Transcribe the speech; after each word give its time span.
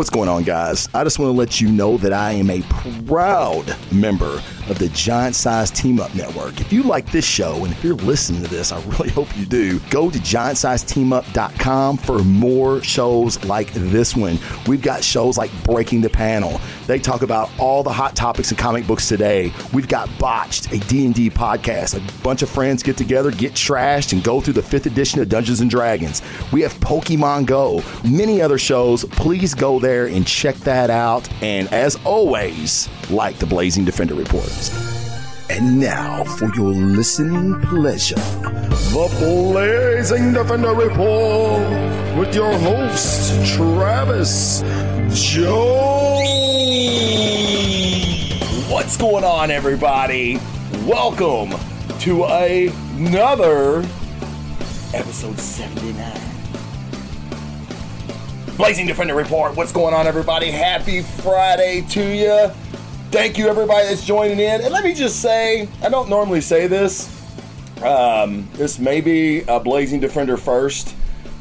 What's 0.00 0.08
going 0.08 0.30
on, 0.30 0.44
guys? 0.44 0.88
I 0.94 1.04
just 1.04 1.18
want 1.18 1.28
to 1.28 1.38
let 1.38 1.60
you 1.60 1.68
know 1.68 1.98
that 1.98 2.14
I 2.14 2.32
am 2.32 2.48
a 2.48 2.62
proud 3.06 3.76
member 3.92 4.42
of 4.70 4.78
the 4.78 4.88
Giant 4.90 5.34
Size 5.34 5.70
Team 5.70 6.00
Up 6.00 6.14
Network. 6.14 6.60
If 6.60 6.72
you 6.72 6.82
like 6.82 7.10
this 7.10 7.24
show 7.24 7.64
and 7.64 7.72
if 7.72 7.82
you're 7.82 7.94
listening 7.94 8.42
to 8.42 8.48
this, 8.48 8.72
I 8.72 8.80
really 8.84 9.10
hope 9.10 9.36
you 9.36 9.44
do. 9.44 9.80
Go 9.90 10.10
to 10.10 10.18
giantsizeteamup.com 10.18 11.96
for 11.98 12.18
more 12.20 12.82
shows 12.82 13.44
like 13.44 13.72
this 13.72 14.16
one. 14.16 14.38
We've 14.66 14.82
got 14.82 15.02
shows 15.02 15.36
like 15.36 15.50
Breaking 15.64 16.00
the 16.00 16.10
Panel. 16.10 16.60
They 16.86 16.98
talk 16.98 17.22
about 17.22 17.50
all 17.58 17.82
the 17.82 17.92
hot 17.92 18.16
topics 18.16 18.50
in 18.50 18.56
comic 18.56 18.86
books 18.86 19.08
today. 19.08 19.52
We've 19.72 19.88
got 19.88 20.08
Botched, 20.18 20.72
a 20.72 20.78
D&D 20.78 21.30
podcast. 21.30 21.96
A 21.96 22.22
bunch 22.22 22.42
of 22.42 22.48
friends 22.48 22.82
get 22.82 22.96
together, 22.96 23.30
get 23.30 23.52
trashed, 23.52 24.12
and 24.12 24.22
go 24.22 24.40
through 24.40 24.54
the 24.54 24.62
fifth 24.62 24.86
edition 24.86 25.20
of 25.20 25.28
Dungeons 25.28 25.60
and 25.60 25.70
Dragons. 25.70 26.22
We 26.52 26.62
have 26.62 26.74
Pokemon 26.80 27.46
Go, 27.46 27.82
many 28.04 28.40
other 28.40 28.58
shows. 28.58 29.04
Please 29.04 29.54
go 29.54 29.78
there 29.78 30.06
and 30.06 30.26
check 30.26 30.56
that 30.56 30.90
out. 30.90 31.28
And 31.42 31.68
as 31.72 31.96
always, 32.04 32.88
like 33.10 33.38
the 33.38 33.46
Blazing 33.46 33.84
Defender 33.84 34.14
Report. 34.14 34.48
And 35.48 35.80
now, 35.80 36.22
for 36.24 36.54
your 36.54 36.72
listening 36.72 37.58
pleasure, 37.62 38.16
the 38.16 39.08
Blazing 39.18 40.34
Defender 40.34 40.74
Report 40.74 41.62
with 42.18 42.34
your 42.34 42.52
host, 42.58 43.54
Travis 43.54 44.60
Jones. 45.14 46.28
What's 48.70 48.98
going 48.98 49.24
on, 49.24 49.50
everybody? 49.50 50.38
Welcome 50.86 51.54
to 52.00 52.24
another 52.24 53.78
episode 54.92 55.38
79. 55.38 56.20
Blazing 58.58 58.86
Defender 58.86 59.14
Report. 59.14 59.56
What's 59.56 59.72
going 59.72 59.94
on, 59.94 60.06
everybody? 60.06 60.50
Happy 60.50 61.00
Friday 61.00 61.80
to 61.88 62.14
you. 62.14 62.69
Thank 63.10 63.38
you, 63.38 63.48
everybody 63.48 63.88
that's 63.88 64.06
joining 64.06 64.38
in. 64.38 64.60
And 64.60 64.70
let 64.70 64.84
me 64.84 64.94
just 64.94 65.20
say, 65.20 65.68
I 65.82 65.88
don't 65.88 66.08
normally 66.08 66.40
say 66.40 66.68
this. 66.68 67.08
Um, 67.82 68.48
this 68.52 68.78
may 68.78 69.00
be 69.00 69.40
a 69.48 69.58
Blazing 69.58 69.98
Defender 69.98 70.36
first, 70.36 70.94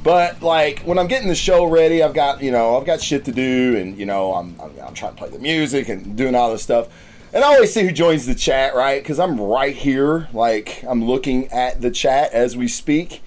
but 0.04 0.42
like 0.42 0.80
when 0.80 0.98
I'm 0.98 1.06
getting 1.06 1.28
the 1.28 1.36
show 1.36 1.66
ready, 1.66 2.02
I've 2.02 2.16
got 2.16 2.42
you 2.42 2.50
know 2.50 2.76
I've 2.76 2.88
got 2.88 3.02
shit 3.02 3.24
to 3.26 3.32
do, 3.32 3.78
and 3.78 3.96
you 4.00 4.08
know 4.08 4.34
I'm 4.34 4.60
I'm, 4.60 4.72
I'm 4.84 4.94
trying 4.96 5.14
to 5.14 5.18
play 5.20 5.30
the 5.30 5.38
music 5.38 5.90
and 5.90 6.18
doing 6.18 6.34
all 6.34 6.52
this 6.52 6.64
stuff. 6.64 6.88
And 7.34 7.44
I 7.44 7.54
always 7.54 7.72
see 7.72 7.84
who 7.84 7.92
joins 7.92 8.26
the 8.26 8.34
chat, 8.34 8.74
right? 8.74 9.04
Because 9.04 9.20
I'm 9.20 9.40
right 9.40 9.76
here, 9.76 10.28
like 10.34 10.84
I'm 10.88 11.06
looking 11.06 11.52
at 11.52 11.82
the 11.82 11.92
chat 11.92 12.34
as 12.34 12.58
we 12.58 12.68
speak 12.68 13.22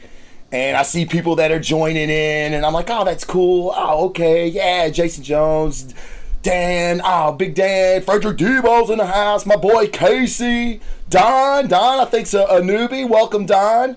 and 0.50 0.76
I 0.76 0.82
see 0.82 1.06
people 1.06 1.36
that 1.36 1.50
are 1.50 1.60
joining 1.60 2.10
in, 2.10 2.52
and 2.52 2.66
I'm 2.66 2.74
like, 2.74 2.90
oh, 2.90 3.04
that's 3.04 3.24
cool. 3.24 3.72
Oh, 3.74 4.06
okay, 4.08 4.48
yeah, 4.48 4.90
Jason 4.90 5.24
Jones, 5.24 5.94
Dan, 6.42 7.00
oh, 7.04 7.30
Big 7.30 7.54
Dan, 7.54 8.02
Frederick 8.02 8.36
Debo's 8.36 8.90
in 8.90 8.98
the 8.98 9.06
house, 9.06 9.46
my 9.46 9.54
boy 9.54 9.86
Casey, 9.86 10.80
Don, 11.08 11.68
Don, 11.68 12.00
I 12.00 12.04
think's 12.04 12.34
a, 12.34 12.42
a 12.42 12.60
newbie. 12.60 13.08
Welcome, 13.08 13.46
Don. 13.46 13.96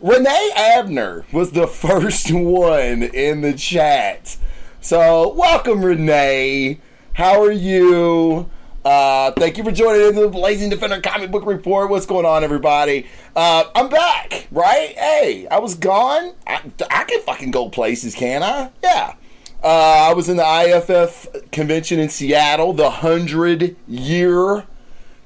Renee 0.00 0.52
Abner 0.54 1.26
was 1.32 1.50
the 1.50 1.66
first 1.66 2.30
one 2.30 3.02
in 3.02 3.40
the 3.40 3.52
chat. 3.54 4.36
So, 4.80 5.34
welcome, 5.34 5.84
Renee. 5.84 6.80
How 7.14 7.42
are 7.42 7.50
you? 7.50 8.48
Uh, 8.84 9.32
thank 9.32 9.58
you 9.58 9.64
for 9.64 9.72
joining 9.72 10.06
in 10.06 10.14
the 10.14 10.28
Blazing 10.28 10.70
Defender 10.70 11.00
comic 11.00 11.32
book 11.32 11.44
report. 11.44 11.90
What's 11.90 12.06
going 12.06 12.24
on, 12.24 12.44
everybody? 12.44 13.08
Uh, 13.34 13.64
I'm 13.74 13.88
back, 13.88 14.46
right? 14.52 14.96
Hey, 14.96 15.48
I 15.50 15.58
was 15.58 15.74
gone. 15.74 16.34
I, 16.46 16.62
I 16.88 17.02
can 17.02 17.20
fucking 17.22 17.50
go 17.50 17.68
places, 17.68 18.14
can 18.14 18.44
I? 18.44 18.70
Yeah. 18.80 19.14
Uh, 19.62 20.08
I 20.08 20.14
was 20.14 20.30
in 20.30 20.38
the 20.38 20.42
IFF 20.42 21.50
convention 21.50 21.98
in 21.98 22.08
Seattle, 22.08 22.72
the 22.72 22.84
100 22.84 23.76
year 23.86 24.64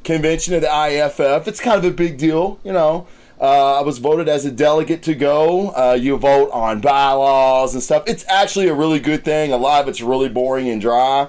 convention 0.02 0.54
of 0.54 0.60
the 0.60 0.68
IFF. 0.68 1.46
It's 1.46 1.60
kind 1.60 1.78
of 1.78 1.84
a 1.84 1.94
big 1.94 2.18
deal, 2.18 2.58
you 2.64 2.72
know. 2.72 3.06
Uh, 3.40 3.78
I 3.78 3.82
was 3.82 3.98
voted 3.98 4.28
as 4.28 4.44
a 4.44 4.50
delegate 4.50 5.02
to 5.04 5.14
go. 5.14 5.70
Uh, 5.70 5.96
you 6.00 6.16
vote 6.16 6.50
on 6.50 6.80
bylaws 6.80 7.74
and 7.74 7.82
stuff. 7.82 8.04
It's 8.06 8.24
actually 8.28 8.68
a 8.68 8.74
really 8.74 8.98
good 8.98 9.24
thing. 9.24 9.52
A 9.52 9.56
lot 9.56 9.82
of 9.82 9.88
it's 9.88 10.00
really 10.00 10.28
boring 10.28 10.68
and 10.68 10.80
dry. 10.80 11.28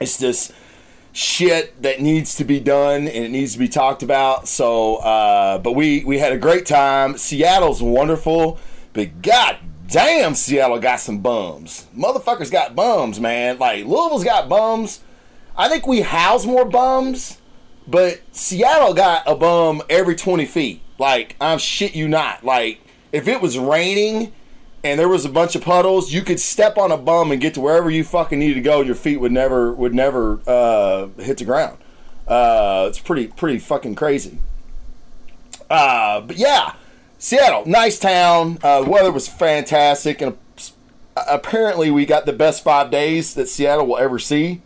It's 0.00 0.18
just 0.18 0.52
shit 1.12 1.82
that 1.82 2.00
needs 2.00 2.34
to 2.36 2.44
be 2.44 2.60
done 2.60 3.08
and 3.08 3.24
it 3.24 3.30
needs 3.30 3.52
to 3.54 3.58
be 3.58 3.68
talked 3.68 4.02
about. 4.02 4.48
So, 4.48 4.96
uh, 4.96 5.58
but 5.58 5.72
we 5.72 6.02
we 6.04 6.18
had 6.18 6.32
a 6.32 6.38
great 6.38 6.64
time. 6.64 7.18
Seattle's 7.18 7.82
wonderful, 7.82 8.58
but 8.94 9.20
god 9.20 9.58
damn, 9.92 10.34
Seattle 10.34 10.80
got 10.80 11.00
some 11.00 11.18
bums. 11.18 11.86
Motherfuckers 11.96 12.50
got 12.50 12.74
bums, 12.74 13.20
man. 13.20 13.58
Like 13.58 13.84
Louisville's 13.84 14.24
got 14.24 14.48
bums. 14.48 15.00
I 15.56 15.68
think 15.68 15.86
we 15.86 16.00
house 16.00 16.46
more 16.46 16.64
bums, 16.64 17.38
but 17.86 18.20
Seattle 18.32 18.94
got 18.94 19.22
a 19.26 19.36
bum 19.36 19.82
every 19.88 20.16
twenty 20.16 20.46
feet. 20.46 20.80
Like 20.98 21.36
I'm 21.40 21.58
shit 21.58 21.94
you 21.94 22.08
not. 22.08 22.42
Like 22.42 22.80
if 23.12 23.28
it 23.28 23.40
was 23.40 23.58
raining 23.58 24.32
and 24.82 24.98
there 24.98 25.08
was 25.08 25.24
a 25.24 25.28
bunch 25.28 25.54
of 25.54 25.62
puddles, 25.62 26.12
you 26.12 26.22
could 26.22 26.40
step 26.40 26.78
on 26.78 26.90
a 26.90 26.96
bum 26.96 27.30
and 27.30 27.40
get 27.40 27.54
to 27.54 27.60
wherever 27.60 27.90
you 27.90 28.02
fucking 28.02 28.38
needed 28.38 28.54
to 28.54 28.60
go, 28.62 28.80
your 28.80 28.94
feet 28.94 29.18
would 29.18 29.32
never 29.32 29.72
would 29.72 29.94
never 29.94 30.40
uh, 30.46 31.08
hit 31.18 31.38
the 31.38 31.44
ground. 31.44 31.78
Uh, 32.26 32.86
it's 32.88 32.98
pretty 32.98 33.26
pretty 33.26 33.58
fucking 33.58 33.94
crazy. 33.94 34.38
Uh, 35.68 36.20
but 36.22 36.36
yeah, 36.36 36.74
Seattle, 37.24 37.62
nice 37.66 38.00
town. 38.00 38.58
Uh, 38.64 38.82
the 38.82 38.90
weather 38.90 39.12
was 39.12 39.28
fantastic, 39.28 40.20
and 40.20 40.36
apparently 41.16 41.88
we 41.88 42.04
got 42.04 42.26
the 42.26 42.32
best 42.32 42.64
five 42.64 42.90
days 42.90 43.34
that 43.34 43.48
Seattle 43.48 43.86
will 43.86 43.98
ever 43.98 44.18
see. 44.18 44.60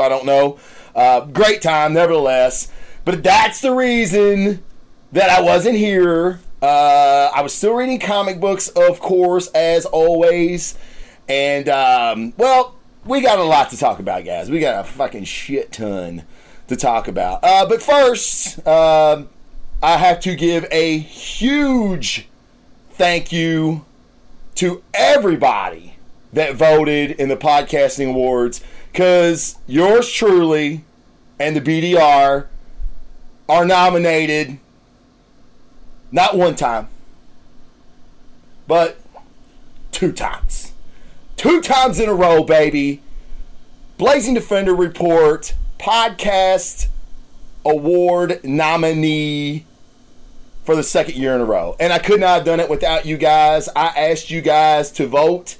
I 0.00 0.08
don't 0.08 0.24
know. 0.24 0.58
Uh, 0.94 1.20
great 1.26 1.60
time, 1.60 1.92
nevertheless. 1.92 2.72
But 3.04 3.22
that's 3.22 3.60
the 3.60 3.74
reason 3.74 4.64
that 5.12 5.28
I 5.28 5.42
wasn't 5.42 5.76
here 5.76 6.40
uh, 6.62 7.30
I 7.34 7.42
was 7.42 7.52
still 7.52 7.74
reading 7.74 7.98
comic 7.98 8.40
books, 8.40 8.68
of 8.68 9.00
course, 9.00 9.48
as 9.48 9.84
always. 9.84 10.78
And, 11.28 11.68
um, 11.68 12.32
well, 12.38 12.74
we 13.04 13.20
got 13.20 13.38
a 13.38 13.44
lot 13.44 13.68
to 13.70 13.76
talk 13.76 13.98
about, 13.98 14.24
guys. 14.24 14.50
We 14.50 14.60
got 14.60 14.80
a 14.80 14.88
fucking 14.88 15.24
shit 15.24 15.72
ton 15.72 16.24
to 16.68 16.74
talk 16.74 17.06
about. 17.06 17.44
Uh, 17.44 17.66
but 17.66 17.82
first, 17.82 18.66
uh, 18.66 19.24
I 19.82 19.96
have 19.98 20.18
to 20.20 20.34
give 20.34 20.66
a 20.72 20.98
huge 20.98 22.26
thank 22.90 23.30
you 23.30 23.84
to 24.56 24.82
everybody 24.92 25.94
that 26.32 26.56
voted 26.56 27.12
in 27.12 27.28
the 27.28 27.36
podcasting 27.36 28.08
awards 28.08 28.60
because 28.90 29.56
yours 29.68 30.10
truly 30.10 30.84
and 31.38 31.54
the 31.54 31.60
BDR 31.60 32.46
are 33.48 33.64
nominated 33.64 34.58
not 36.10 36.36
one 36.36 36.56
time, 36.56 36.88
but 38.66 38.98
two 39.92 40.10
times. 40.10 40.72
Two 41.36 41.60
times 41.60 42.00
in 42.00 42.08
a 42.08 42.14
row, 42.14 42.42
baby. 42.42 43.00
Blazing 43.96 44.34
Defender 44.34 44.74
Report 44.74 45.54
podcast 45.78 46.88
award 47.64 48.40
nominee 48.42 49.64
for 50.68 50.76
the 50.76 50.82
second 50.82 51.14
year 51.14 51.34
in 51.34 51.40
a 51.40 51.46
row. 51.46 51.74
And 51.80 51.94
I 51.94 51.98
could 51.98 52.20
not 52.20 52.34
have 52.34 52.44
done 52.44 52.60
it 52.60 52.68
without 52.68 53.06
you 53.06 53.16
guys. 53.16 53.70
I 53.74 53.86
asked 53.86 54.30
you 54.30 54.42
guys 54.42 54.90
to 54.92 55.06
vote, 55.06 55.56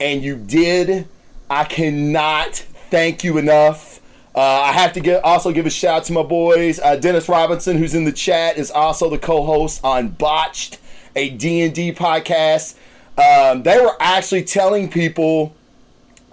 and 0.00 0.22
you 0.22 0.36
did. 0.36 1.06
I 1.50 1.64
cannot 1.64 2.54
thank 2.88 3.24
you 3.24 3.36
enough. 3.36 4.00
Uh, 4.34 4.40
I 4.40 4.72
have 4.72 4.94
to 4.94 5.00
get, 5.00 5.22
also 5.22 5.52
give 5.52 5.66
a 5.66 5.70
shout 5.70 5.96
out 5.98 6.04
to 6.04 6.14
my 6.14 6.22
boys. 6.22 6.80
Uh, 6.80 6.96
Dennis 6.96 7.28
Robinson, 7.28 7.76
who's 7.76 7.94
in 7.94 8.04
the 8.04 8.12
chat, 8.12 8.56
is 8.56 8.70
also 8.70 9.10
the 9.10 9.18
co-host 9.18 9.84
on 9.84 10.08
Botched, 10.08 10.78
a 11.14 11.28
D&D 11.28 11.92
podcast. 11.92 12.74
Um, 13.18 13.64
they 13.64 13.78
were 13.78 13.96
actually 14.00 14.44
telling 14.44 14.88
people 14.88 15.54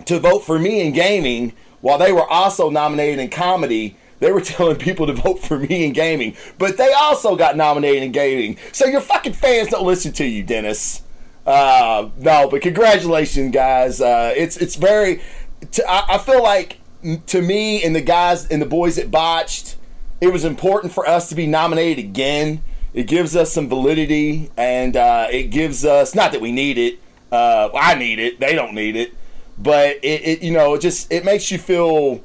to 0.06 0.20
vote 0.20 0.46
for 0.46 0.58
me 0.58 0.80
in 0.80 0.94
gaming 0.94 1.52
while 1.82 1.98
they 1.98 2.14
were 2.14 2.26
also 2.26 2.70
nominated 2.70 3.20
in 3.20 3.30
comedy. 3.30 3.98
They 4.26 4.32
were 4.32 4.42
telling 4.42 4.78
people 4.78 5.06
to 5.06 5.14
vote 5.14 5.38
for 5.40 5.60
me 5.60 5.86
in 5.86 5.94
gaming, 5.94 6.36
but 6.58 6.78
they 6.78 6.92
also 6.94 7.36
got 7.36 7.56
nominated 7.56 8.02
in 8.02 8.12
gaming. 8.12 8.58
So 8.72 8.88
your 8.88 9.02
fucking 9.02 9.34
fans 9.34 9.70
don't 9.70 9.86
listen 9.86 10.14
to 10.14 10.26
you, 10.26 10.42
Dennis. 10.42 11.04
Uh, 11.46 12.10
no, 12.18 12.50
but 12.50 12.64
congratulations, 12.64 13.54
guys. 13.54 14.02
Uh, 14.02 14.34
it's 14.36 14.58
it's 14.58 14.78
very. 14.78 15.22
T- 15.70 15.84
I, 15.88 16.16
I 16.16 16.18
feel 16.18 16.42
like 16.42 16.80
to 17.28 17.40
me 17.40 17.84
and 17.84 17.96
the 17.96 18.02
guys 18.02 18.48
and 18.48 18.60
the 18.60 18.66
boys 18.66 18.96
that 18.96 19.12
botched, 19.12 19.76
it 20.20 20.34
was 20.34 20.44
important 20.44 20.92
for 20.92 21.08
us 21.08 21.30
to 21.30 21.36
be 21.36 21.46
nominated 21.46 22.04
again. 22.04 22.64
It 22.96 23.04
gives 23.04 23.36
us 23.36 23.54
some 23.54 23.70
validity, 23.70 24.50
and 24.58 24.98
uh, 24.98 25.28
it 25.30 25.52
gives 25.52 25.86
us 25.86 26.16
not 26.16 26.32
that 26.32 26.42
we 26.42 26.52
need 26.52 26.80
it. 26.80 27.00
Uh, 27.32 27.70
I 27.76 27.94
need 27.94 28.18
it. 28.18 28.40
They 28.40 28.56
don't 28.56 28.74
need 28.74 28.96
it, 28.96 29.14
but 29.60 29.98
it, 29.98 30.22
it, 30.26 30.42
you 30.42 30.52
know 30.52 30.74
it 30.74 30.82
just 30.82 31.12
it 31.12 31.24
makes 31.24 31.52
you 31.52 31.60
feel 31.60 32.24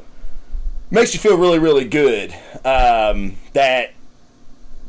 makes 0.91 1.15
you 1.15 1.21
feel 1.21 1.37
really 1.39 1.59
really 1.59 1.85
good 1.85 2.33
um, 2.65 3.37
that 3.53 3.93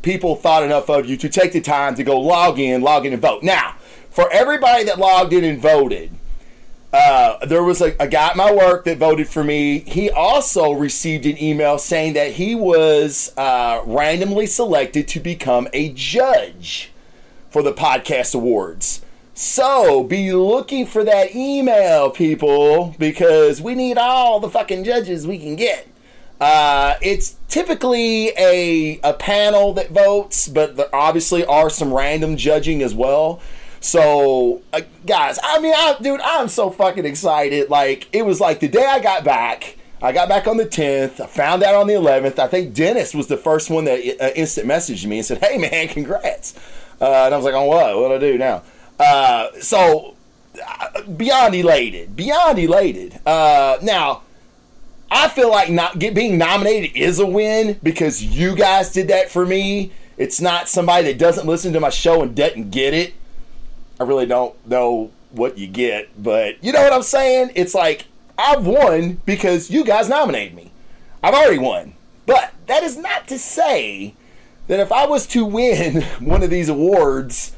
people 0.01 0.36
thought 0.36 0.63
enough 0.63 0.89
of 0.89 1.06
you 1.06 1.15
to 1.18 1.30
take 1.30 1.53
the 1.53 1.62
time 1.62 1.95
to 1.95 2.03
go 2.03 2.19
log 2.19 2.59
in, 2.59 2.81
log 2.81 3.06
in 3.06 3.13
and 3.13 3.21
vote. 3.21 3.44
Now, 3.44 3.75
for 4.09 4.31
everybody 4.31 4.83
that 4.86 4.98
logged 4.98 5.33
in 5.33 5.44
and 5.44 5.62
voted, 5.62 6.12
Uh, 6.94 7.45
there 7.45 7.63
was 7.63 7.81
a, 7.81 7.95
a 8.01 8.07
guy 8.07 8.27
at 8.31 8.36
my 8.36 8.51
work 8.51 8.83
that 8.83 8.98
voted 8.98 9.25
for 9.25 9.45
me. 9.45 9.80
He 9.88 10.09
also 10.09 10.74
received 10.74 11.25
an 11.25 11.42
email 11.42 11.77
saying 11.77 12.15
that 12.15 12.33
he 12.33 12.54
was 12.54 13.31
uh, 13.38 13.81
randomly 13.86 14.45
selected 14.45 15.07
to 15.07 15.21
become 15.21 15.69
a 15.71 15.94
judge 15.94 16.92
for 17.50 17.63
the 17.63 17.71
podcast 17.71 18.36
awards. 18.36 19.06
So 19.33 20.04
be 20.04 20.33
looking 20.33 20.86
for 20.86 21.06
that 21.06 21.33
email, 21.33 22.09
people, 22.09 22.94
because 23.00 23.62
we 23.62 23.74
need 23.74 23.97
all 23.97 24.42
the 24.42 24.50
fucking 24.50 24.83
judges 24.83 25.25
we 25.25 25.38
can 25.38 25.56
get. 25.56 25.88
Uh, 26.41 26.95
it's 27.03 27.35
typically 27.47 28.29
a 28.29 28.99
a 29.03 29.13
panel 29.13 29.73
that 29.73 29.91
votes, 29.91 30.47
but 30.47 30.75
there 30.75 30.93
obviously 30.93 31.45
are 31.45 31.69
some 31.69 31.93
random 31.93 32.35
judging 32.35 32.81
as 32.81 32.95
well. 32.95 33.39
So, 33.79 34.63
uh, 34.73 34.81
guys, 35.05 35.38
I 35.43 35.59
mean, 35.59 35.73
I, 35.75 35.95
dude, 36.01 36.19
I'm 36.21 36.47
so 36.47 36.71
fucking 36.71 37.05
excited. 37.05 37.69
Like, 37.69 38.07
it 38.11 38.23
was 38.23 38.39
like 38.39 38.59
the 38.59 38.67
day 38.67 38.85
I 38.85 38.99
got 38.99 39.23
back. 39.23 39.77
I 40.01 40.11
got 40.11 40.29
back 40.29 40.47
on 40.47 40.57
the 40.57 40.65
10th. 40.65 41.19
I 41.19 41.27
found 41.27 41.61
out 41.61 41.75
on 41.75 41.85
the 41.85 41.93
11th. 41.93 42.39
I 42.39 42.47
think 42.47 42.73
Dennis 42.73 43.13
was 43.13 43.27
the 43.27 43.37
first 43.37 43.69
one 43.69 43.85
that 43.85 43.99
uh, 44.19 44.31
instant 44.35 44.67
messaged 44.67 45.05
me 45.05 45.17
and 45.17 45.25
said, 45.25 45.37
"Hey, 45.44 45.59
man, 45.59 45.87
congrats." 45.89 46.55
Uh, 46.99 47.05
and 47.25 47.35
I 47.35 47.37
was 47.37 47.45
like, 47.45 47.53
"On 47.53 47.67
what? 47.67 47.97
What 47.97 48.07
do 48.07 48.15
I 48.15 48.31
do 48.31 48.37
now?" 48.39 48.63
Uh, 48.99 49.51
so, 49.59 50.15
uh, 50.67 51.03
beyond 51.03 51.53
elated, 51.53 52.15
beyond 52.15 52.57
elated. 52.57 53.19
Now, 53.25 54.23
I 55.11 55.27
feel 55.27 55.51
like 55.51 55.69
not 55.69 55.99
get, 55.99 56.15
being 56.15 56.37
nominated 56.37 56.95
is 56.95 57.19
a 57.19 57.25
win 57.25 57.77
because 57.83 58.23
you 58.23 58.55
guys 58.55 58.93
did 58.93 59.09
that 59.09 59.29
for 59.29 59.45
me. 59.45 59.91
It's 60.17 60.39
not 60.39 60.69
somebody 60.69 61.07
that 61.07 61.17
doesn't 61.17 61.45
listen 61.45 61.73
to 61.73 61.81
my 61.81 61.89
show 61.89 62.21
and 62.21 62.33
doesn't 62.33 62.71
get 62.71 62.93
it. 62.93 63.13
I 63.99 64.05
really 64.05 64.25
don't 64.25 64.55
know 64.65 65.11
what 65.31 65.57
you 65.57 65.67
get, 65.67 66.09
but 66.21 66.63
you 66.63 66.71
know 66.71 66.81
what 66.81 66.93
I'm 66.93 67.03
saying? 67.03 67.51
It's 67.55 67.75
like 67.75 68.05
I've 68.37 68.65
won 68.65 69.21
because 69.25 69.69
you 69.69 69.83
guys 69.83 70.07
nominated 70.07 70.55
me. 70.55 70.71
I've 71.21 71.33
already 71.33 71.59
won. 71.59 71.93
But 72.25 72.53
that 72.67 72.83
is 72.83 72.97
not 72.97 73.27
to 73.27 73.37
say 73.37 74.15
that 74.67 74.79
if 74.79 74.91
I 74.91 75.05
was 75.05 75.27
to 75.27 75.45
win 75.57 76.03
one 76.19 76.41
of 76.41 76.49
these 76.49 76.69
awards 76.69 77.53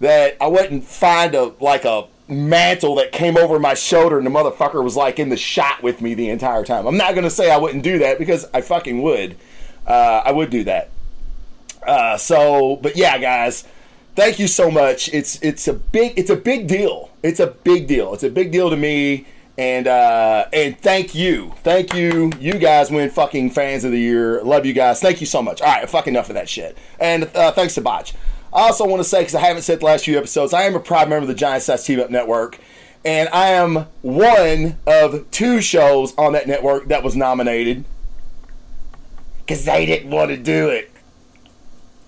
that 0.00 0.36
I 0.40 0.46
wouldn't 0.46 0.84
find 0.84 1.34
a 1.34 1.52
like 1.60 1.84
a 1.84 2.06
mantle 2.26 2.94
that 2.94 3.12
came 3.12 3.36
over 3.36 3.58
my 3.58 3.74
shoulder 3.74 4.16
and 4.18 4.26
the 4.26 4.30
motherfucker 4.30 4.82
was 4.82 4.96
like 4.96 5.18
in 5.18 5.28
the 5.28 5.36
shot 5.36 5.82
with 5.82 6.00
me 6.00 6.14
the 6.14 6.30
entire 6.30 6.64
time. 6.64 6.86
I'm 6.86 6.96
not 6.96 7.14
to 7.14 7.30
say 7.30 7.50
I 7.50 7.56
wouldn't 7.56 7.84
do 7.84 7.98
that 7.98 8.18
because 8.18 8.46
I 8.54 8.60
fucking 8.60 9.02
would. 9.02 9.36
Uh, 9.86 10.22
I 10.24 10.32
would 10.32 10.50
do 10.50 10.64
that. 10.64 10.90
Uh, 11.86 12.16
so, 12.16 12.76
but 12.76 12.96
yeah, 12.96 13.18
guys, 13.18 13.64
thank 14.14 14.38
you 14.38 14.48
so 14.48 14.70
much. 14.70 15.12
It's 15.12 15.40
it's 15.42 15.68
a 15.68 15.74
big 15.74 16.18
it's 16.18 16.30
a 16.30 16.36
big 16.36 16.66
deal. 16.66 17.10
It's 17.22 17.40
a 17.40 17.48
big 17.48 17.86
deal. 17.86 18.14
It's 18.14 18.22
a 18.22 18.30
big 18.30 18.50
deal 18.50 18.70
to 18.70 18.76
me. 18.76 19.26
And 19.56 19.86
uh, 19.86 20.46
and 20.52 20.76
thank 20.80 21.14
you, 21.14 21.54
thank 21.62 21.94
you. 21.94 22.32
You 22.40 22.54
guys 22.54 22.90
win 22.90 23.08
fucking 23.10 23.50
fans 23.50 23.84
of 23.84 23.92
the 23.92 24.00
year. 24.00 24.42
Love 24.42 24.66
you 24.66 24.72
guys. 24.72 25.00
Thank 25.00 25.20
you 25.20 25.26
so 25.28 25.42
much. 25.42 25.60
All 25.60 25.68
right, 25.68 25.88
fuck 25.88 26.08
enough 26.08 26.28
of 26.28 26.34
that 26.34 26.48
shit. 26.48 26.76
And 26.98 27.30
uh, 27.36 27.52
thanks 27.52 27.74
to 27.74 27.80
Botch. 27.80 28.14
I 28.54 28.62
also 28.62 28.86
want 28.86 29.02
to 29.02 29.08
say 29.08 29.22
because 29.22 29.34
I 29.34 29.40
haven't 29.40 29.62
said 29.62 29.80
the 29.80 29.86
last 29.86 30.04
few 30.04 30.16
episodes, 30.16 30.52
I 30.52 30.62
am 30.62 30.76
a 30.76 30.80
proud 30.80 31.08
member 31.08 31.22
of 31.22 31.28
the 31.28 31.34
Giant 31.34 31.64
Size 31.64 31.84
Team 31.84 31.98
Up 31.98 32.08
Network, 32.08 32.60
and 33.04 33.28
I 33.30 33.48
am 33.48 33.86
one 34.02 34.78
of 34.86 35.28
two 35.32 35.60
shows 35.60 36.14
on 36.16 36.34
that 36.34 36.46
network 36.46 36.86
that 36.86 37.02
was 37.02 37.16
nominated 37.16 37.84
because 39.40 39.64
they 39.64 39.86
didn't 39.86 40.10
want 40.10 40.30
to 40.30 40.36
do 40.36 40.68
it. 40.68 40.92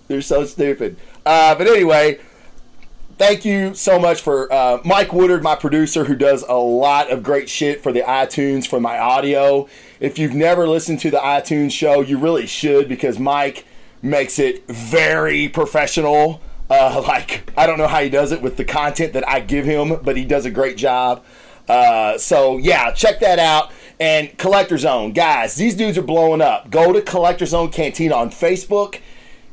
They're 0.07 0.23
so 0.23 0.45
stupid. 0.45 0.97
Uh, 1.27 1.57
but 1.57 1.67
anyway, 1.67 2.21
thank 3.19 3.45
you 3.45 3.75
so 3.75 3.99
much 3.99 4.21
for 4.21 4.51
uh, 4.53 4.79
Mike 4.85 5.13
Woodard, 5.13 5.43
my 5.43 5.57
producer, 5.57 6.05
who 6.05 6.15
does 6.15 6.45
a 6.49 6.55
lot 6.55 7.11
of 7.11 7.25
great 7.25 7.51
shit 7.51 7.83
for 7.83 7.91
the 7.91 8.03
iTunes 8.03 8.69
for 8.69 8.79
my 8.79 9.01
audio. 9.01 9.69
If 9.99 10.17
you've 10.17 10.35
never 10.35 10.69
listened 10.69 11.01
to 11.01 11.11
the 11.11 11.19
iTunes 11.19 11.73
show, 11.73 12.03
you 12.03 12.19
really 12.19 12.47
should 12.47 12.89
because 12.89 13.19
Mike 13.19 13.67
makes 14.07 14.39
it 14.39 14.67
very 14.69 15.49
professional. 15.49 16.41
Uh, 16.71 17.03
like 17.07 17.53
I 17.57 17.67
don't 17.67 17.79
know 17.79 17.89
how 17.89 18.03
he 18.03 18.09
does 18.09 18.33
it 18.33 18.43
with 18.43 18.57
the 18.57 18.65
content 18.65 19.13
that 19.13 19.29
I 19.29 19.41
give 19.41 19.65
him, 19.65 20.01
but 20.03 20.17
he 20.17 20.25
does 20.25 20.47
a 20.47 20.51
great 20.51 20.77
job. 20.77 21.25
Uh, 21.69 22.17
so 22.17 22.59
yeah, 22.59 22.93
check 22.93 23.21
that 23.21 23.39
out. 23.39 23.73
And 23.99 24.37
Collector 24.37 24.77
Zone, 24.77 25.13
guys, 25.13 25.55
these 25.55 25.75
dudes 25.75 25.97
are 25.97 26.03
blowing 26.03 26.43
up. 26.43 26.71
Go 26.71 26.93
to 26.93 27.01
Collector 27.01 27.47
Zone 27.47 27.71
Cantina 27.71 28.15
on 28.15 28.31
Facebook 28.31 29.01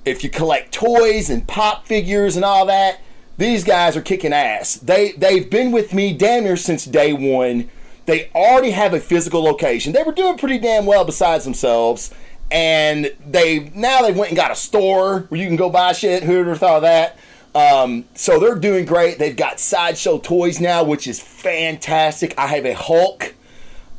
if 0.05 0.23
you 0.23 0.29
collect 0.29 0.73
toys 0.73 1.29
and 1.29 1.47
pop 1.47 1.87
figures 1.87 2.35
and 2.35 2.43
all 2.43 2.65
that, 2.65 2.99
these 3.37 3.63
guys 3.63 3.95
are 3.95 4.01
kicking 4.01 4.33
ass. 4.33 4.75
They 4.75 5.13
they've 5.13 5.49
been 5.49 5.71
with 5.71 5.93
me 5.93 6.13
damn 6.13 6.43
near 6.43 6.57
since 6.57 6.85
day 6.85 7.13
one. 7.13 7.69
They 8.05 8.29
already 8.35 8.71
have 8.71 8.93
a 8.93 8.99
physical 8.99 9.41
location. 9.41 9.93
They 9.93 10.03
were 10.03 10.11
doing 10.11 10.37
pretty 10.37 10.59
damn 10.59 10.85
well 10.85 11.05
besides 11.05 11.45
themselves. 11.45 12.13
And 12.53 13.11
they 13.25 13.71
now 13.73 14.03
they 14.03 14.11
went 14.11 14.29
and 14.29 14.37
got 14.37 14.51
a 14.51 14.55
store 14.55 15.21
where 15.21 15.41
you 15.41 15.47
can 15.47 15.55
go 15.55 15.71
buy 15.71 15.93
shit. 15.93 16.23
Who 16.23 16.37
would 16.37 16.47
have 16.47 16.59
thought 16.59 16.77
of 16.77 16.81
that? 16.83 17.17
Um, 17.55 18.05
so 18.13 18.39
they're 18.39 18.55
doing 18.55 18.85
great. 18.85 19.17
They've 19.17 19.35
got 19.35 19.59
sideshow 19.59 20.19
toys 20.19 20.61
now, 20.61 20.83
which 20.83 21.07
is 21.07 21.19
fantastic. 21.19 22.37
I 22.37 22.47
have 22.47 22.65
a 22.65 22.73
Hulk, 22.73 23.33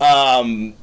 um, 0.00 0.74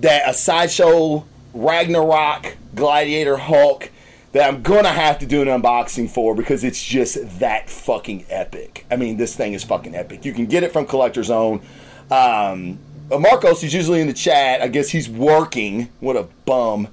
that 0.00 0.28
a 0.28 0.32
sideshow 0.34 1.24
Ragnarok 1.54 2.56
Gladiator 2.74 3.36
Hulk 3.36 3.90
that 4.32 4.46
I'm 4.46 4.62
gonna 4.62 4.92
have 4.92 5.18
to 5.20 5.26
do 5.26 5.42
an 5.42 5.48
unboxing 5.48 6.08
for 6.08 6.34
because 6.34 6.62
it's 6.62 6.82
just 6.82 7.40
that 7.40 7.68
fucking 7.68 8.26
epic. 8.28 8.86
I 8.90 8.96
mean, 8.96 9.16
this 9.16 9.34
thing 9.34 9.54
is 9.54 9.64
fucking 9.64 9.94
epic. 9.94 10.24
You 10.24 10.32
can 10.32 10.46
get 10.46 10.62
it 10.62 10.72
from 10.72 10.86
Collector 10.86 11.24
Zone. 11.24 11.62
Um, 12.10 12.78
Marcos 13.10 13.64
is 13.64 13.72
usually 13.72 14.00
in 14.00 14.06
the 14.06 14.12
chat. 14.12 14.60
I 14.60 14.68
guess 14.68 14.90
he's 14.90 15.08
working. 15.08 15.88
What 16.00 16.16
a 16.16 16.28
bum. 16.44 16.88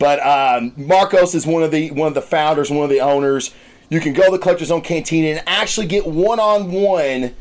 But 0.00 0.18
um, 0.26 0.72
Marcos 0.78 1.34
is 1.34 1.46
one 1.46 1.62
of 1.62 1.70
the 1.70 1.90
one 1.90 2.08
of 2.08 2.14
the 2.14 2.22
founders, 2.22 2.70
one 2.70 2.84
of 2.84 2.90
the 2.90 3.00
owners. 3.00 3.54
You 3.90 4.00
can 4.00 4.14
go 4.14 4.24
to 4.24 4.30
the 4.32 4.38
Collector 4.38 4.64
Zone 4.64 4.80
Cantina 4.80 5.28
and 5.28 5.42
actually 5.46 5.86
get 5.86 6.06
one 6.06 6.40
on 6.40 6.72
one 6.72 7.34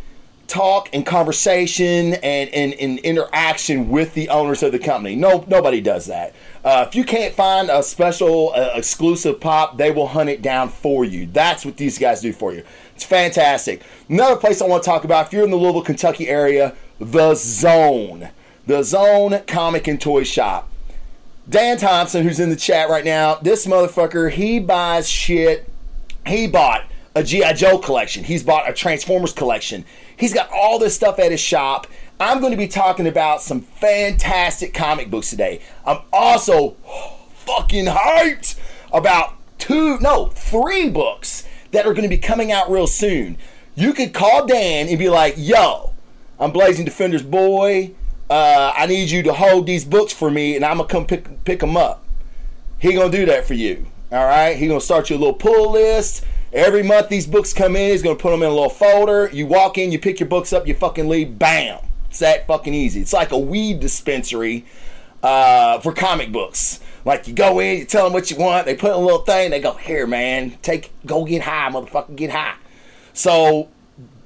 talk 0.48 0.90
and 0.92 1.06
conversation 1.06 2.16
and, 2.16 2.50
and, 2.50 2.74
and, 2.74 2.98
interaction 3.00 3.88
with 3.88 4.16
the 4.16 4.28
owners 4.30 4.64
of 4.64 4.72
the 4.72 4.80
company. 4.80 5.16
No, 5.16 5.46
nobody 5.48 5.80
does 5.80 6.08
that. 6.08 6.34
Uh, 6.66 6.86
if 6.88 6.96
you 6.96 7.04
can't 7.04 7.36
find 7.36 7.70
a 7.70 7.84
special 7.84 8.52
uh, 8.56 8.72
exclusive 8.74 9.40
pop, 9.40 9.78
they 9.78 9.92
will 9.92 10.08
hunt 10.08 10.28
it 10.28 10.42
down 10.42 10.70
for 10.70 11.06
you. 11.06 11.28
That's 11.28 11.64
what 11.66 11.78
these 11.78 12.00
guys 12.00 12.22
do 12.22 12.34
for 12.34 12.52
you. 12.52 12.64
It's 12.96 13.06
fantastic. 13.06 13.84
Another 14.10 14.38
place 14.38 14.60
I 14.60 14.66
want 14.66 14.82
to 14.82 14.90
talk 14.90 15.04
about, 15.04 15.28
if 15.28 15.34
you're 15.34 15.44
in 15.44 15.52
the 15.52 15.56
Louisville, 15.56 15.84
Kentucky 15.84 16.28
area, 16.28 16.76
The 17.00 17.36
Zone. 17.36 18.32
The 18.66 18.82
Zone 18.82 19.44
Comic 19.46 19.88
and 19.88 20.02
Toy 20.02 20.24
Shop. 20.24 20.68
Dan 21.50 21.78
Thompson, 21.78 22.24
who's 22.24 22.40
in 22.40 22.52
the 22.52 22.56
chat 22.56 22.90
right 22.90 23.04
now, 23.04 23.36
this 23.36 23.66
motherfucker, 23.66 24.32
he 24.32 24.60
buys 24.60 25.10
shit. 25.10 25.68
He 26.28 26.46
bought 26.46 26.86
a 27.16 27.24
G.I. 27.24 27.54
Joe 27.54 27.80
collection. 27.80 28.24
He's 28.24 28.44
bought 28.44 28.70
a 28.70 28.74
Transformers 28.74 29.34
collection. 29.34 29.84
He's 30.16 30.34
got 30.34 30.50
all 30.52 30.78
this 30.78 30.94
stuff 30.94 31.18
at 31.18 31.32
his 31.32 31.40
shop. 31.40 31.88
I'm 32.20 32.40
going 32.40 32.52
to 32.52 32.58
be 32.58 32.68
talking 32.68 33.08
about 33.08 33.42
some 33.42 33.62
fantastic 33.62 34.76
comic 34.76 35.10
books 35.10 35.32
today. 35.32 35.62
I'm 35.86 36.02
also 36.14 36.72
fucking 37.34 37.86
hyped 37.86 38.60
about 38.94 39.34
two, 39.58 39.98
no, 40.00 40.28
three 40.28 40.90
books 40.90 41.48
that 41.72 41.88
are 41.88 41.94
going 41.94 42.04
to 42.04 42.16
be 42.16 42.18
coming 42.18 42.52
out 42.52 42.70
real 42.70 42.88
soon. 42.88 43.38
You 43.74 43.94
could 43.94 44.14
call 44.14 44.46
Dan 44.46 44.88
and 44.88 45.00
be 45.00 45.10
like, 45.10 45.34
yo, 45.38 45.94
I'm 46.40 46.52
Blazing 46.52 46.86
Defender's 46.86 47.24
boy. 47.24 47.96
Uh, 48.30 48.72
I 48.76 48.86
need 48.86 49.10
you 49.10 49.24
to 49.24 49.34
hold 49.34 49.66
these 49.66 49.86
books 49.86 50.14
for 50.14 50.30
me 50.30 50.56
and 50.56 50.64
I'm 50.64 50.78
to 50.78 50.86
come 50.86 51.06
pick, 51.06 51.44
pick 51.46 51.60
them 51.60 51.76
up. 51.76 52.04
He 52.78 52.94
to 52.94 53.10
do 53.10 53.26
that 53.26 53.46
for 53.46 53.56
you. 53.56 53.88
All 54.12 54.26
right. 54.26 54.56
He 54.56 54.68
to 54.68 54.80
start 54.80 55.10
you 55.10 55.18
a 55.18 55.20
little 55.20 55.34
pull 55.34 55.72
list. 55.72 56.24
Every 56.52 56.82
month 56.82 57.10
these 57.10 57.28
books 57.28 57.54
come 57.54 57.76
in, 57.76 57.92
he's 57.92 58.02
gonna 58.02 58.16
put 58.16 58.32
them 58.32 58.42
in 58.42 58.50
a 58.50 58.54
little 58.54 58.70
folder. 58.70 59.30
You 59.32 59.46
walk 59.46 59.78
in, 59.78 59.92
you 59.92 60.00
pick 60.00 60.20
your 60.20 60.30
books 60.30 60.52
up, 60.52 60.68
you 60.68 60.74
fucking 60.74 61.08
leave, 61.08 61.38
bam. 61.38 61.80
It's 62.10 62.20
that 62.20 62.48
fucking 62.48 62.74
easy. 62.74 63.02
It's 63.02 63.14
like 63.14 63.32
a 63.32 63.38
weed 63.38 63.80
dispensary 63.80 64.66
uh, 65.22 65.80
for 65.80 65.94
comic 65.94 66.32
books. 66.32 66.80
Like 67.06 67.28
you 67.28 67.34
go 67.34 67.60
in, 67.60 67.80
you 67.80 67.86
tell 67.86 68.06
them 68.06 68.14
what 68.14 68.32
you 68.32 68.38
want, 68.38 68.66
they 68.66 68.76
put 68.76 68.92
a 68.92 68.98
little 68.98 69.20
thing, 69.20 69.52
they 69.52 69.60
go, 69.60 69.74
here 69.74 70.08
man, 70.08 70.58
take 70.62 70.92
go 71.06 71.24
get 71.24 71.44
high, 71.44 71.70
motherfucker, 71.70 72.16
get 72.16 72.32
high. 72.32 72.56
So 73.14 73.70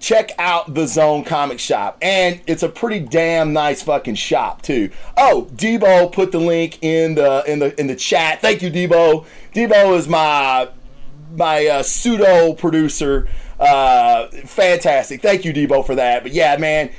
check 0.04 0.34
out 0.38 0.74
the 0.74 0.86
Zone 0.86 1.24
Comic 1.24 1.60
Shop. 1.60 1.98
And 2.02 2.42
it's 2.46 2.62
a 2.62 2.68
pretty 2.68 3.00
damn 3.00 3.54
nice 3.54 3.82
fucking 3.82 4.16
shop 4.16 4.62
too. 4.62 4.92
Oh, 5.16 5.48
Debo 5.56 6.12
put 6.12 6.34
the 6.34 6.40
link 6.40 6.84
in 6.84 7.16
the 7.16 7.44
in 7.48 7.60
the 7.60 7.80
in 7.80 7.88
the 7.88 7.96
chat. 7.96 8.42
Thank 8.42 8.62
you, 8.62 8.70
Debo. 8.70 9.26
Debo 9.56 9.98
is 9.98 10.08
my 10.10 10.70
my 11.36 11.66
uh, 11.66 11.84
pseudo 11.84 12.54
producer. 12.54 13.30
Uh, 13.60 14.28
fantastic. 14.46 15.22
Thank 15.22 15.46
you, 15.46 15.54
Debo, 15.54 15.86
for 15.86 15.96
that. 15.96 16.24
But 16.24 16.34
yeah, 16.34 16.58
man. 16.58 16.92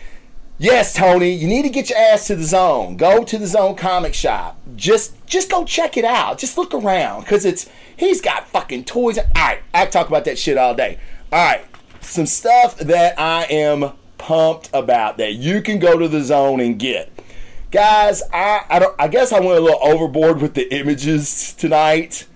Yes, 0.57 0.95
Tony, 0.95 1.33
you 1.33 1.49
need 1.49 1.63
to 1.63 1.69
get 1.69 1.91
your 1.91 1.99
ass 1.99 2.29
to 2.29 2.37
the 2.37 2.45
zone. 2.45 2.97
Go 2.97 3.25
to 3.25 3.39
the 3.39 3.47
zone 3.47 3.75
comic 3.75 4.15
shop. 4.15 4.57
Just 4.77 5.27
just 5.27 5.51
go 5.51 5.65
check 5.65 5.97
it 5.97 6.05
out. 6.05 6.39
Just 6.39 6.57
look 6.57 6.73
around. 6.73 7.27
Cause 7.27 7.45
it's 7.45 7.69
he's 7.97 8.21
got 8.21 8.47
fucking 8.49 8.85
toys. 8.85 9.19
Alright, 9.19 9.63
I 9.75 9.87
talk 9.87 10.07
about 10.07 10.25
that 10.27 10.39
shit 10.39 10.57
all 10.57 10.75
day. 10.75 11.01
Alright. 11.33 11.67
Some 12.05 12.27
stuff 12.27 12.77
that 12.79 13.19
I 13.19 13.45
am 13.45 13.93
pumped 14.19 14.71
about 14.73 15.19
that. 15.19 15.35
You 15.35 15.61
can 15.63 15.79
go 15.79 15.99
to 15.99 16.09
the 16.09 16.23
zone 16.23 16.61
and 16.61 16.79
get. 16.79 17.11
Guys, 17.71 18.23
I 18.33 18.65
I, 18.71 19.05
I 19.05 19.09
guess 19.09 19.33
I 19.33 19.41
went 19.41 19.59
a 19.59 19.61
little 19.61 19.83
overboard 19.83 20.41
with 20.41 20.55
the 20.55 20.73
images 20.73 21.55
tonight 21.55 22.27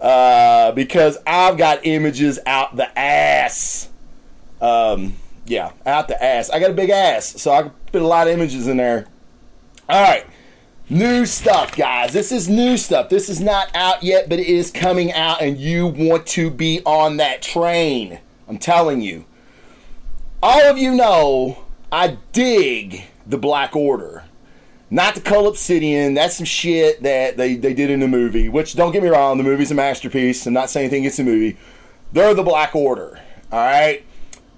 uh, 0.00 0.72
because 0.72 1.18
I've 1.26 1.56
got 1.56 1.86
images 1.86 2.38
out 2.46 2.76
the 2.76 2.96
ass. 2.98 3.88
Um, 4.60 5.14
yeah, 5.46 5.72
out 5.84 6.08
the 6.08 6.22
ass. 6.22 6.50
I 6.50 6.58
got 6.58 6.70
a 6.70 6.74
big 6.74 6.90
ass, 6.90 7.40
so 7.40 7.52
I 7.52 7.70
fit 7.92 8.02
a 8.02 8.06
lot 8.06 8.26
of 8.26 8.34
images 8.34 8.68
in 8.68 8.76
there. 8.76 9.06
All 9.88 10.02
right. 10.02 10.26
New 10.88 11.26
stuff, 11.26 11.76
guys. 11.76 12.12
This 12.12 12.30
is 12.30 12.48
new 12.48 12.76
stuff. 12.76 13.08
This 13.08 13.28
is 13.28 13.40
not 13.40 13.74
out 13.74 14.04
yet, 14.04 14.28
but 14.28 14.38
it 14.38 14.46
is 14.46 14.70
coming 14.70 15.12
out, 15.12 15.42
and 15.42 15.58
you 15.58 15.88
want 15.88 16.26
to 16.28 16.48
be 16.50 16.80
on 16.84 17.16
that 17.16 17.42
train. 17.42 18.20
I'm 18.48 18.58
telling 18.58 19.00
you. 19.00 19.24
All 20.42 20.62
of 20.62 20.78
you 20.78 20.94
know 20.94 21.64
I 21.90 22.18
dig 22.32 23.04
the 23.26 23.38
Black 23.38 23.74
Order. 23.74 24.24
Not 24.90 25.16
the 25.16 25.20
Cull 25.20 25.48
Obsidian. 25.48 26.14
That's 26.14 26.36
some 26.36 26.46
shit 26.46 27.02
that 27.02 27.36
they, 27.36 27.56
they 27.56 27.74
did 27.74 27.90
in 27.90 28.00
the 28.00 28.08
movie, 28.08 28.48
which, 28.48 28.76
don't 28.76 28.92
get 28.92 29.02
me 29.02 29.08
wrong, 29.08 29.36
the 29.36 29.44
movie's 29.44 29.70
a 29.72 29.74
masterpiece. 29.74 30.46
I'm 30.46 30.52
not 30.52 30.70
saying 30.70 30.84
anything 30.84 31.02
against 31.02 31.16
the 31.16 31.24
movie. 31.24 31.56
They're 32.12 32.34
the 32.34 32.44
Black 32.44 32.74
Order, 32.76 33.20
all 33.50 33.58
right? 33.58 34.04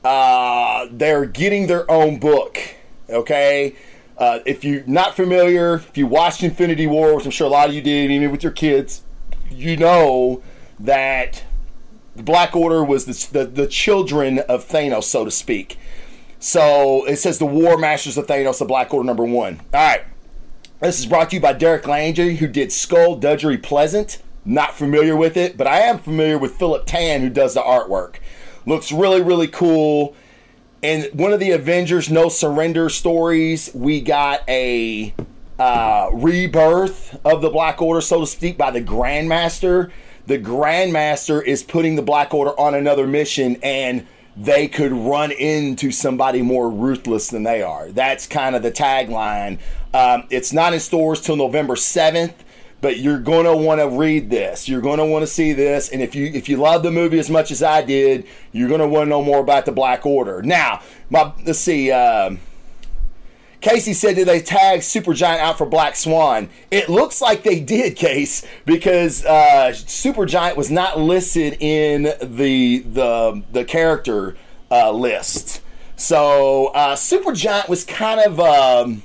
Uh, 0.05 0.87
they're 0.91 1.25
getting 1.25 1.67
their 1.67 1.91
own 1.91 2.19
book, 2.19 2.59
okay? 3.09 3.75
Uh, 4.19 4.41
if 4.45 4.65
you're 4.65 4.85
not 4.87 5.17
familiar, 5.17 5.77
if 5.77 5.97
you 5.97 6.07
watched 6.07 6.43
Infinity 6.43 6.87
War, 6.87 7.17
which 7.17 7.25
I'm 7.25 7.31
sure 7.31 7.47
a 7.47 7.51
lot 7.51 7.69
of 7.69 7.75
you 7.75 7.81
did, 7.81 8.11
even 8.11 8.31
with 8.31 8.43
your 8.43 8.53
kids, 8.53 9.03
you 9.51 9.77
know 9.77 10.43
that 10.79 11.43
the 12.19 12.25
Black 12.25 12.55
Order 12.55 12.85
was 12.85 13.07
the, 13.07 13.39
the, 13.39 13.47
the 13.47 13.67
children 13.67 14.41
of 14.41 14.69
Thanos, 14.69 15.05
so 15.05 15.25
to 15.25 15.31
speak. 15.31 15.79
So 16.41 17.05
it 17.07 17.17
says 17.17 17.39
the 17.39 17.47
War 17.47 17.79
Masters 17.79 18.19
of 18.19 18.27
Thanos, 18.27 18.59
the 18.59 18.65
Black 18.65 18.93
Order 18.93 19.07
number 19.07 19.25
one. 19.25 19.61
All 19.73 19.81
right. 19.81 20.03
This 20.81 20.99
is 20.99 21.07
brought 21.07 21.31
to 21.31 21.37
you 21.37 21.41
by 21.41 21.55
Derek 21.55 21.87
Landy, 21.87 22.37
who 22.37 22.47
did 22.47 22.69
Skulduggery 22.69 23.63
Pleasant. 23.63 24.21
Not 24.45 24.75
familiar 24.75 25.17
with 25.17 25.37
it, 25.37 25.57
but 25.57 25.67
I 25.67 25.81
am 25.81 25.99
familiar 25.99 26.39
with 26.39 26.57
Philip 26.57 26.87
Tan, 26.87 27.21
who 27.21 27.31
does 27.31 27.55
the 27.55 27.63
artwork. 27.63 28.17
Looks 28.67 28.93
really, 28.93 29.23
really 29.23 29.49
cool 29.49 30.15
And 30.83 31.09
one 31.13 31.33
of 31.33 31.41
the 31.41 31.51
Avengers 31.51 32.11
No 32.11 32.29
Surrender 32.29 32.89
stories, 32.89 33.71
we 33.75 34.01
got 34.01 34.49
a 34.49 35.13
uh, 35.59 36.11
rebirth 36.13 37.19
of 37.25 37.43
the 37.43 37.51
Black 37.51 37.83
Order, 37.83 38.01
so 38.01 38.21
to 38.21 38.27
speak, 38.27 38.57
by 38.57 38.71
the 38.71 38.81
Grandmaster. 38.81 39.91
The 40.29 40.39
Grandmaster 40.39 41.43
is 41.43 41.63
putting 41.63 41.97
the 41.97 42.03
Black 42.03 42.35
Order 42.35 42.51
on 42.61 42.75
another 42.75 43.07
mission, 43.07 43.57
and 43.63 44.07
they 44.37 44.69
could 44.69 44.93
run 44.93 45.33
into 45.33 45.91
somebody 45.91 46.43
more 46.43 46.69
ruthless 46.69 47.29
than 47.29 47.45
they 47.45 47.63
are. 47.63 47.89
That's 47.89 48.27
kind 48.27 48.55
of 48.55 48.63
the 48.63 48.71
tagline. 48.71 49.59
Um, 49.95 50.27
it's 50.29 50.53
not 50.53 50.75
in 50.75 50.81
stores 50.81 51.23
till 51.23 51.37
November 51.37 51.75
7th 51.77 52.35
but 52.81 52.99
you're 52.99 53.19
going 53.19 53.45
to 53.45 53.57
want 53.57 53.81
to 53.81 53.89
read 53.89 54.31
this. 54.31 54.69
You're 54.69 54.81
going 54.81 54.99
to 54.99 55.05
want 55.05 55.25
to 55.25 55.27
see 55.27 55.53
this, 55.53 55.89
and 55.89 56.01
if 56.01 56.15
you 56.15 56.27
if 56.27 56.49
you 56.49 56.59
love 56.59 56.85
the 56.85 56.93
movie 56.93 57.19
as 57.19 57.29
much 57.29 57.51
as 57.51 57.61
I 57.61 57.83
did, 57.83 58.25
you're 58.53 58.69
going 58.69 58.81
to 58.81 58.87
want 58.87 59.07
to 59.07 59.11
know 59.11 59.21
more 59.21 59.41
about 59.41 59.67
the 59.67 59.73
Black 59.73 60.07
Order. 60.07 60.43
Now, 60.43 60.81
my, 61.11 61.33
let's 61.45 61.59
see. 61.59 61.91
Um, 61.91 62.39
Casey 63.61 63.93
said, 63.93 64.17
"Did 64.17 64.29
they 64.29 64.41
tag 64.41 64.81
Supergiant 64.81 65.39
out 65.39 65.59
for 65.59 65.67
Black 65.67 65.97
Swan?" 65.97 66.49
It 66.71 66.89
looks 66.89 67.21
like 67.21 67.43
they 67.43 67.61
did, 67.61 67.97
Case, 67.97 68.47
because 68.65 69.25
uh, 69.25 69.71
Supergiant 69.73 70.57
was 70.57 70.71
not 70.71 70.99
listed 70.99 71.57
in 71.61 72.05
the 72.21 72.79
the 72.79 73.43
the 73.53 73.65
character 73.65 74.37
uh, 74.71 74.93
list. 74.93 75.63
So 75.97 76.67
uh, 76.69 76.95
Supergiant 76.95 77.69
was 77.69 77.85
kind 77.85 78.21
of. 78.21 78.41
Um, 78.41 79.03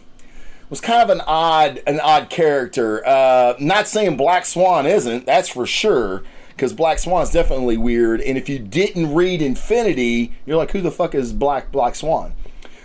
was 0.69 0.81
kind 0.81 1.03
of 1.03 1.09
an 1.11 1.21
odd 1.27 1.83
an 1.85 1.99
odd 1.99 2.31
character. 2.31 3.05
Uh, 3.05 3.53
not 3.59 3.87
saying 3.87 4.17
Black 4.17 4.43
Swan 4.43 4.87
isn't, 4.87 5.23
that's 5.23 5.49
for 5.49 5.67
sure, 5.67 6.23
because 6.49 6.73
Black 6.73 6.97
Swan 6.97 7.21
is 7.21 7.29
definitely 7.29 7.77
weird. 7.77 8.21
And 8.21 8.39
if 8.39 8.49
you 8.49 8.57
didn't 8.57 9.13
read 9.13 9.43
Infinity, 9.43 10.33
you're 10.47 10.57
like, 10.57 10.71
who 10.71 10.81
the 10.81 10.89
fuck 10.89 11.13
is 11.13 11.31
Black 11.31 11.71
Black 11.71 11.93
Swan? 11.93 12.33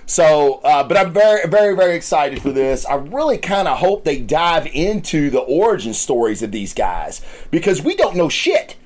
So, 0.08 0.54
uh, 0.64 0.84
but 0.84 0.96
I'm 0.96 1.12
very, 1.12 1.46
very, 1.46 1.76
very 1.76 1.94
excited 1.94 2.40
for 2.40 2.50
this. 2.50 2.86
I 2.86 2.94
really 2.94 3.36
kind 3.36 3.68
of 3.68 3.76
hope 3.76 4.04
they 4.04 4.18
dive 4.18 4.66
into 4.66 5.28
the 5.28 5.40
origin 5.40 5.92
stories 5.92 6.42
of 6.42 6.50
these 6.50 6.72
guys 6.72 7.20
because 7.50 7.82
we 7.82 7.94
don't 7.94 8.16
know 8.16 8.30
shit. 8.30 8.76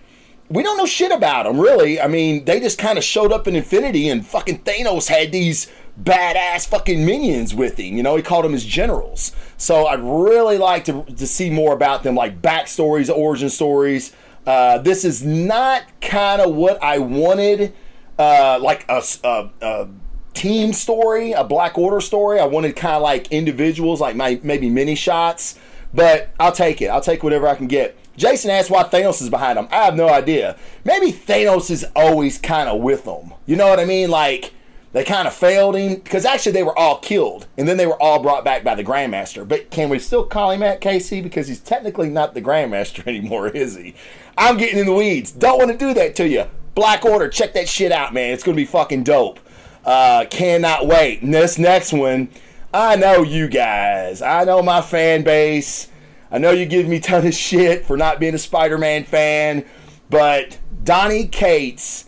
We 0.50 0.64
don't 0.64 0.76
know 0.76 0.84
shit 0.84 1.12
about 1.12 1.44
them, 1.44 1.60
really. 1.60 2.00
I 2.00 2.08
mean, 2.08 2.44
they 2.44 2.58
just 2.58 2.76
kind 2.76 2.98
of 2.98 3.04
showed 3.04 3.30
up 3.30 3.46
in 3.46 3.54
Infinity 3.54 4.08
and 4.08 4.26
fucking 4.26 4.64
Thanos 4.64 5.06
had 5.06 5.30
these 5.30 5.70
badass 6.02 6.66
fucking 6.66 7.06
minions 7.06 7.54
with 7.54 7.78
him. 7.78 7.96
You 7.96 8.02
know, 8.02 8.16
he 8.16 8.22
called 8.22 8.44
them 8.44 8.52
his 8.52 8.64
generals. 8.64 9.30
So 9.58 9.86
I'd 9.86 10.00
really 10.02 10.58
like 10.58 10.84
to, 10.86 11.04
to 11.04 11.26
see 11.28 11.50
more 11.50 11.72
about 11.72 12.02
them, 12.02 12.16
like 12.16 12.42
backstories, 12.42 13.14
origin 13.14 13.48
stories. 13.48 14.12
Uh, 14.44 14.78
this 14.78 15.04
is 15.04 15.24
not 15.24 15.84
kind 16.00 16.42
of 16.42 16.52
what 16.52 16.82
I 16.82 16.98
wanted, 16.98 17.74
uh, 18.18 18.58
like 18.60 18.84
a, 18.88 19.04
a, 19.22 19.50
a, 19.60 19.88
team 20.34 20.72
story, 20.72 21.32
a 21.32 21.44
Black 21.44 21.78
Order 21.78 22.00
story. 22.00 22.40
I 22.40 22.46
wanted 22.46 22.76
kind 22.76 22.96
of 22.96 23.02
like 23.02 23.30
individuals, 23.32 24.00
like 24.00 24.16
my, 24.16 24.40
maybe 24.42 24.70
mini 24.70 24.94
shots. 24.94 25.58
But 25.94 26.30
I'll 26.40 26.52
take 26.52 26.80
it. 26.80 26.86
I'll 26.86 27.02
take 27.02 27.22
whatever 27.22 27.46
I 27.48 27.54
can 27.54 27.66
get. 27.66 27.96
Jason 28.16 28.50
asked 28.50 28.70
why 28.70 28.82
Thanos 28.84 29.22
is 29.22 29.30
behind 29.30 29.58
them. 29.58 29.68
I 29.70 29.84
have 29.84 29.96
no 29.96 30.08
idea. 30.08 30.56
Maybe 30.84 31.12
Thanos 31.12 31.70
is 31.70 31.84
always 31.96 32.38
kind 32.38 32.68
of 32.68 32.80
with 32.80 33.04
them. 33.04 33.32
You 33.46 33.56
know 33.56 33.68
what 33.68 33.80
I 33.80 33.84
mean? 33.84 34.10
Like 34.10 34.52
they 34.92 35.04
kind 35.04 35.26
of 35.26 35.34
failed 35.34 35.76
him 35.76 35.94
because 35.96 36.26
actually 36.26 36.52
they 36.52 36.62
were 36.62 36.78
all 36.78 36.98
killed 36.98 37.46
and 37.56 37.66
then 37.66 37.78
they 37.78 37.86
were 37.86 38.00
all 38.00 38.22
brought 38.22 38.44
back 38.44 38.64
by 38.64 38.74
the 38.74 38.84
Grandmaster. 38.84 39.48
But 39.48 39.70
can 39.70 39.88
we 39.88 39.98
still 39.98 40.24
call 40.24 40.50
him 40.50 40.62
at 40.62 40.80
Casey 40.82 41.22
because 41.22 41.48
he's 41.48 41.60
technically 41.60 42.10
not 42.10 42.34
the 42.34 42.42
Grandmaster 42.42 43.06
anymore, 43.06 43.48
is 43.48 43.76
he? 43.76 43.94
I'm 44.36 44.58
getting 44.58 44.78
in 44.78 44.86
the 44.86 44.94
weeds. 44.94 45.32
Don't 45.32 45.58
want 45.58 45.70
to 45.70 45.78
do 45.78 45.94
that 45.94 46.14
to 46.16 46.28
you. 46.28 46.44
Black 46.74 47.04
Order, 47.04 47.28
check 47.28 47.52
that 47.54 47.68
shit 47.68 47.92
out, 47.92 48.14
man. 48.14 48.32
It's 48.32 48.42
gonna 48.42 48.56
be 48.56 48.64
fucking 48.64 49.04
dope. 49.04 49.40
Uh, 49.84 50.26
cannot 50.30 50.86
wait. 50.86 51.20
This 51.22 51.58
next 51.58 51.92
one, 51.92 52.28
I 52.72 52.96
know 52.96 53.22
you 53.22 53.48
guys. 53.48 54.22
I 54.22 54.44
know 54.44 54.62
my 54.62 54.80
fan 54.80 55.22
base. 55.22 55.88
I 56.30 56.38
know 56.38 56.50
you 56.50 56.66
give 56.66 56.86
me 56.86 57.00
ton 57.00 57.26
of 57.26 57.34
shit 57.34 57.84
for 57.84 57.96
not 57.96 58.20
being 58.20 58.34
a 58.34 58.38
Spider-Man 58.38 59.04
fan, 59.04 59.64
but 60.08 60.58
Donny 60.84 61.26
Cates 61.26 62.06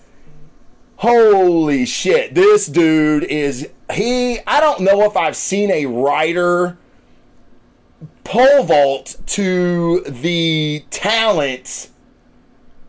Holy 0.99 1.85
shit, 1.85 2.35
this 2.35 2.67
dude 2.67 3.25
is 3.25 3.69
he 3.93 4.39
I 4.47 4.61
don't 4.61 4.81
know 4.81 5.03
if 5.03 5.17
I've 5.17 5.37
seen 5.37 5.71
a 5.71 5.87
writer 5.87 6.79
pole 8.23 8.63
vault 8.63 9.17
to 9.27 10.01
the 10.09 10.85
talent 10.91 11.91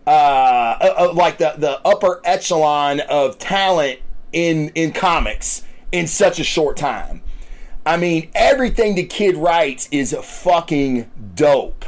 uh, 0.08 0.10
uh, 0.10 0.94
uh, 0.98 1.14
like 1.14 1.40
the 1.40 1.56
the 1.58 1.82
upper 1.86 2.22
echelon 2.24 3.02
of 3.02 3.38
talent 3.40 4.00
in 4.36 4.70
in 4.76 4.92
comics 4.92 5.64
in 5.92 6.06
such 6.06 6.40
a 6.40 6.44
short 6.44 6.78
time. 6.78 7.22
I 7.86 7.98
mean, 7.98 8.30
everything 8.36 8.96
the 8.96 9.06
kid 9.06 9.38
writes 9.38 9.88
is 9.92 10.14
fucking 10.14 11.10
dope. 11.34 11.86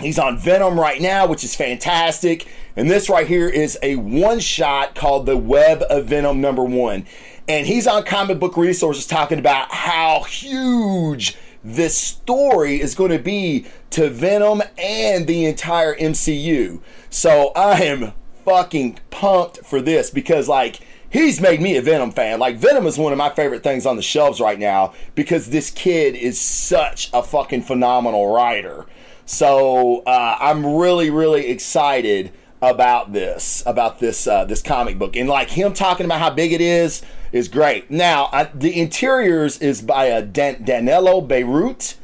He's 0.00 0.18
on 0.18 0.38
Venom 0.38 0.78
right 0.78 1.00
now, 1.00 1.26
which 1.26 1.42
is 1.42 1.54
fantastic. 1.54 2.46
And 2.76 2.90
this 2.90 3.08
right 3.08 3.26
here 3.26 3.48
is 3.48 3.78
a 3.82 3.96
one 3.96 4.40
shot 4.40 4.94
called 4.94 5.24
The 5.26 5.38
Web 5.38 5.82
of 5.88 6.06
Venom 6.06 6.40
number 6.40 6.62
one. 6.62 7.06
And 7.48 7.66
he's 7.66 7.86
on 7.86 8.04
Comic 8.04 8.38
Book 8.38 8.56
Resources 8.56 9.06
talking 9.06 9.38
about 9.38 9.72
how 9.72 10.24
huge 10.24 11.36
this 11.64 11.96
story 11.96 12.80
is 12.80 12.94
going 12.94 13.10
to 13.10 13.18
be 13.18 13.66
to 13.90 14.10
Venom 14.10 14.62
and 14.76 15.26
the 15.26 15.46
entire 15.46 15.96
MCU. 15.96 16.80
So 17.08 17.52
I 17.56 17.82
am 17.82 18.12
fucking 18.44 18.98
pumped 19.10 19.64
for 19.64 19.80
this 19.80 20.10
because, 20.10 20.46
like, 20.48 20.80
he's 21.16 21.40
made 21.40 21.60
me 21.60 21.76
a 21.76 21.82
Venom 21.82 22.10
fan. 22.10 22.38
Like, 22.38 22.56
Venom 22.56 22.86
is 22.86 22.98
one 22.98 23.12
of 23.12 23.18
my 23.18 23.30
favorite 23.30 23.62
things 23.62 23.86
on 23.86 23.96
the 23.96 24.02
shelves 24.02 24.40
right 24.40 24.58
now 24.58 24.92
because 25.14 25.48
this 25.48 25.70
kid 25.70 26.14
is 26.14 26.40
such 26.40 27.10
a 27.12 27.22
fucking 27.22 27.62
phenomenal 27.62 28.32
writer. 28.32 28.86
So 29.24 30.02
uh, 30.04 30.36
I'm 30.38 30.76
really, 30.76 31.10
really 31.10 31.48
excited 31.48 32.32
about 32.62 33.12
this, 33.12 33.62
about 33.66 33.98
this, 33.98 34.26
uh, 34.26 34.44
this 34.44 34.62
comic 34.62 34.98
book, 34.98 35.16
and 35.16 35.28
like 35.28 35.50
him 35.50 35.72
talking 35.72 36.06
about 36.06 36.20
how 36.20 36.30
big 36.30 36.52
it 36.52 36.60
is 36.60 37.02
is 37.32 37.48
great. 37.48 37.90
Now, 37.90 38.28
I, 38.32 38.44
the 38.44 38.78
interiors 38.78 39.58
is 39.58 39.82
by 39.82 40.06
a 40.06 40.18
uh, 40.18 40.20
Dan- 40.20 40.64
Danilo 40.64 41.20
Beyruth. 41.20 41.96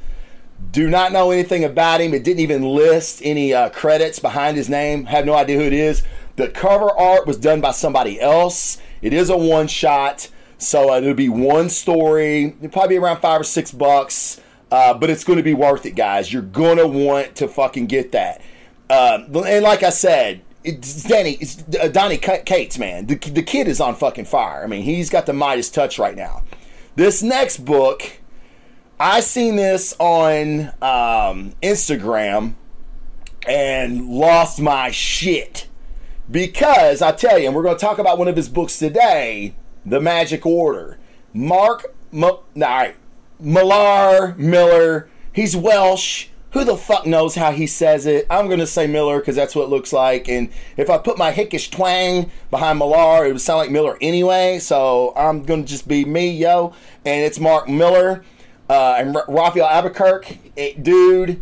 Do 0.70 0.88
not 0.88 1.12
know 1.12 1.30
anything 1.30 1.64
about 1.64 2.00
him. 2.00 2.14
It 2.14 2.24
didn't 2.24 2.40
even 2.40 2.62
list 2.62 3.20
any 3.24 3.52
uh, 3.52 3.68
credits 3.70 4.18
behind 4.18 4.56
his 4.56 4.68
name. 4.68 5.04
Have 5.06 5.26
no 5.26 5.34
idea 5.34 5.58
who 5.58 5.64
it 5.64 5.72
is. 5.72 6.02
The 6.36 6.48
cover 6.48 6.90
art 6.90 7.26
was 7.26 7.36
done 7.36 7.60
by 7.60 7.72
somebody 7.72 8.20
else. 8.20 8.78
It 9.02 9.12
is 9.12 9.28
a 9.28 9.36
one 9.36 9.66
shot, 9.66 10.30
so 10.58 10.92
uh, 10.92 10.98
it'll 10.98 11.14
be 11.14 11.28
one 11.28 11.68
story. 11.68 12.44
It'll 12.44 12.68
probably 12.70 12.96
be 12.96 12.98
around 12.98 13.20
five 13.20 13.40
or 13.40 13.44
six 13.44 13.72
bucks. 13.72 14.40
Uh, 14.70 14.94
but 14.94 15.10
it's 15.10 15.22
going 15.22 15.36
to 15.36 15.42
be 15.42 15.52
worth 15.52 15.84
it, 15.84 15.90
guys. 15.90 16.32
You're 16.32 16.40
going 16.40 16.78
to 16.78 16.86
want 16.88 17.34
to 17.36 17.46
fucking 17.46 17.86
get 17.86 18.12
that. 18.12 18.40
Uh, 18.88 19.18
and 19.46 19.62
like 19.62 19.82
I 19.82 19.90
said, 19.90 20.40
it's 20.64 21.02
Danny, 21.02 21.32
it's 21.32 21.62
uh, 21.78 21.88
Donny 21.88 22.16
Cates, 22.16 22.78
man. 22.78 23.06
The, 23.06 23.16
the 23.16 23.42
kid 23.42 23.68
is 23.68 23.80
on 23.80 23.94
fucking 23.96 24.24
fire. 24.24 24.64
I 24.64 24.66
mean, 24.66 24.82
he's 24.82 25.10
got 25.10 25.26
the 25.26 25.34
Midas 25.34 25.68
touch 25.68 25.98
right 25.98 26.16
now. 26.16 26.42
This 26.96 27.22
next 27.22 27.64
book, 27.64 28.18
I 28.98 29.20
seen 29.20 29.56
this 29.56 29.94
on 29.98 30.68
um, 30.80 31.52
Instagram 31.62 32.54
and 33.46 34.08
lost 34.08 34.60
my 34.60 34.90
shit 34.90 35.66
because 36.30 37.02
I 37.02 37.12
tell 37.12 37.38
you, 37.38 37.46
and 37.46 37.54
we're 37.54 37.62
going 37.62 37.76
to 37.76 37.84
talk 37.84 37.98
about 37.98 38.18
one 38.18 38.28
of 38.28 38.36
his 38.36 38.48
books 38.48 38.78
today, 38.78 39.54
The 39.84 40.00
Magic 40.00 40.44
Order. 40.46 40.98
Mark, 41.32 41.94
M- 42.12 42.24
all 42.24 42.44
right, 42.56 42.96
Millar 43.40 44.34
Miller. 44.36 45.08
He's 45.32 45.56
Welsh 45.56 46.28
who 46.52 46.64
the 46.64 46.76
fuck 46.76 47.06
knows 47.06 47.34
how 47.34 47.50
he 47.50 47.66
says 47.66 48.06
it? 48.06 48.26
I'm 48.30 48.48
gonna 48.48 48.66
say 48.66 48.86
Miller 48.86 49.18
because 49.18 49.36
that's 49.36 49.56
what 49.56 49.64
it 49.64 49.70
looks 49.70 49.92
like. 49.92 50.28
And 50.28 50.50
if 50.76 50.90
I 50.90 50.98
put 50.98 51.18
my 51.18 51.32
hickish 51.32 51.70
twang 51.70 52.30
behind 52.50 52.78
Millar, 52.78 53.26
it 53.26 53.32
would 53.32 53.40
sound 53.40 53.58
like 53.58 53.70
Miller 53.70 53.96
anyway. 54.00 54.58
So 54.58 55.12
I'm 55.16 55.44
gonna 55.44 55.64
just 55.64 55.88
be 55.88 56.04
me, 56.04 56.30
yo. 56.30 56.74
And 57.04 57.24
it's 57.24 57.40
Mark 57.40 57.68
Miller 57.68 58.22
uh, 58.68 58.94
and 58.98 59.16
R- 59.16 59.24
Rafael 59.28 59.66
Albuquerque, 59.66 60.52
it, 60.56 60.82
dude. 60.82 61.40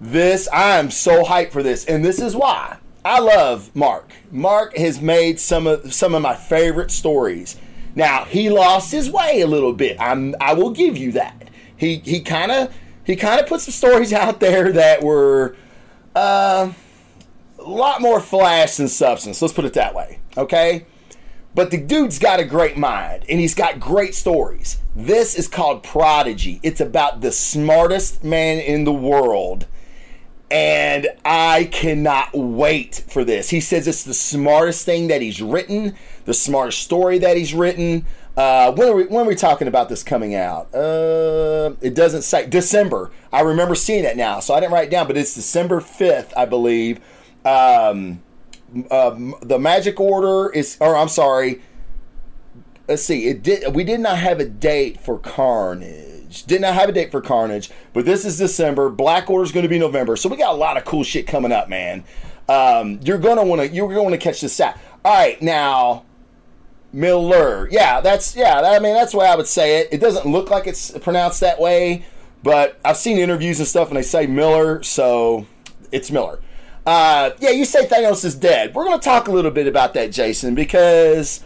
This 0.00 0.48
I 0.52 0.78
am 0.78 0.90
so 0.90 1.24
hyped 1.24 1.52
for 1.52 1.62
this, 1.62 1.84
and 1.86 2.04
this 2.04 2.20
is 2.20 2.36
why 2.36 2.76
I 3.04 3.18
love 3.18 3.74
Mark. 3.74 4.12
Mark 4.30 4.76
has 4.76 5.00
made 5.00 5.40
some 5.40 5.66
of 5.66 5.92
some 5.92 6.14
of 6.14 6.22
my 6.22 6.34
favorite 6.34 6.90
stories. 6.90 7.56
Now 7.94 8.24
he 8.24 8.48
lost 8.48 8.92
his 8.92 9.10
way 9.10 9.40
a 9.40 9.46
little 9.46 9.72
bit. 9.72 9.96
I'm 10.00 10.34
I 10.40 10.54
will 10.54 10.70
give 10.70 10.96
you 10.96 11.12
that. 11.12 11.50
He 11.76 11.96
he 11.98 12.20
kind 12.20 12.52
of 12.52 12.74
he 13.04 13.16
kind 13.16 13.40
of 13.40 13.46
put 13.46 13.60
some 13.60 13.72
stories 13.72 14.12
out 14.12 14.40
there 14.40 14.72
that 14.72 15.02
were 15.02 15.56
uh, 16.14 16.72
a 17.58 17.62
lot 17.70 18.00
more 18.00 18.20
flash 18.20 18.76
than 18.76 18.88
substance. 18.88 19.42
Let's 19.42 19.54
put 19.54 19.64
it 19.64 19.74
that 19.74 19.94
way. 19.94 20.20
Okay? 20.36 20.86
But 21.54 21.70
the 21.70 21.78
dude's 21.78 22.18
got 22.18 22.40
a 22.40 22.44
great 22.44 22.78
mind 22.78 23.24
and 23.28 23.38
he's 23.40 23.54
got 23.54 23.78
great 23.78 24.14
stories. 24.14 24.78
This 24.96 25.34
is 25.34 25.48
called 25.48 25.82
Prodigy. 25.82 26.60
It's 26.62 26.80
about 26.80 27.20
the 27.20 27.32
smartest 27.32 28.24
man 28.24 28.58
in 28.58 28.84
the 28.84 28.92
world. 28.92 29.66
And 30.52 31.08
I 31.24 31.64
cannot 31.72 32.34
wait 32.34 33.04
for 33.08 33.24
this. 33.24 33.48
He 33.48 33.58
says 33.60 33.88
it's 33.88 34.04
the 34.04 34.12
smartest 34.12 34.84
thing 34.84 35.08
that 35.08 35.22
he's 35.22 35.40
written, 35.40 35.96
the 36.26 36.34
smartest 36.34 36.82
story 36.82 37.18
that 37.20 37.38
he's 37.38 37.54
written. 37.54 38.04
Uh, 38.36 38.70
when 38.72 38.88
are 38.88 38.94
we 38.94 39.06
when 39.06 39.24
are 39.24 39.28
we 39.28 39.34
talking 39.34 39.66
about 39.66 39.88
this 39.88 40.02
coming 40.02 40.34
out? 40.34 40.74
Uh, 40.74 41.74
it 41.80 41.94
doesn't 41.94 42.20
say 42.20 42.46
December. 42.46 43.10
I 43.32 43.40
remember 43.40 43.74
seeing 43.74 44.04
it 44.04 44.14
now, 44.14 44.40
so 44.40 44.52
I 44.52 44.60
didn't 44.60 44.74
write 44.74 44.88
it 44.88 44.90
down, 44.90 45.06
but 45.06 45.16
it's 45.16 45.34
December 45.34 45.80
fifth, 45.80 46.34
I 46.36 46.44
believe. 46.44 47.00
Um, 47.46 48.22
uh, 48.90 49.16
the 49.40 49.58
Magic 49.58 49.98
Order 49.98 50.52
is, 50.52 50.76
or 50.80 50.96
I'm 50.96 51.08
sorry. 51.08 51.62
Let's 52.88 53.04
see. 53.04 53.26
It 53.26 53.42
did. 53.42 53.74
We 53.74 53.84
did 53.84 54.00
not 54.00 54.18
have 54.18 54.38
a 54.38 54.44
date 54.44 55.00
for 55.00 55.18
Carnage. 55.18 56.21
Did 56.46 56.60
not 56.60 56.74
have 56.74 56.88
a 56.88 56.92
date 56.92 57.10
for 57.10 57.20
Carnage, 57.20 57.70
but 57.92 58.04
this 58.04 58.24
is 58.24 58.38
December. 58.38 58.88
Black 58.88 59.28
Order 59.30 59.44
is 59.44 59.52
going 59.52 59.64
to 59.64 59.68
be 59.68 59.78
November, 59.78 60.16
so 60.16 60.28
we 60.28 60.36
got 60.36 60.54
a 60.54 60.56
lot 60.56 60.76
of 60.76 60.84
cool 60.84 61.04
shit 61.04 61.26
coming 61.26 61.52
up, 61.52 61.68
man. 61.68 62.04
Um, 62.48 62.98
you're 63.02 63.18
gonna 63.18 63.44
want 63.44 63.62
to 63.62 63.68
you're 63.68 63.92
gonna 63.94 64.18
catch 64.18 64.40
this 64.40 64.60
out. 64.60 64.76
All 65.04 65.14
right, 65.14 65.40
now 65.40 66.04
Miller. 66.92 67.68
Yeah, 67.70 68.00
that's 68.00 68.36
yeah. 68.36 68.60
I 68.60 68.78
mean, 68.78 68.94
that's 68.94 69.12
the 69.12 69.18
way 69.18 69.26
I 69.26 69.36
would 69.36 69.46
say 69.46 69.80
it. 69.80 69.88
It 69.92 70.00
doesn't 70.00 70.26
look 70.26 70.50
like 70.50 70.66
it's 70.66 70.90
pronounced 70.98 71.40
that 71.40 71.60
way, 71.60 72.04
but 72.42 72.78
I've 72.84 72.96
seen 72.96 73.18
interviews 73.18 73.58
and 73.58 73.68
stuff, 73.68 73.88
and 73.88 73.96
they 73.96 74.02
say 74.02 74.26
Miller, 74.26 74.82
so 74.82 75.46
it's 75.90 76.10
Miller. 76.10 76.40
Uh, 76.84 77.30
yeah, 77.38 77.50
you 77.50 77.64
say 77.64 77.86
Thanos 77.86 78.24
is 78.24 78.34
dead. 78.34 78.74
We're 78.74 78.84
going 78.84 78.98
to 78.98 79.04
talk 79.04 79.28
a 79.28 79.30
little 79.30 79.52
bit 79.52 79.68
about 79.68 79.94
that, 79.94 80.10
Jason, 80.10 80.54
because 80.54 81.44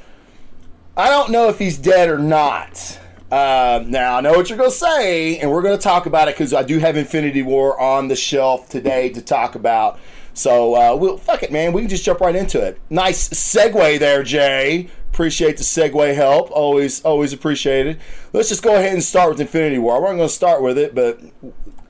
I 0.96 1.10
don't 1.10 1.30
know 1.30 1.48
if 1.48 1.58
he's 1.58 1.76
dead 1.76 2.08
or 2.08 2.18
not. 2.18 2.98
Uh, 3.30 3.82
now 3.86 4.16
I 4.16 4.20
know 4.20 4.32
what 4.32 4.48
you're 4.48 4.58
going 4.58 4.70
to 4.70 4.76
say, 4.76 5.38
and 5.38 5.50
we're 5.50 5.62
going 5.62 5.76
to 5.76 5.82
talk 5.82 6.06
about 6.06 6.28
it 6.28 6.34
because 6.34 6.54
I 6.54 6.62
do 6.62 6.78
have 6.78 6.96
Infinity 6.96 7.42
War 7.42 7.78
on 7.80 8.08
the 8.08 8.16
shelf 8.16 8.68
today 8.68 9.08
to 9.10 9.20
talk 9.20 9.54
about. 9.54 9.98
So 10.32 10.74
uh, 10.74 10.94
we'll 10.94 11.18
fuck 11.18 11.42
it, 11.42 11.50
man. 11.50 11.72
We 11.72 11.80
can 11.80 11.88
just 11.88 12.04
jump 12.04 12.20
right 12.20 12.36
into 12.36 12.60
it. 12.60 12.78
Nice 12.90 13.28
segue 13.30 13.98
there, 13.98 14.22
Jay. 14.22 14.88
Appreciate 15.12 15.56
the 15.56 15.64
segue 15.64 16.14
help. 16.14 16.50
Always, 16.50 17.02
always 17.02 17.32
appreciated. 17.32 17.98
Let's 18.32 18.50
just 18.50 18.62
go 18.62 18.76
ahead 18.76 18.92
and 18.92 19.02
start 19.02 19.30
with 19.30 19.40
Infinity 19.40 19.78
War. 19.78 19.96
I 19.96 19.98
wasn't 19.98 20.18
going 20.18 20.28
to 20.28 20.34
start 20.34 20.62
with 20.62 20.76
it, 20.78 20.94
but 20.94 21.18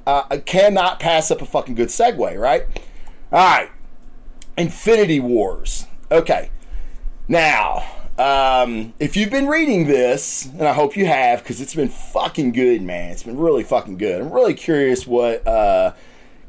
I 0.07 0.39
cannot 0.39 1.01
pass 1.01 1.33
up 1.33 1.43
a 1.43 1.47
fucking 1.47 1.75
good 1.75 1.89
segue, 1.89 2.41
right? 2.41 2.67
All 3.33 3.41
right. 3.41 3.71
Infinity 4.57 5.19
Wars. 5.19 5.87
Okay. 6.13 6.51
Now, 7.27 7.85
um, 8.19 8.95
if 8.99 9.17
you've 9.17 9.31
been 9.31 9.47
reading 9.47 9.87
this, 9.87 10.47
and 10.47 10.63
I 10.63 10.73
hope 10.73 10.97
you 10.97 11.07
have, 11.07 11.43
because 11.43 11.61
it's 11.61 11.75
been 11.75 11.89
fucking 11.89 12.53
good, 12.53 12.83
man. 12.83 13.13
It's 13.13 13.23
been 13.23 13.39
really 13.39 13.65
fucking 13.65 13.99
good. 13.99 14.21
I'm 14.21 14.31
really 14.31 14.55
curious 14.55 15.07
what 15.07 15.47
uh, 15.47 15.93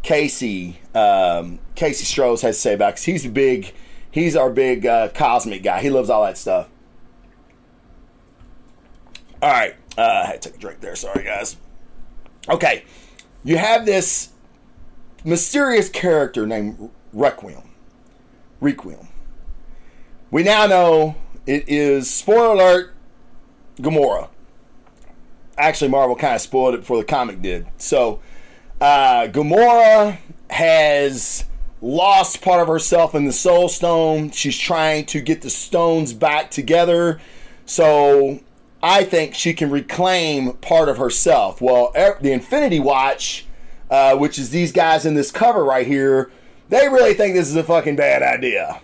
Casey 0.03 0.79
um, 0.95 1.59
Casey 1.75 2.05
Strohs 2.05 2.41
has 2.41 2.55
to 2.55 2.61
say 2.61 2.73
about 2.73 2.93
because 2.93 3.03
he's 3.03 3.25
a 3.25 3.29
big 3.29 3.73
He's 4.17 4.35
our 4.35 4.49
big 4.49 4.83
uh, 4.85 5.09
cosmic 5.09 5.61
guy. 5.61 5.79
He 5.79 5.91
loves 5.91 6.09
all 6.09 6.23
that 6.23 6.39
stuff. 6.39 6.69
All 9.43 9.51
right. 9.51 9.75
Uh, 9.95 10.23
I 10.23 10.25
had 10.25 10.41
to 10.41 10.49
take 10.49 10.57
a 10.57 10.59
drink 10.59 10.81
there. 10.81 10.95
Sorry, 10.95 11.23
guys. 11.23 11.55
Okay. 12.49 12.83
You 13.43 13.57
have 13.57 13.85
this 13.85 14.29
mysterious 15.23 15.87
character 15.87 16.47
named 16.47 16.89
Requiem. 17.13 17.61
Requiem. 18.59 19.07
We 20.31 20.41
now 20.41 20.65
know 20.65 21.15
it 21.47 21.67
is, 21.67 22.09
spoiler 22.09 22.53
alert, 22.53 22.93
Gamora. 23.79 24.29
Actually, 25.57 25.89
Marvel 25.89 26.15
kind 26.15 26.35
of 26.35 26.41
spoiled 26.41 26.75
it 26.75 26.81
before 26.81 26.97
the 26.97 27.03
comic 27.03 27.41
did. 27.41 27.65
So, 27.77 28.19
uh, 28.79 29.27
Gamora 29.27 30.19
has 30.51 31.45
lost 31.81 32.41
part 32.41 32.61
of 32.61 32.67
herself 32.67 33.15
in 33.15 33.25
the 33.25 33.33
soul 33.33 33.69
stone. 33.69 34.31
She's 34.31 34.57
trying 34.57 35.05
to 35.07 35.21
get 35.21 35.41
the 35.41 35.49
stones 35.49 36.13
back 36.13 36.51
together. 36.51 37.19
So 37.65 38.39
I 38.81 39.03
think 39.03 39.35
she 39.35 39.53
can 39.53 39.69
reclaim 39.69 40.53
part 40.53 40.89
of 40.89 40.97
herself. 40.97 41.61
Well, 41.61 41.91
the 41.93 42.31
Infinity 42.31 42.79
Watch, 42.79 43.45
uh, 43.89 44.15
which 44.15 44.39
is 44.39 44.49
these 44.49 44.71
guys 44.71 45.05
in 45.05 45.15
this 45.15 45.31
cover 45.31 45.63
right 45.63 45.85
here, 45.85 46.31
they 46.69 46.87
really 46.87 47.13
think 47.13 47.35
this 47.35 47.47
is 47.47 47.55
a 47.55 47.63
fucking 47.63 47.95
bad 47.95 48.21
idea. 48.21 48.81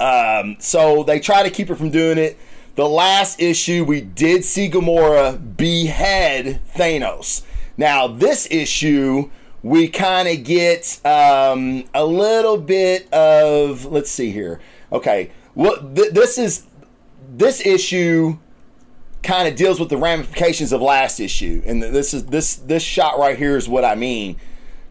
Um, 0.00 0.56
so 0.58 1.02
they 1.02 1.20
try 1.20 1.42
to 1.42 1.50
keep 1.50 1.68
her 1.68 1.76
from 1.76 1.90
doing 1.90 2.18
it. 2.18 2.38
The 2.74 2.88
last 2.88 3.40
issue, 3.40 3.84
we 3.84 4.02
did 4.02 4.44
see 4.44 4.68
Gamora 4.68 5.56
behead 5.56 6.60
Thanos. 6.74 7.42
Now, 7.78 8.06
this 8.06 8.46
issue, 8.50 9.30
we 9.62 9.88
kind 9.88 10.28
of 10.28 10.44
get 10.44 11.00
um, 11.04 11.84
a 11.94 12.04
little 12.04 12.58
bit 12.58 13.10
of 13.12 13.86
let's 13.86 14.10
see 14.10 14.30
here. 14.30 14.60
Okay, 14.92 15.30
well, 15.54 15.76
th- 15.94 16.12
this 16.12 16.38
is 16.38 16.66
this 17.28 17.64
issue 17.64 18.38
kind 19.22 19.48
of 19.48 19.56
deals 19.56 19.80
with 19.80 19.88
the 19.88 19.96
ramifications 19.96 20.72
of 20.72 20.80
last 20.82 21.18
issue, 21.18 21.62
and 21.66 21.82
this 21.82 22.14
is 22.14 22.26
this 22.26 22.56
this 22.56 22.82
shot 22.82 23.18
right 23.18 23.36
here 23.38 23.56
is 23.56 23.68
what 23.68 23.84
I 23.84 23.94
mean. 23.94 24.36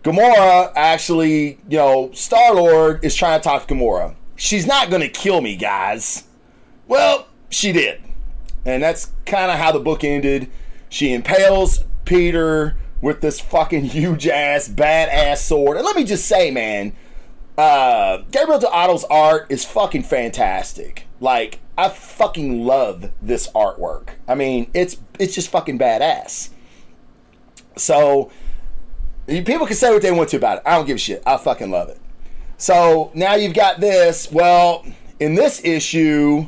Gamora 0.04 0.72
actually, 0.76 1.58
you 1.70 1.78
know, 1.78 2.12
Star 2.14 2.54
Lord 2.54 3.04
is 3.04 3.16
trying 3.16 3.40
to 3.40 3.44
talk 3.44 3.68
to 3.68 3.74
Gamora. 3.74 4.16
She's 4.36 4.68
not 4.68 4.90
going 4.90 5.02
to 5.02 5.10
kill 5.10 5.42
me, 5.42 5.56
guys. 5.56 6.26
Well, 6.88 7.28
she 7.50 7.72
did, 7.72 8.02
and 8.66 8.84
that's 8.84 9.12
kind 9.26 9.52
of 9.52 9.58
how 9.58 9.72
the 9.72 9.80
book 9.80 10.04
ended. 10.04 10.50
She 10.90 11.14
impales 11.14 11.84
Peter 12.06 12.78
with 13.02 13.22
this 13.22 13.40
fucking 13.40 13.86
huge 13.86 14.28
ass, 14.28 14.68
badass 14.68 15.38
sword. 15.38 15.78
And 15.78 15.86
let 15.86 15.96
me 15.96 16.04
just 16.04 16.26
say, 16.26 16.52
man, 16.52 16.94
uh, 17.58 18.18
Gabriel 18.32 18.60
Dell'Otto's 18.60 19.06
art 19.06 19.48
is 19.50 19.66
fucking 19.66 20.04
fantastic. 20.04 21.08
Like, 21.20 21.60
I 21.78 21.90
fucking 21.90 22.66
love 22.66 23.12
this 23.22 23.50
artwork. 23.50 24.10
I 24.28 24.36
mean, 24.36 24.70
it's 24.74 24.98
it's 25.20 25.36
just 25.36 25.50
fucking 25.50 25.80
badass. 25.80 26.50
So 27.78 28.32
people 29.28 29.66
can 29.66 29.76
say 29.76 29.92
what 29.92 30.02
they 30.02 30.12
want 30.12 30.30
to 30.30 30.38
about 30.38 30.58
it. 30.58 30.64
I 30.66 30.76
don't 30.76 30.86
give 30.86 30.96
a 30.96 31.00
shit. 31.00 31.24
I 31.26 31.38
fucking 31.38 31.72
love 31.72 31.90
it. 31.90 32.00
So 32.58 33.12
now 33.14 33.36
you've 33.36 33.54
got 33.54 33.80
this. 33.80 34.32
Well, 34.32 34.86
in 35.20 35.36
this 35.36 35.64
issue, 35.64 36.48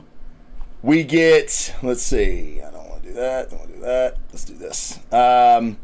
we 0.82 1.04
get. 1.04 1.76
Let's 1.84 2.04
see. 2.04 2.62
I 2.62 2.72
don't 2.72 2.89
want 2.89 3.04
to 3.04 3.10
do 3.10 3.13
that. 3.15 3.50
Don't 3.50 3.60
want 3.60 3.72
to 3.72 3.76
do 3.76 3.82
that. 3.82 4.17
Let's 4.32 4.46
do 4.46 4.56
this. 4.56 5.00
Um, 5.12 5.78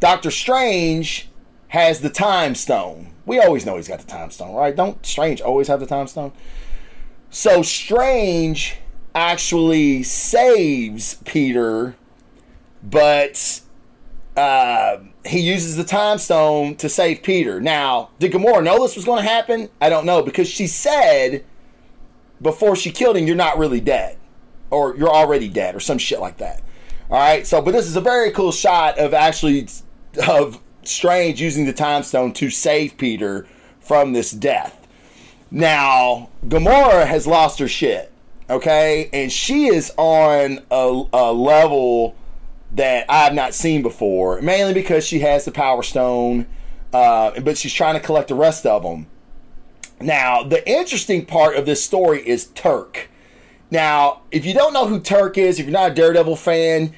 Doctor 0.00 0.30
Strange 0.30 1.28
has 1.68 2.00
the 2.00 2.10
time 2.10 2.54
stone. 2.54 3.12
We 3.26 3.38
always 3.38 3.66
know 3.66 3.76
he's 3.76 3.88
got 3.88 4.00
the 4.00 4.06
time 4.06 4.30
stone, 4.30 4.54
right? 4.54 4.74
Don't 4.74 5.04
Strange 5.04 5.40
always 5.40 5.68
have 5.68 5.80
the 5.80 5.86
time 5.86 6.06
stone? 6.06 6.32
So 7.30 7.62
Strange 7.62 8.76
actually 9.14 10.02
saves 10.02 11.14
Peter, 11.24 11.94
but 12.82 13.60
uh, 14.36 14.98
he 15.28 15.40
uses 15.40 15.76
the 15.76 15.84
time 15.84 16.18
stone 16.18 16.74
to 16.76 16.88
save 16.88 17.22
Peter. 17.22 17.60
Now, 17.60 18.10
did 18.18 18.32
Gamora 18.32 18.62
know 18.62 18.82
this 18.82 18.96
was 18.96 19.04
going 19.04 19.22
to 19.22 19.28
happen? 19.28 19.68
I 19.80 19.88
don't 19.88 20.06
know 20.06 20.22
because 20.22 20.48
she 20.48 20.66
said 20.66 21.44
before 22.40 22.76
she 22.76 22.90
killed 22.90 23.16
him, 23.16 23.26
"You're 23.26 23.36
not 23.36 23.58
really 23.58 23.80
dead, 23.80 24.16
or 24.70 24.96
you're 24.96 25.10
already 25.10 25.48
dead, 25.48 25.74
or 25.74 25.80
some 25.80 25.98
shit 25.98 26.20
like 26.20 26.38
that." 26.38 26.62
All 27.10 27.18
right. 27.18 27.46
So, 27.46 27.62
but 27.62 27.72
this 27.72 27.86
is 27.86 27.96
a 27.96 28.00
very 28.00 28.30
cool 28.30 28.52
shot 28.52 28.98
of 28.98 29.14
actually 29.14 29.68
of 30.28 30.60
Strange 30.82 31.40
using 31.40 31.66
the 31.66 31.72
time 31.72 32.02
stone 32.02 32.32
to 32.34 32.50
save 32.50 32.96
Peter 32.96 33.46
from 33.80 34.12
this 34.12 34.30
death. 34.30 34.86
Now, 35.50 36.30
Gamora 36.46 37.06
has 37.06 37.26
lost 37.26 37.58
her 37.58 37.68
shit. 37.68 38.12
Okay, 38.50 39.10
and 39.12 39.30
she 39.30 39.66
is 39.66 39.92
on 39.98 40.60
a, 40.70 41.04
a 41.12 41.32
level 41.32 42.16
that 42.72 43.06
I 43.08 43.24
have 43.24 43.34
not 43.34 43.54
seen 43.54 43.82
before, 43.82 44.40
mainly 44.42 44.74
because 44.74 45.06
she 45.06 45.20
has 45.20 45.44
the 45.44 45.50
Power 45.50 45.82
Stone, 45.82 46.46
uh, 46.92 47.38
but 47.40 47.58
she's 47.58 47.72
trying 47.72 47.94
to 47.94 48.00
collect 48.00 48.28
the 48.28 48.34
rest 48.34 48.66
of 48.66 48.82
them. 48.82 49.06
Now, 50.00 50.42
the 50.42 50.66
interesting 50.68 51.26
part 51.26 51.56
of 51.56 51.66
this 51.66 51.82
story 51.82 52.26
is 52.26 52.46
Turk. 52.48 53.08
Now, 53.70 54.22
if 54.30 54.46
you 54.46 54.54
don't 54.54 54.72
know 54.72 54.86
who 54.86 55.00
Turk 55.00 55.36
is, 55.36 55.58
if 55.58 55.66
you're 55.66 55.72
not 55.72 55.92
a 55.92 55.94
Daredevil 55.94 56.36
fan, 56.36 56.94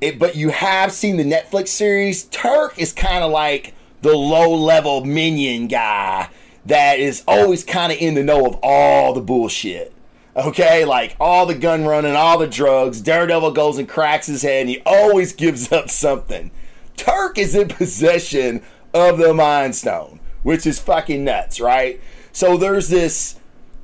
it, 0.00 0.18
but 0.18 0.36
you 0.36 0.50
have 0.50 0.92
seen 0.92 1.16
the 1.16 1.24
Netflix 1.24 1.68
series, 1.68 2.24
Turk 2.24 2.78
is 2.78 2.92
kind 2.92 3.24
of 3.24 3.30
like 3.30 3.74
the 4.02 4.14
low 4.14 4.54
level 4.54 5.04
minion 5.04 5.66
guy 5.66 6.28
that 6.66 7.00
is 7.00 7.24
always 7.26 7.64
kind 7.64 7.92
of 7.92 7.98
in 7.98 8.14
the 8.14 8.22
know 8.22 8.46
of 8.46 8.58
all 8.62 9.12
the 9.12 9.20
bullshit. 9.20 9.92
Okay, 10.38 10.84
like 10.84 11.16
all 11.18 11.46
the 11.46 11.54
gun 11.54 11.84
running, 11.84 12.14
all 12.14 12.38
the 12.38 12.46
drugs. 12.46 13.00
Daredevil 13.00 13.50
goes 13.50 13.76
and 13.76 13.88
cracks 13.88 14.28
his 14.28 14.42
head, 14.42 14.60
and 14.60 14.70
he 14.70 14.80
always 14.86 15.32
gives 15.32 15.72
up 15.72 15.90
something. 15.90 16.52
Turk 16.96 17.38
is 17.38 17.56
in 17.56 17.68
possession 17.68 18.62
of 18.94 19.18
the 19.18 19.34
Mind 19.34 19.74
Stone, 19.74 20.20
which 20.44 20.64
is 20.64 20.78
fucking 20.78 21.24
nuts, 21.24 21.60
right? 21.60 22.00
So 22.30 22.56
there's 22.56 22.88
this 22.88 23.38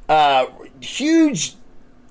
uh, 0.08 0.46
huge 0.80 1.54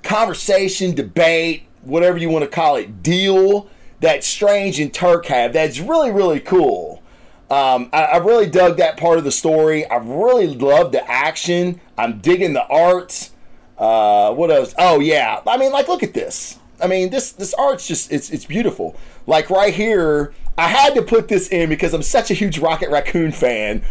conversation, 0.02 0.94
debate, 0.94 1.64
whatever 1.82 2.18
you 2.18 2.30
want 2.30 2.44
to 2.44 2.52
call 2.52 2.76
it, 2.76 3.02
deal 3.02 3.70
that 4.02 4.26
Strange 4.26 4.78
and 4.80 4.94
Turk 4.94 5.28
have 5.28 5.54
that's 5.54 5.80
really, 5.80 6.12
really 6.12 6.42
cool. 6.42 7.02
Um, 7.50 7.90
I, 7.94 8.04
I, 8.04 8.18
really 8.18 8.48
dug 8.50 8.78
that 8.78 8.98
part 8.98 9.18
of 9.18 9.24
the 9.24 9.32
story. 9.32 9.86
I 9.86 9.98
really 9.98 10.48
loved 10.48 10.94
the 10.94 11.10
action. 11.10 11.80
I'm 11.98 12.20
digging 12.20 12.54
the 12.54 12.66
art. 12.68 13.30
Uh, 13.78 14.34
what 14.34 14.52
else? 14.52 14.74
Oh 14.78 15.00
yeah. 15.00 15.42
I 15.48 15.58
mean, 15.58 15.72
like, 15.72 15.88
look 15.88 16.04
at 16.04 16.14
this. 16.14 16.60
I 16.82 16.88
mean, 16.88 17.10
this 17.10 17.32
this 17.32 17.54
art's 17.54 17.88
just 17.88 18.12
it's 18.12 18.30
it's 18.30 18.46
beautiful. 18.46 18.96
Like 19.26 19.50
right 19.50 19.74
here, 19.74 20.34
I 20.58 20.68
had 20.68 20.96
to 20.96 21.02
put 21.02 21.28
this 21.28 21.48
in 21.50 21.70
because 21.70 21.94
I'm 21.94 22.04
such 22.04 22.30
a 22.32 22.34
huge 22.34 22.60
Rocket 22.60 22.90
Raccoon 22.90 23.32
fan. 23.32 23.84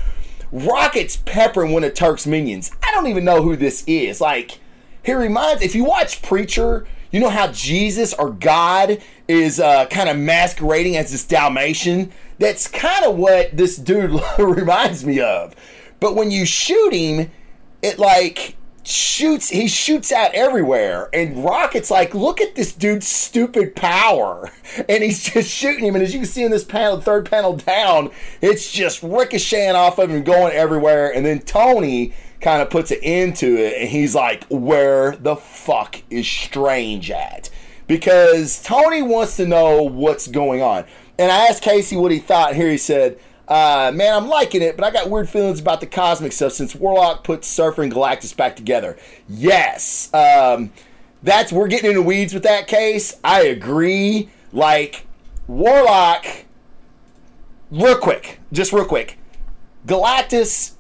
Rocket's 0.52 1.16
peppering 1.16 1.72
one 1.72 1.84
of 1.84 1.94
Turk's 1.94 2.26
minions. 2.26 2.70
I 2.86 2.90
don't 2.90 3.06
even 3.06 3.24
know 3.24 3.42
who 3.42 3.56
this 3.56 3.82
is. 3.86 4.20
Like, 4.20 4.60
he 5.02 5.14
reminds. 5.14 5.62
If 5.62 5.74
you 5.74 5.84
watch 5.84 6.20
Preacher, 6.20 6.86
you 7.10 7.20
know 7.20 7.30
how 7.30 7.48
Jesus 7.48 8.12
or 8.14 8.30
God 8.30 9.02
is 9.26 9.58
uh, 9.58 9.86
kind 9.86 10.08
of 10.08 10.18
masquerading 10.18 10.96
as 10.96 11.10
this 11.10 11.24
Dalmatian. 11.24 12.12
That's 12.38 12.68
kind 12.68 13.04
of 13.04 13.16
what 13.16 13.56
this 13.56 13.76
dude 13.76 14.20
reminds 14.38 15.04
me 15.04 15.20
of. 15.20 15.54
But 16.00 16.14
when 16.14 16.30
you 16.30 16.44
shoot 16.44 16.92
him, 16.92 17.30
it 17.80 17.98
like 17.98 18.56
shoots 18.84 19.48
he 19.48 19.68
shoots 19.68 20.10
out 20.10 20.34
everywhere 20.34 21.08
and 21.12 21.44
rocket's 21.44 21.90
like 21.90 22.14
look 22.14 22.40
at 22.40 22.54
this 22.54 22.72
dude's 22.72 23.06
stupid 23.06 23.76
power. 23.76 24.50
And 24.88 25.02
he's 25.02 25.22
just 25.22 25.50
shooting 25.50 25.84
him 25.84 25.94
and 25.94 26.02
as 26.02 26.14
you 26.14 26.20
can 26.20 26.28
see 26.28 26.42
in 26.44 26.50
this 26.50 26.64
panel 26.64 26.98
third 26.98 27.30
panel 27.30 27.56
down 27.56 28.10
it's 28.40 28.72
just 28.72 29.02
ricocheting 29.02 29.76
off 29.76 29.98
of 29.98 30.08
him 30.10 30.22
going 30.22 30.54
everywhere 30.54 31.14
and 31.14 31.26
then 31.26 31.40
tony 31.40 32.14
kind 32.40 32.62
of 32.62 32.70
puts 32.70 32.90
an 32.90 32.98
end 33.02 33.36
to 33.36 33.54
it 33.54 33.74
and 33.78 33.90
he's 33.90 34.14
like 34.14 34.44
where 34.48 35.14
the 35.16 35.36
fuck 35.36 36.02
is 36.08 36.26
strange 36.26 37.10
at? 37.10 37.50
Because 37.86 38.62
tony 38.62 39.02
wants 39.02 39.36
to 39.36 39.46
know 39.46 39.82
what's 39.82 40.26
going 40.26 40.62
on. 40.62 40.86
And 41.18 41.30
i 41.30 41.46
asked 41.46 41.62
casey 41.62 41.96
what 41.96 42.12
he 42.12 42.18
thought 42.18 42.54
here 42.54 42.70
he 42.70 42.78
said 42.78 43.18
uh, 43.48 43.92
man, 43.94 44.14
I'm 44.14 44.28
liking 44.28 44.62
it, 44.62 44.76
but 44.76 44.84
I 44.84 44.90
got 44.90 45.10
weird 45.10 45.28
feelings 45.28 45.60
about 45.60 45.80
the 45.80 45.86
cosmic 45.86 46.32
stuff 46.32 46.52
since 46.52 46.74
Warlock 46.74 47.24
put 47.24 47.44
Surfer 47.44 47.82
and 47.82 47.92
Galactus 47.92 48.36
back 48.36 48.56
together. 48.56 48.96
Yes, 49.28 50.12
um, 50.14 50.72
that's 51.22 51.52
we're 51.52 51.68
getting 51.68 51.90
into 51.90 52.02
weeds 52.02 52.34
with 52.34 52.44
that 52.44 52.66
case. 52.66 53.18
I 53.24 53.42
agree. 53.42 54.30
Like 54.52 55.06
Warlock, 55.46 56.26
real 57.70 57.96
quick, 57.96 58.40
just 58.52 58.72
real 58.72 58.84
quick. 58.84 59.18
Galactus 59.86 60.74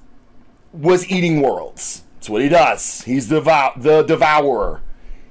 was 0.72 1.08
eating 1.10 1.42
worlds. 1.42 2.04
That's 2.14 2.30
what 2.30 2.42
he 2.42 2.48
does. 2.48 3.02
He's 3.02 3.28
the 3.28 3.40
the 3.76 4.02
devourer. 4.02 4.80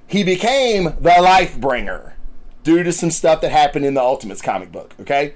He 0.06 0.24
became 0.24 0.96
the 1.00 1.22
life 1.22 1.58
bringer 1.58 2.16
due 2.64 2.84
to 2.84 2.92
some 2.92 3.12
stuff 3.12 3.40
that 3.42 3.52
happened 3.52 3.86
in 3.86 3.94
the 3.94 4.02
Ultimates 4.02 4.42
comic 4.42 4.72
book. 4.72 4.94
Okay, 5.00 5.34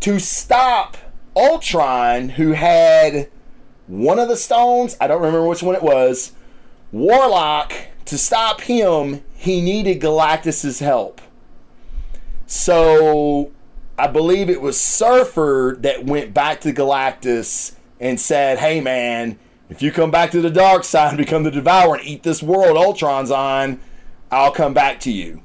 to 0.00 0.18
stop 0.18 0.96
Ultron, 1.36 2.30
who 2.30 2.52
had 2.52 3.28
one 3.86 4.18
of 4.18 4.28
the 4.28 4.36
stones, 4.36 4.96
I 5.00 5.06
don't 5.06 5.20
remember 5.20 5.46
which 5.46 5.62
one 5.62 5.74
it 5.74 5.82
was, 5.82 6.32
Warlock, 6.92 7.72
to 8.06 8.18
stop 8.18 8.62
him, 8.62 9.22
he 9.34 9.60
needed 9.60 10.00
Galactus's 10.00 10.80
help. 10.80 11.20
So 12.46 13.52
I 13.96 14.08
believe 14.08 14.50
it 14.50 14.60
was 14.60 14.80
Surfer 14.80 15.76
that 15.80 16.04
went 16.04 16.34
back 16.34 16.60
to 16.62 16.72
Galactus 16.72 17.74
and 18.00 18.18
said, 18.18 18.58
Hey 18.58 18.80
man, 18.80 19.38
if 19.68 19.82
you 19.82 19.92
come 19.92 20.10
back 20.10 20.32
to 20.32 20.40
the 20.40 20.50
dark 20.50 20.82
side 20.82 21.10
and 21.10 21.18
become 21.18 21.44
the 21.44 21.50
devourer 21.50 21.96
and 21.96 22.06
eat 22.06 22.24
this 22.24 22.42
world 22.42 22.76
Ultron's 22.76 23.30
on, 23.30 23.78
I'll 24.30 24.50
come 24.50 24.74
back 24.74 24.98
to 25.00 25.12
you. 25.12 25.42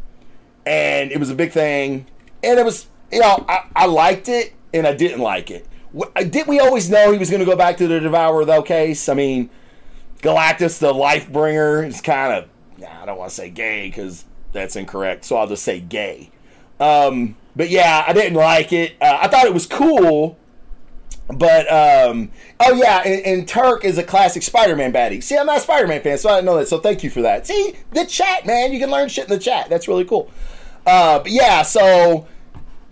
And 0.65 1.11
it 1.11 1.19
was 1.19 1.29
a 1.29 1.35
big 1.35 1.51
thing. 1.51 2.07
And 2.43 2.57
it 2.57 2.65
was, 2.65 2.87
you 3.11 3.19
know, 3.19 3.45
I, 3.47 3.67
I 3.75 3.85
liked 3.85 4.27
it 4.27 4.53
and 4.73 4.87
I 4.87 4.93
didn't 4.93 5.19
like 5.19 5.51
it. 5.51 5.67
Did 6.29 6.47
we 6.47 6.59
always 6.59 6.89
know 6.89 7.11
he 7.11 7.17
was 7.17 7.29
going 7.29 7.39
to 7.39 7.45
go 7.45 7.55
back 7.55 7.77
to 7.77 7.87
the 7.87 7.99
Devourer, 7.99 8.45
though, 8.45 8.61
Case? 8.61 9.07
I 9.07 9.13
mean, 9.13 9.49
Galactus, 10.21 10.79
the 10.79 10.93
life 10.93 11.31
bringer, 11.31 11.83
is 11.83 12.01
kind 12.01 12.33
of, 12.33 12.49
I 12.85 13.05
don't 13.05 13.17
want 13.17 13.29
to 13.29 13.35
say 13.35 13.49
gay 13.49 13.87
because 13.87 14.25
that's 14.51 14.75
incorrect, 14.75 15.25
so 15.25 15.37
I'll 15.37 15.47
just 15.47 15.63
say 15.63 15.79
gay. 15.79 16.31
Um, 16.79 17.35
but 17.55 17.69
yeah, 17.69 18.03
I 18.05 18.13
didn't 18.13 18.33
like 18.33 18.73
it. 18.73 18.95
Uh, 18.99 19.19
I 19.21 19.27
thought 19.27 19.45
it 19.45 19.53
was 19.53 19.65
cool, 19.65 20.37
but 21.27 21.71
um, 21.71 22.31
oh 22.59 22.73
yeah, 22.73 23.01
and, 23.05 23.25
and, 23.25 23.47
Turk 23.47 23.85
is 23.85 23.97
a 23.97 24.03
classic 24.03 24.43
Spider-Man 24.43 24.91
baddie. 24.91 25.23
See, 25.23 25.37
I'm 25.37 25.45
not 25.45 25.57
a 25.57 25.61
Spider-Man 25.61 26.01
fan, 26.01 26.17
so 26.17 26.29
I 26.29 26.35
didn't 26.35 26.45
know 26.45 26.57
that. 26.57 26.67
So 26.67 26.79
thank 26.79 27.03
you 27.03 27.09
for 27.09 27.21
that. 27.21 27.47
See, 27.47 27.75
the 27.91 28.05
chat, 28.05 28.45
man, 28.45 28.73
you 28.73 28.79
can 28.79 28.91
learn 28.91 29.07
shit 29.07 29.25
in 29.25 29.29
the 29.29 29.39
chat. 29.39 29.69
That's 29.69 29.87
really 29.87 30.05
cool. 30.05 30.29
Uh, 30.85 31.19
but 31.19 31.31
yeah, 31.31 31.63
so 31.63 32.27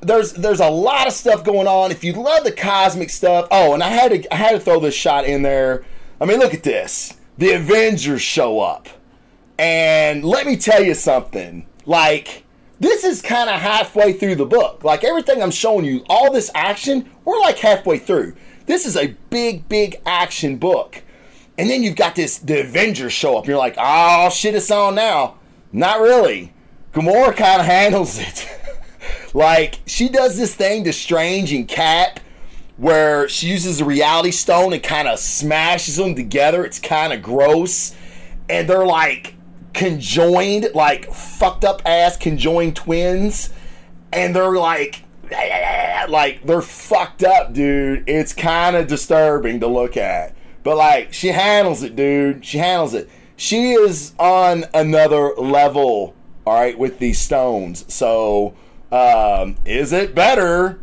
there's 0.04 0.34
there's 0.34 0.60
a 0.60 0.70
lot 0.70 1.08
of 1.08 1.14
stuff 1.14 1.44
going 1.44 1.68
on. 1.68 1.92
If 1.92 2.04
you 2.04 2.14
love 2.14 2.44
the 2.44 2.52
cosmic 2.52 3.10
stuff, 3.10 3.48
oh, 3.52 3.74
and 3.74 3.84
I 3.84 3.90
had 3.90 4.12
to 4.12 4.34
I 4.34 4.38
had 4.38 4.52
to 4.52 4.60
throw 4.60 4.80
this 4.80 4.96
shot 4.96 5.26
in 5.26 5.42
there. 5.42 5.84
I 6.22 6.26
mean, 6.26 6.40
look 6.40 6.54
at 6.54 6.64
this. 6.64 7.18
The 7.38 7.54
Avengers 7.54 8.22
show 8.22 8.60
up, 8.60 8.88
and 9.58 10.24
let 10.24 10.46
me 10.46 10.58
tell 10.58 10.84
you 10.84 10.94
something. 10.94 11.66
Like 11.86 12.44
this 12.80 13.04
is 13.04 13.22
kind 13.22 13.50
of 13.50 13.62
halfway 13.62 14.14
through 14.14 14.36
the 14.36 14.46
book. 14.46 14.84
Like 14.84 15.04
everything 15.04 15.42
I'm 15.42 15.52
showing 15.52 15.86
you, 15.86 16.04
all 16.10 16.32
this 16.32 16.52
action, 16.54 17.10
we're 17.24 17.40
like 17.40 17.58
halfway 17.58 17.98
through. 17.98 18.36
This 18.66 18.86
is 18.86 18.98
a 18.98 19.16
big, 19.30 19.70
big 19.70 20.02
action 20.06 20.58
book. 20.58 21.02
And 21.58 21.70
then 21.70 21.84
you've 21.84 21.96
got 21.96 22.16
this 22.16 22.40
the 22.40 22.62
Avengers 22.62 23.14
show 23.14 23.38
up. 23.38 23.44
And 23.44 23.50
you're 23.50 23.58
like, 23.58 23.76
oh 23.78 24.30
shit, 24.30 24.56
it's 24.56 24.72
on 24.72 24.96
now. 24.96 25.38
Not 25.72 26.02
really. 26.02 26.54
Gamora 26.94 27.36
kind 27.36 27.62
of 27.62 27.66
handles 27.68 28.20
it. 28.20 28.50
Like 29.34 29.80
she 29.86 30.10
does 30.10 30.38
this 30.38 30.54
thing 30.56 30.84
to 30.84 30.94
Strange 30.94 31.54
and 31.54 31.68
Cap 31.68 32.20
where 32.78 33.30
she 33.30 33.48
uses 33.48 33.82
a 33.82 33.86
reality 33.86 34.32
stone 34.32 34.74
and 34.74 34.82
kind 34.82 35.08
of 35.08 35.20
smashes 35.20 35.98
them 35.98 36.16
together. 36.16 36.66
It's 36.66 36.80
kind 36.80 37.14
of 37.14 37.22
gross. 37.22 37.96
And 38.50 38.68
they're 38.68 38.86
like 38.86 39.36
conjoined, 39.74 40.70
like 40.74 41.12
fucked 41.14 41.66
up 41.66 41.82
ass 41.86 42.18
conjoined 42.18 42.76
twins. 42.76 43.52
And 44.12 44.36
they're 44.36 44.56
like, 44.58 45.04
like 46.10 46.44
they're 46.46 46.62
fucked 46.62 47.24
up, 47.24 47.54
dude. 47.54 48.04
It's 48.08 48.34
kind 48.34 48.76
of 48.76 48.88
disturbing 48.88 49.60
to 49.60 49.68
look 49.68 49.98
at. 49.98 50.36
But 50.64 50.78
like, 50.78 51.14
she 51.14 51.30
handles 51.30 51.84
it, 51.84 51.96
dude. 51.96 52.46
She 52.46 52.58
handles 52.58 52.94
it. 52.94 53.10
She 53.36 53.74
is 53.74 54.14
on 54.20 54.66
another 54.74 55.34
level, 55.36 56.16
all 56.46 56.54
right, 56.60 56.78
with 56.78 57.00
these 57.00 57.20
stones. 57.20 57.92
So 57.94 58.56
um, 58.94 59.56
is 59.66 59.92
it 59.92 60.14
better 60.14 60.80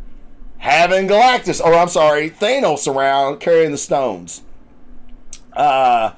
having 0.59 1.09
Galactus, 1.09 1.64
or 1.64 1.73
I'm 1.75 1.88
sorry, 1.88 2.31
Thanos 2.31 2.92
around 2.92 3.40
carrying 3.40 3.70
the 3.70 3.79
stones? 3.79 4.42
Uh, 5.53 6.12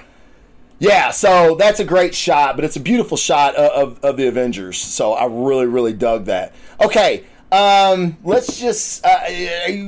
yeah, 0.79 1.11
so 1.11 1.55
that's 1.55 1.81
a 1.81 1.85
great 1.85 2.15
shot, 2.15 2.57
but 2.57 2.65
it's 2.65 2.77
a 2.77 2.81
beautiful 2.81 3.17
shot 3.17 3.55
of, 3.55 3.71
of, 3.71 4.05
of 4.05 4.17
the 4.17 4.27
Avengers. 4.27 4.79
So 4.79 5.13
I 5.13 5.27
really, 5.27 5.67
really 5.67 5.93
dug 5.93 6.25
that. 6.25 6.53
Okay, 6.81 7.25
Um, 7.53 8.17
let's 8.25 8.59
just 8.59 9.05
uh, 9.05 9.21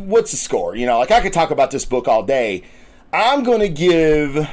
what's 0.05 0.33
the 0.33 0.37
score? 0.37 0.77
You 0.77 0.85
know, 0.85 0.99
like 0.99 1.11
I 1.11 1.21
could 1.23 1.33
talk 1.33 1.51
about 1.51 1.71
this 1.71 1.87
book 1.87 2.07
all 2.07 2.23
day. 2.23 2.63
I'm 3.11 3.43
gonna 3.43 3.71
give. 3.71 4.47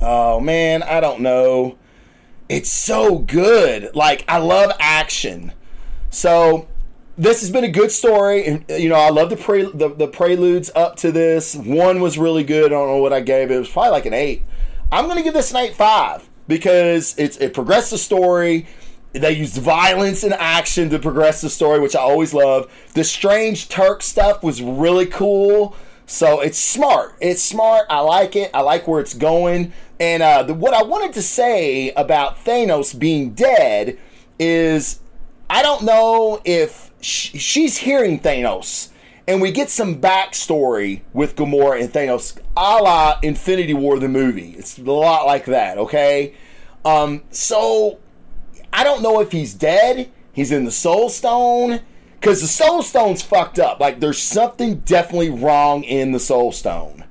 Oh 0.00 0.40
man, 0.40 0.82
I 0.82 0.98
don't 0.98 1.20
know. 1.20 1.78
It's 2.48 2.72
so 2.72 3.20
good. 3.20 3.94
Like 3.94 4.24
I 4.26 4.38
love 4.38 4.72
action. 4.80 5.52
So 6.10 6.66
this 7.18 7.40
has 7.40 7.50
been 7.50 7.64
a 7.64 7.70
good 7.70 7.90
story, 7.90 8.46
and 8.46 8.64
you 8.68 8.88
know 8.88 8.94
I 8.94 9.10
love 9.10 9.28
the 9.28 9.36
pre 9.36 9.64
the, 9.64 9.88
the 9.88 10.06
preludes 10.06 10.70
up 10.74 10.96
to 10.96 11.10
this. 11.10 11.56
One 11.56 12.00
was 12.00 12.16
really 12.16 12.44
good. 12.44 12.66
I 12.66 12.76
don't 12.76 12.86
know 12.86 13.02
what 13.02 13.12
I 13.12 13.20
gave 13.20 13.50
it. 13.50 13.56
It 13.56 13.58
was 13.58 13.68
probably 13.68 13.90
like 13.90 14.06
an 14.06 14.14
eight. 14.14 14.44
I'm 14.92 15.08
gonna 15.08 15.24
give 15.24 15.34
this 15.34 15.50
an 15.50 15.56
eight 15.56 15.74
five 15.74 16.28
because 16.46 17.16
it's 17.18 17.36
it 17.38 17.52
progressed 17.52 17.90
the 17.90 17.98
story. 17.98 18.66
They 19.12 19.32
used 19.32 19.56
violence 19.56 20.22
and 20.22 20.32
action 20.34 20.90
to 20.90 20.98
progress 20.98 21.40
the 21.40 21.50
story, 21.50 21.80
which 21.80 21.96
I 21.96 22.00
always 22.00 22.32
love. 22.32 22.70
The 22.94 23.02
strange 23.02 23.68
Turk 23.68 24.02
stuff 24.02 24.42
was 24.42 24.62
really 24.62 25.06
cool. 25.06 25.74
So 26.06 26.40
it's 26.40 26.58
smart. 26.58 27.16
It's 27.20 27.42
smart. 27.42 27.86
I 27.90 28.00
like 28.00 28.36
it. 28.36 28.50
I 28.54 28.60
like 28.60 28.86
where 28.86 29.00
it's 29.00 29.12
going. 29.12 29.72
And 30.00 30.22
uh, 30.22 30.42
the, 30.42 30.54
what 30.54 30.72
I 30.72 30.82
wanted 30.82 31.12
to 31.14 31.22
say 31.22 31.90
about 31.90 32.44
Thanos 32.44 32.98
being 32.98 33.34
dead 33.34 33.98
is 34.38 35.00
I 35.50 35.62
don't 35.62 35.82
know 35.82 36.40
if 36.44 36.87
sh- 37.00 37.38
she's 37.38 37.78
hearing 37.78 38.20
Thanos. 38.20 38.90
And 39.26 39.42
we 39.42 39.50
get 39.50 39.68
some 39.68 40.00
backstory 40.00 41.02
with 41.12 41.36
Gamora 41.36 41.82
and 41.82 41.92
Thanos, 41.92 42.38
a 42.56 42.82
la 42.82 43.18
Infinity 43.22 43.74
War, 43.74 43.98
the 43.98 44.08
movie. 44.08 44.54
It's 44.56 44.78
a 44.78 44.82
lot 44.82 45.26
like 45.26 45.44
that, 45.44 45.76
okay? 45.76 46.34
Um, 46.84 47.22
so 47.30 47.98
I 48.72 48.84
don't 48.84 49.02
know 49.02 49.20
if 49.20 49.32
he's 49.32 49.52
dead. 49.52 50.10
He's 50.32 50.50
in 50.50 50.64
the 50.64 50.70
Soul 50.70 51.10
Stone 51.10 51.80
because 52.20 52.40
the 52.40 52.46
Soul 52.46 52.82
Stone's 52.82 53.22
fucked 53.22 53.58
up. 53.58 53.80
Like 53.80 54.00
there's 54.00 54.22
something 54.22 54.76
definitely 54.80 55.30
wrong 55.30 55.82
in 55.84 56.12
the 56.12 56.20
Soul 56.20 56.52
Stone. 56.52 57.04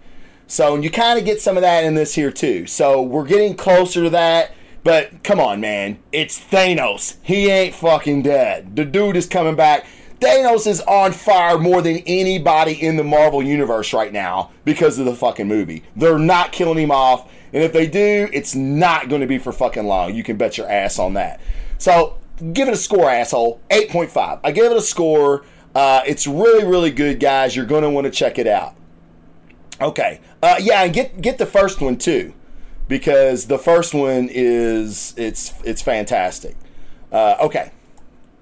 So 0.47 0.75
you 0.75 0.89
kind 0.89 1.19
of 1.19 1.25
get 1.25 1.41
some 1.41 1.57
of 1.57 1.61
that 1.61 1.83
in 1.83 1.93
this 1.93 2.15
here 2.15 2.31
too. 2.31 2.67
So 2.67 3.01
we're 3.01 3.27
getting 3.27 3.55
closer 3.55 4.03
to 4.03 4.09
that. 4.11 4.53
But 4.87 5.21
come 5.21 5.41
on, 5.41 5.59
man, 5.59 5.99
it's 6.13 6.39
Thanos. 6.39 7.17
He 7.21 7.49
ain't 7.49 7.75
fucking 7.75 8.21
dead. 8.21 8.77
The 8.77 8.85
dude 8.85 9.17
is 9.17 9.27
coming 9.27 9.57
back. 9.57 9.85
Thanos 10.21 10.65
is 10.65 10.79
on 10.79 11.11
fire 11.11 11.57
more 11.57 11.81
than 11.81 11.97
anybody 12.07 12.71
in 12.81 12.95
the 12.95 13.03
Marvel 13.03 13.43
universe 13.43 13.91
right 13.91 14.13
now 14.13 14.51
because 14.63 14.97
of 14.97 15.03
the 15.03 15.13
fucking 15.13 15.45
movie. 15.45 15.83
They're 15.97 16.17
not 16.17 16.53
killing 16.53 16.77
him 16.77 16.91
off. 16.91 17.29
And 17.51 17.63
if 17.63 17.73
they 17.73 17.85
do, 17.85 18.29
it's 18.31 18.55
not 18.55 19.09
going 19.09 19.19
to 19.19 19.27
be 19.27 19.39
for 19.39 19.51
fucking 19.51 19.85
long. 19.85 20.15
You 20.15 20.23
can 20.23 20.37
bet 20.37 20.57
your 20.57 20.71
ass 20.71 20.99
on 20.99 21.15
that. 21.15 21.41
So 21.79 22.17
give 22.53 22.69
it 22.69 22.73
a 22.73 22.77
score, 22.77 23.09
asshole. 23.09 23.59
8.5. 23.69 24.39
I 24.41 24.51
gave 24.53 24.71
it 24.71 24.77
a 24.77 24.81
score. 24.81 25.43
Uh, 25.75 26.01
it's 26.07 26.25
really, 26.25 26.63
really 26.63 26.91
good, 26.91 27.19
guys. 27.19 27.57
You're 27.57 27.65
going 27.65 27.83
to 27.83 27.89
want 27.89 28.05
to 28.05 28.11
check 28.11 28.39
it 28.39 28.47
out. 28.47 28.73
Okay. 29.81 30.21
Uh, 30.41 30.55
yeah, 30.61 30.83
and 30.83 30.93
get 30.93 31.19
get 31.19 31.37
the 31.37 31.45
first 31.45 31.81
one 31.81 31.97
too, 31.97 32.33
because 32.87 33.47
the 33.47 33.57
first 33.57 33.93
one 33.93 34.29
is 34.31 35.13
it's 35.17 35.53
it's 35.63 35.81
fantastic. 35.81 36.55
Uh, 37.11 37.35
okay. 37.41 37.71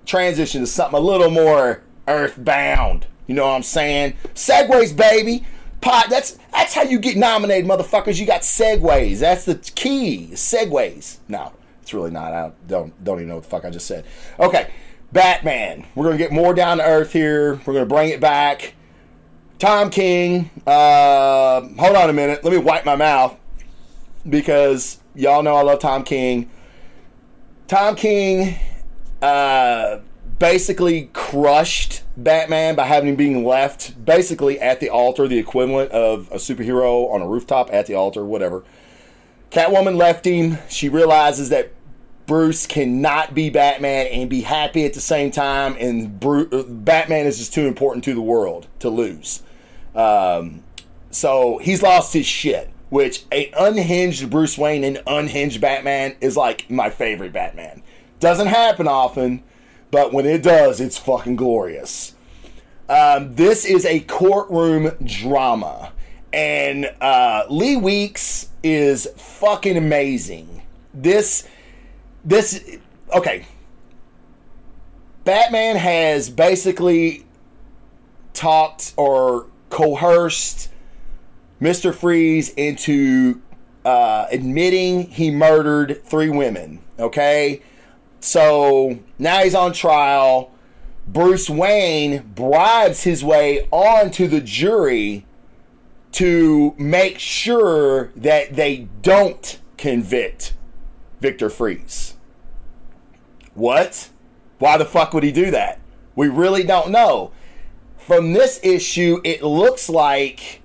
Transition 0.05 0.61
to 0.61 0.67
something 0.67 0.97
a 0.97 1.01
little 1.01 1.31
more 1.31 1.81
earthbound. 2.07 3.07
You 3.27 3.35
know 3.35 3.45
what 3.45 3.55
I'm 3.55 3.63
saying? 3.63 4.13
Segues, 4.35 4.95
baby 4.95 5.45
pot. 5.85 6.09
That's 6.09 6.37
that's 6.51 6.73
how 6.73 6.81
you 6.83 6.99
get 6.99 7.15
nominated, 7.15 7.69
motherfuckers. 7.69 8.19
You 8.19 8.25
got 8.25 8.41
segues. 8.41 9.19
That's 9.19 9.45
the 9.45 9.55
key. 9.55 10.29
Segues. 10.33 11.19
No, 11.27 11.53
it's 11.81 11.93
really 11.93 12.11
not. 12.11 12.33
I 12.33 12.51
don't 12.67 13.03
don't 13.03 13.19
even 13.19 13.29
know 13.29 13.35
what 13.35 13.43
the 13.43 13.49
fuck 13.49 13.63
I 13.63 13.69
just 13.69 13.87
said. 13.87 14.05
Okay, 14.39 14.69
Batman. 15.13 15.85
We're 15.95 16.05
gonna 16.05 16.17
get 16.17 16.31
more 16.31 16.53
down 16.53 16.77
to 16.77 16.83
earth 16.83 17.13
here. 17.13 17.61
We're 17.65 17.73
gonna 17.73 17.85
bring 17.85 18.09
it 18.09 18.19
back. 18.19 18.73
Tom 19.59 19.89
King. 19.89 20.49
Uh, 20.67 21.61
hold 21.77 21.95
on 21.95 22.09
a 22.09 22.13
minute. 22.13 22.43
Let 22.43 22.51
me 22.51 22.59
wipe 22.59 22.83
my 22.83 22.95
mouth 22.95 23.37
because 24.27 24.99
y'all 25.13 25.43
know 25.43 25.55
I 25.55 25.61
love 25.61 25.79
Tom 25.79 26.03
King. 26.03 26.49
Tom 27.67 27.95
King. 27.95 28.57
Uh, 29.21 29.99
basically 30.39 31.09
crushed 31.13 32.03
Batman 32.17 32.75
by 32.75 32.85
having 32.85 33.09
him 33.09 33.15
being 33.15 33.45
left 33.45 34.03
basically 34.03 34.59
at 34.59 34.79
the 34.79 34.89
altar, 34.89 35.27
the 35.27 35.37
equivalent 35.37 35.91
of 35.91 36.29
a 36.31 36.35
superhero 36.35 37.11
on 37.11 37.21
a 37.21 37.27
rooftop 37.27 37.71
at 37.71 37.85
the 37.85 37.95
altar, 37.95 38.25
whatever. 38.25 38.63
Catwoman 39.51 39.95
left 39.95 40.25
him. 40.25 40.57
She 40.69 40.89
realizes 40.89 41.49
that 41.49 41.71
Bruce 42.25 42.65
cannot 42.65 43.33
be 43.33 43.49
Batman 43.49 44.07
and 44.07 44.29
be 44.29 44.41
happy 44.41 44.83
at 44.83 44.93
the 44.93 45.01
same 45.01 45.31
time, 45.31 45.75
and 45.79 46.19
Batman 46.83 47.27
is 47.27 47.37
just 47.37 47.53
too 47.53 47.67
important 47.67 48.03
to 48.05 48.15
the 48.15 48.21
world 48.21 48.67
to 48.79 48.89
lose. 48.89 49.43
Um, 49.93 50.63
so 51.11 51.59
he's 51.59 51.83
lost 51.83 52.13
his 52.13 52.25
shit. 52.25 52.71
Which 52.95 53.25
a 53.29 53.51
unhinged 53.59 54.29
Bruce 54.29 54.57
Wayne 54.57 54.85
and 54.85 55.03
unhinged 55.05 55.59
Batman 55.59 56.15
is 56.21 56.37
like 56.37 56.69
my 56.69 56.89
favorite 56.89 57.33
Batman. 57.33 57.83
Doesn't 58.21 58.47
happen 58.47 58.87
often 58.87 59.43
but 59.95 60.11
when 60.11 60.25
it 60.25 60.43
does, 60.43 60.81
it's 60.81 60.97
fucking 60.97 61.37
glorious. 61.37 62.15
Um, 62.89 63.33
this 63.35 63.63
is 63.63 63.85
a 63.85 64.01
courtroom 64.01 64.91
drama, 65.05 65.93
and 66.33 66.93
uh, 66.99 67.45
Lee 67.49 67.77
Weeks 67.77 68.49
is 68.61 69.07
fucking 69.15 69.77
amazing. 69.77 70.63
This, 70.93 71.47
this, 72.25 72.77
okay. 73.13 73.45
Batman 75.23 75.77
has 75.77 76.29
basically 76.29 77.25
talked 78.33 78.93
or 78.97 79.47
coerced 79.69 80.69
Mr. 81.65 81.93
Freeze 81.93 82.49
into 82.49 83.41
uh, 83.83 84.27
admitting 84.31 85.09
he 85.09 85.31
murdered 85.31 86.03
three 86.05 86.29
women. 86.29 86.81
Okay 86.99 87.61
so 88.25 88.99
now 89.19 89.43
he's 89.43 89.55
on 89.55 89.71
trial. 89.71 90.51
Bruce 91.07 91.49
Wayne 91.49 92.31
bribes 92.33 93.03
his 93.03 93.23
way 93.23 93.67
onto 93.71 94.27
the 94.27 94.41
jury 94.41 95.25
to 96.13 96.73
make 96.77 97.19
sure 97.19 98.11
that 98.15 98.55
they 98.55 98.87
don't 99.03 99.59
convict 99.77 100.55
Victor 101.21 101.49
Fries. 101.49 102.15
What? 103.53 104.09
Why 104.57 104.77
the 104.77 104.85
fuck 104.85 105.13
would 105.13 105.23
he 105.23 105.31
do 105.31 105.51
that? 105.51 105.79
We 106.15 106.27
really 106.27 106.63
don't 106.63 106.89
know. 106.89 107.31
From 107.97 108.33
this 108.33 108.59
issue, 108.63 109.19
it 109.23 109.43
looks 109.43 109.87
like 109.87 110.61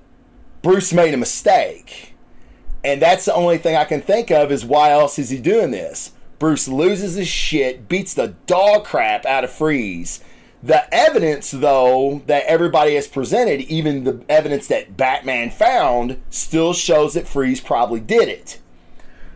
Bruce 0.63 0.93
made 0.93 1.15
a 1.15 1.19
mistake. 1.19 2.15
And 2.83 3.01
that's 3.01 3.25
the 3.27 3.35
only 3.35 3.59
thing 3.59 3.77
I 3.77 3.85
can 3.85 4.01
think 4.01 4.31
of 4.31 4.51
is 4.51 4.65
why 4.65 4.91
else 4.91 5.19
is 5.19 5.31
he 5.31 5.39
doing 5.39 5.71
this? 5.71 6.13
Bruce 6.39 6.67
loses 6.69 7.15
his 7.15 7.29
shit, 7.29 7.89
beats 7.89 8.15
the 8.15 8.35
dog 8.47 8.85
crap 8.85 9.27
out 9.27 9.45
of 9.45 9.53
Freeze. 9.53 10.25
The 10.63 10.93
evidence, 10.93 11.51
though, 11.51 12.23
that 12.27 12.45
everybody 12.45 12.95
has 12.95 13.09
presented, 13.09 13.61
even 13.63 14.05
the 14.05 14.23
evidence 14.29 14.67
that 14.69 14.97
Batman 14.97 15.51
found, 15.51 16.21
still 16.31 16.73
shows 16.73 17.15
that 17.15 17.29
Freeze 17.29 17.61
probably 17.61 18.01
did 18.01 18.29
it. 18.29 18.61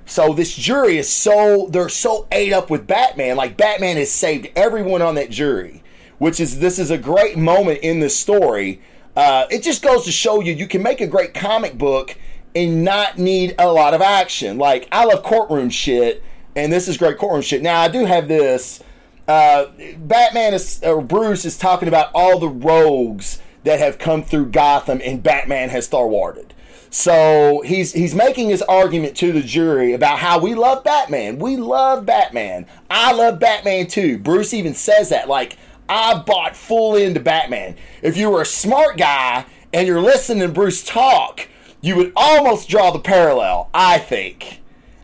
So 0.06 0.34
this 0.34 0.54
jury 0.54 0.98
is 0.98 1.08
so 1.08 1.66
they're 1.70 1.88
so 1.88 2.26
ate 2.30 2.52
up 2.52 2.68
with 2.68 2.86
Batman, 2.86 3.36
like 3.36 3.56
Batman 3.56 3.96
has 3.96 4.12
saved 4.12 4.48
everyone 4.54 5.00
on 5.00 5.14
that 5.14 5.30
jury, 5.30 5.82
which 6.18 6.40
is 6.40 6.58
this 6.58 6.78
is 6.78 6.90
a 6.90 6.98
great 6.98 7.38
moment 7.38 7.80
in 7.80 8.00
the 8.00 8.10
story. 8.10 8.82
Uh, 9.16 9.46
it 9.50 9.62
just 9.62 9.82
goes 9.82 10.04
to 10.04 10.12
show 10.12 10.40
you 10.40 10.52
you 10.52 10.66
can 10.66 10.82
make 10.82 11.00
a 11.00 11.06
great 11.06 11.34
comic 11.34 11.78
book 11.78 12.16
and 12.54 12.84
not 12.84 13.18
need 13.18 13.54
a 13.58 13.72
lot 13.72 13.94
of 13.94 14.02
action. 14.02 14.58
Like 14.58 14.88
I 14.90 15.04
love 15.04 15.22
courtroom 15.22 15.70
shit 15.70 16.22
and 16.56 16.72
this 16.72 16.88
is 16.88 16.96
great 16.96 17.18
courtroom 17.18 17.42
shit. 17.42 17.62
Now 17.62 17.80
I 17.80 17.88
do 17.88 18.04
have 18.04 18.28
this. 18.28 18.82
Uh, 19.26 19.66
Batman 19.98 20.54
is 20.54 20.80
or 20.82 21.02
Bruce 21.02 21.44
is 21.44 21.56
talking 21.56 21.88
about 21.88 22.10
all 22.14 22.38
the 22.38 22.48
rogues 22.48 23.40
that 23.64 23.78
have 23.78 23.98
come 23.98 24.22
through 24.22 24.46
Gotham, 24.46 25.00
and 25.02 25.22
Batman 25.22 25.70
has 25.70 25.88
thwarted. 25.88 26.52
So 26.90 27.62
he's 27.64 27.92
he's 27.92 28.14
making 28.14 28.50
his 28.50 28.62
argument 28.62 29.16
to 29.16 29.32
the 29.32 29.40
jury 29.40 29.94
about 29.94 30.18
how 30.18 30.38
we 30.38 30.54
love 30.54 30.84
Batman. 30.84 31.38
We 31.38 31.56
love 31.56 32.06
Batman. 32.06 32.66
I 32.88 33.12
love 33.12 33.40
Batman 33.40 33.88
too. 33.88 34.18
Bruce 34.18 34.54
even 34.54 34.74
says 34.74 35.08
that. 35.08 35.28
Like 35.28 35.58
I 35.88 36.18
bought 36.18 36.56
full 36.56 36.96
into 36.96 37.20
Batman. 37.20 37.76
If 38.02 38.16
you 38.16 38.30
were 38.30 38.42
a 38.42 38.46
smart 38.46 38.96
guy 38.96 39.46
and 39.72 39.86
you're 39.86 40.00
listening 40.00 40.46
to 40.46 40.52
Bruce 40.52 40.82
talk, 40.82 41.48
you 41.80 41.96
would 41.96 42.12
almost 42.16 42.68
draw 42.68 42.90
the 42.90 42.98
parallel. 42.98 43.68
I 43.74 43.98
think. 43.98 44.60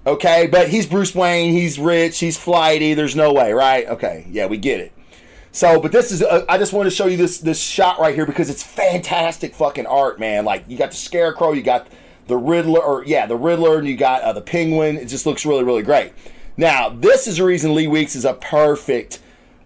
Okay, 0.06 0.46
but 0.46 0.70
he's 0.70 0.86
Bruce 0.86 1.14
Wayne. 1.14 1.52
He's 1.52 1.78
rich. 1.78 2.18
He's 2.18 2.38
flighty. 2.38 2.94
There's 2.94 3.14
no 3.14 3.32
way, 3.32 3.52
right? 3.52 3.86
Okay, 3.86 4.26
yeah, 4.30 4.46
we 4.46 4.56
get 4.56 4.80
it. 4.80 4.92
So, 5.52 5.80
but 5.80 5.92
this 5.92 6.12
is 6.12 6.22
uh, 6.22 6.44
I 6.48 6.58
just 6.58 6.72
want 6.72 6.88
to 6.88 6.94
show 6.94 7.06
you 7.06 7.16
this 7.16 7.38
this 7.38 7.60
shot 7.60 7.98
right 7.98 8.14
here 8.14 8.24
because 8.24 8.48
it's 8.48 8.62
fantastic 8.62 9.54
fucking 9.54 9.86
art, 9.86 10.18
man. 10.18 10.44
Like 10.44 10.64
you 10.68 10.78
got 10.78 10.90
the 10.90 10.96
Scarecrow, 10.96 11.52
you 11.52 11.62
got 11.62 11.88
the 12.28 12.36
Riddler, 12.36 12.80
or 12.80 13.04
yeah, 13.04 13.26
the 13.26 13.36
Riddler, 13.36 13.78
and 13.78 13.86
you 13.86 13.96
got 13.96 14.22
uh, 14.22 14.32
the 14.32 14.40
Penguin. 14.40 14.96
It 14.96 15.06
just 15.06 15.26
looks 15.26 15.44
really 15.44 15.64
really 15.64 15.82
great. 15.82 16.12
Now, 16.56 16.88
this 16.88 17.26
is 17.26 17.38
the 17.38 17.44
reason 17.44 17.74
Lee 17.74 17.88
Weeks 17.88 18.14
is 18.14 18.24
a 18.24 18.34
perfect 18.34 19.20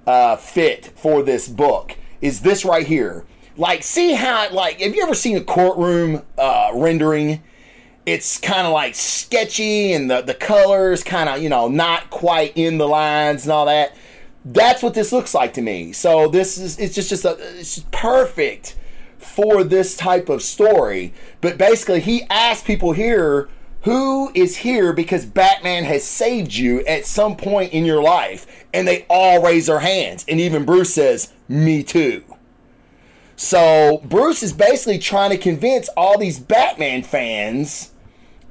uh, 0.07 0.37
fit 0.37 0.87
for 0.97 1.23
this 1.23 1.49
book 1.49 1.97
is 2.21 2.41
this 2.41 2.65
right 2.65 2.87
here. 2.87 3.25
Like, 3.57 3.83
see 3.83 4.15
how, 4.15 4.51
like, 4.51 4.81
have 4.81 4.95
you 4.95 5.03
ever 5.03 5.15
seen 5.15 5.37
a 5.37 5.45
courtroom 5.45 6.23
uh, 6.37 6.73
rendering? 6.75 7.43
It's 8.05 8.39
kind 8.39 8.67
of 8.67 8.73
like 8.73 8.95
sketchy 8.95 9.93
and 9.93 10.11
the, 10.11 10.21
the 10.21 10.35
colors 10.35 11.03
kind 11.05 11.29
of, 11.29 11.41
you 11.41 11.49
know, 11.49 11.69
not 11.69 12.11
quite 12.11 12.57
in 12.57 12.79
the 12.79 12.89
lines 12.89 13.45
and 13.45 13.53
all 13.53 13.67
that. 13.67 13.97
That's 14.45 14.83
what 14.83 14.95
this 14.95 15.13
looks 15.13 15.35
like 15.35 15.55
to 15.55 15.63
me. 15.63 15.93
So 15.93 16.29
this 16.29 16.59
is, 16.59 16.79
it's 16.79 16.95
just, 16.95 17.11
just 17.11 17.25
a, 17.25 17.37
it's 17.59 17.77
just 17.77 17.91
perfect 17.93 18.77
for 19.19 19.65
this 19.65 19.97
type 19.97 20.29
of 20.29 20.43
story. 20.43 21.15
But 21.41 21.57
basically, 21.57 22.01
he 22.01 22.25
asked 22.25 22.67
people 22.67 22.93
here 22.93 23.49
who 23.85 24.33
is 24.35 24.57
here 24.57 24.93
because 24.93 25.27
Batman 25.27 25.85
has 25.85 26.05
saved 26.05 26.55
you 26.55 26.81
at 26.87 27.07
some 27.07 27.37
point 27.37 27.73
in 27.73 27.85
your 27.85 28.03
life? 28.03 28.65
And 28.73 28.89
they 28.89 29.07
all 29.09 29.43
raise 29.43 29.67
their 29.67 29.81
hands. 29.81 30.25
And 30.27 30.41
even 30.41 30.65
Bruce 30.65 30.95
says, 30.95 31.33
Me 31.49 31.83
too. 31.83 32.25
So 33.37 34.01
Bruce 34.05 34.43
is 34.43 34.53
basically 34.53 34.99
trying 34.99 35.31
to 35.31 35.39
convince 35.39 35.89
all 35.97 36.19
these 36.19 36.39
Batman 36.39 37.03
fans 37.03 37.91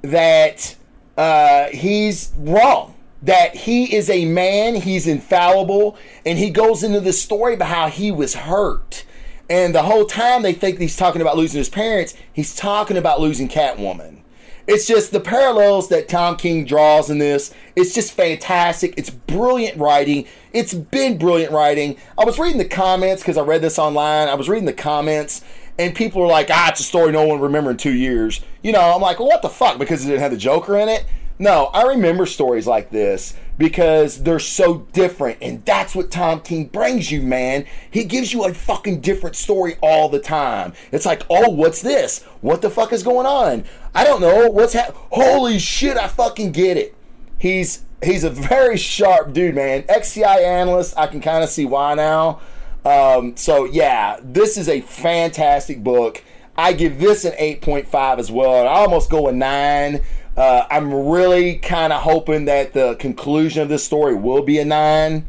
that 0.03 0.75
uh, 1.17 1.67
he's 1.69 2.31
wrong. 2.37 2.93
That 3.23 3.55
he 3.55 3.95
is 3.95 4.09
a 4.09 4.25
man, 4.25 4.75
he's 4.75 5.07
infallible, 5.07 5.97
and 6.25 6.37
he 6.37 6.49
goes 6.49 6.83
into 6.83 6.99
the 6.99 7.13
story 7.13 7.53
about 7.53 7.69
how 7.69 7.87
he 7.87 8.11
was 8.11 8.35
hurt. 8.35 9.05
And 9.49 9.73
the 9.73 9.83
whole 9.83 10.05
time 10.05 10.41
they 10.41 10.53
think 10.53 10.77
he's 10.77 10.97
talking 10.97 11.21
about 11.21 11.37
losing 11.37 11.57
his 11.57 11.69
parents, 11.69 12.13
he's 12.33 12.53
talking 12.53 12.97
about 12.97 13.21
losing 13.21 13.47
Catwoman. 13.47 14.22
It's 14.65 14.87
just 14.87 15.11
the 15.11 15.19
parallels 15.19 15.89
that 15.89 16.07
Tom 16.07 16.37
King 16.37 16.65
draws 16.65 17.09
in 17.09 17.17
this. 17.17 17.53
It's 17.75 17.93
just 17.93 18.13
fantastic. 18.13 18.93
It's 18.97 19.09
brilliant 19.09 19.77
writing. 19.77 20.25
It's 20.53 20.73
been 20.73 21.17
brilliant 21.17 21.51
writing. 21.51 21.97
I 22.17 22.23
was 22.23 22.39
reading 22.39 22.59
the 22.59 22.65
comments 22.65 23.21
because 23.21 23.37
I 23.37 23.41
read 23.41 23.61
this 23.61 23.77
online. 23.77 24.29
I 24.29 24.35
was 24.35 24.47
reading 24.47 24.65
the 24.65 24.73
comments, 24.73 25.43
and 25.77 25.93
people 25.93 26.21
were 26.21 26.27
like, 26.27 26.49
ah, 26.49 26.69
it's 26.69 26.79
a 26.79 26.83
story 26.83 27.11
no 27.11 27.21
one 27.25 27.39
will 27.39 27.47
remember 27.47 27.71
in 27.71 27.77
two 27.77 27.93
years. 27.93 28.41
You 28.61 28.71
know, 28.71 28.81
I'm 28.81 29.01
like, 29.01 29.19
well, 29.19 29.27
what 29.27 29.41
the 29.41 29.49
fuck? 29.49 29.77
Because 29.79 30.05
it 30.05 30.07
didn't 30.07 30.21
have 30.21 30.31
the 30.31 30.37
Joker 30.37 30.77
in 30.77 30.87
it? 30.87 31.05
No, 31.39 31.65
I 31.73 31.83
remember 31.83 32.25
stories 32.25 32.67
like 32.67 32.89
this 32.89 33.35
because 33.57 34.23
they're 34.23 34.39
so 34.39 34.79
different. 34.93 35.37
And 35.41 35.63
that's 35.65 35.95
what 35.95 36.11
Tom 36.11 36.41
King 36.41 36.65
brings 36.65 37.11
you, 37.11 37.21
man. 37.21 37.65
He 37.91 38.03
gives 38.03 38.33
you 38.33 38.45
a 38.45 38.53
fucking 38.53 39.01
different 39.01 39.35
story 39.35 39.75
all 39.81 40.09
the 40.09 40.19
time. 40.19 40.73
It's 40.91 41.05
like, 41.05 41.23
oh, 41.29 41.49
what's 41.49 41.81
this? 41.81 42.23
What 42.41 42.61
the 42.61 42.69
fuck 42.69 42.93
is 42.93 43.03
going 43.03 43.27
on? 43.27 43.65
I 43.93 44.03
don't 44.03 44.21
know. 44.21 44.49
What's 44.49 44.73
happening? 44.73 45.01
Holy 45.11 45.59
shit, 45.59 45.97
I 45.97 46.07
fucking 46.07 46.51
get 46.51 46.77
it. 46.77 46.95
He's 47.37 47.83
he's 48.03 48.23
a 48.23 48.29
very 48.29 48.77
sharp 48.77 49.33
dude, 49.33 49.55
man. 49.55 49.85
ex-CIA 49.87 50.45
analyst. 50.45 50.97
I 50.97 51.07
can 51.07 51.21
kind 51.21 51.43
of 51.43 51.49
see 51.49 51.65
why 51.65 51.93
now. 51.93 52.41
Um, 52.85 53.37
so 53.37 53.65
yeah, 53.65 54.19
this 54.21 54.57
is 54.57 54.67
a 54.67 54.81
fantastic 54.81 55.83
book. 55.83 56.23
I 56.55 56.73
give 56.73 56.99
this 56.99 57.25
an 57.25 57.33
8.5 57.33 58.19
as 58.19 58.31
well. 58.31 58.67
I 58.67 58.71
almost 58.71 59.09
go 59.09 59.27
a 59.27 59.31
9 59.31 60.01
uh, 60.35 60.65
I'm 60.69 60.93
really 60.93 61.55
kind 61.57 61.93
of 61.93 62.01
hoping 62.01 62.45
that 62.45 62.73
the 62.73 62.95
conclusion 62.95 63.61
of 63.61 63.69
this 63.69 63.83
story 63.83 64.15
will 64.15 64.41
be 64.41 64.59
a 64.59 64.65
nine. 64.65 65.27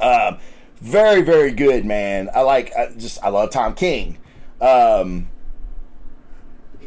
Uh, 0.00 0.38
very, 0.76 1.22
very 1.22 1.50
good, 1.50 1.84
man. 1.84 2.30
I 2.34 2.42
like, 2.42 2.72
I 2.76 2.90
just, 2.96 3.22
I 3.24 3.30
love 3.30 3.50
Tom 3.50 3.74
King. 3.74 4.18
Um, 4.60 5.28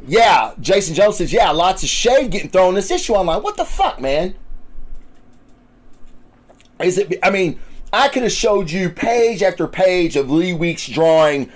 yeah, 0.08 0.54
Jason 0.60 0.95
Jones 0.95 1.17
says, 1.17 1.34
yeah, 1.34 1.51
lots 1.51 1.84
of 1.84 1.89
shade 1.89 2.32
getting 2.32 2.49
thrown 2.49 2.75
this 2.75 2.91
issue. 2.91 3.15
I'm 3.15 3.25
like, 3.25 3.43
what 3.43 3.58
the 3.58 3.65
fuck, 3.65 3.99
man? 3.99 4.36
Is 6.80 6.97
it, 6.97 7.19
I 7.21 7.30
mean, 7.30 7.60
I 7.93 8.08
could 8.08 8.23
have 8.23 8.32
showed 8.32 8.71
you 8.71 8.89
page 8.89 9.43
after 9.43 9.67
page 9.67 10.15
of 10.15 10.32
Lee 10.32 10.54
Weeks 10.54 10.88
drawing 10.88 11.51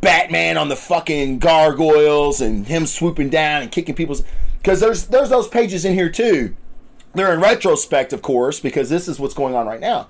Batman 0.00 0.58
on 0.58 0.68
the 0.68 0.76
fucking 0.76 1.38
gargoyles 1.38 2.40
and 2.40 2.66
him 2.66 2.86
swooping 2.86 3.30
down 3.30 3.62
and 3.62 3.70
kicking 3.72 3.94
people's 3.94 4.22
because 4.66 4.80
there's 4.80 5.06
there's 5.06 5.30
those 5.30 5.46
pages 5.46 5.84
in 5.84 5.94
here 5.94 6.10
too. 6.10 6.56
They're 7.14 7.32
in 7.32 7.40
retrospect, 7.40 8.12
of 8.12 8.20
course, 8.20 8.58
because 8.58 8.90
this 8.90 9.06
is 9.06 9.20
what's 9.20 9.32
going 9.32 9.54
on 9.54 9.64
right 9.64 9.78
now. 9.78 10.08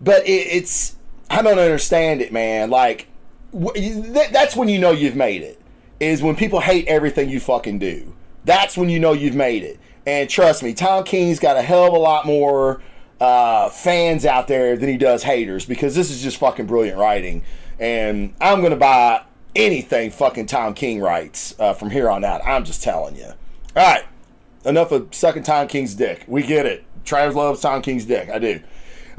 But 0.00 0.26
it, 0.26 0.48
it's 0.48 0.96
I 1.30 1.42
don't 1.42 1.60
understand 1.60 2.20
it, 2.20 2.32
man. 2.32 2.70
Like 2.70 3.06
th- 3.52 4.32
that's 4.32 4.56
when 4.56 4.68
you 4.68 4.80
know 4.80 4.90
you've 4.90 5.14
made 5.14 5.42
it. 5.42 5.60
Is 6.00 6.24
when 6.24 6.34
people 6.34 6.58
hate 6.58 6.88
everything 6.88 7.28
you 7.28 7.38
fucking 7.38 7.78
do. 7.78 8.16
That's 8.44 8.76
when 8.76 8.88
you 8.88 8.98
know 8.98 9.12
you've 9.12 9.36
made 9.36 9.62
it. 9.62 9.78
And 10.04 10.28
trust 10.28 10.64
me, 10.64 10.74
Tom 10.74 11.04
King's 11.04 11.38
got 11.38 11.56
a 11.56 11.62
hell 11.62 11.86
of 11.86 11.92
a 11.92 11.98
lot 11.98 12.26
more 12.26 12.82
uh, 13.20 13.68
fans 13.68 14.26
out 14.26 14.48
there 14.48 14.76
than 14.76 14.88
he 14.88 14.96
does 14.96 15.22
haters 15.22 15.66
because 15.66 15.94
this 15.94 16.10
is 16.10 16.20
just 16.20 16.38
fucking 16.38 16.66
brilliant 16.66 16.98
writing. 16.98 17.44
And 17.78 18.34
I'm 18.40 18.60
gonna 18.60 18.74
buy 18.74 19.22
anything 19.54 20.10
fucking 20.10 20.46
Tom 20.46 20.74
King 20.74 21.00
writes 21.00 21.54
uh, 21.60 21.74
from 21.74 21.90
here 21.90 22.10
on 22.10 22.24
out. 22.24 22.44
I'm 22.44 22.64
just 22.64 22.82
telling 22.82 23.14
you. 23.14 23.34
All 23.76 23.82
right, 23.82 24.04
enough 24.64 24.92
of 24.92 25.14
sucking 25.14 25.42
Tom 25.42 25.66
King's 25.66 25.94
dick. 25.94 26.24
We 26.28 26.42
get 26.42 26.66
it. 26.66 26.84
Travis 27.04 27.34
loves 27.34 27.60
Tom 27.60 27.82
King's 27.82 28.04
dick. 28.04 28.28
I 28.30 28.38
do. 28.38 28.60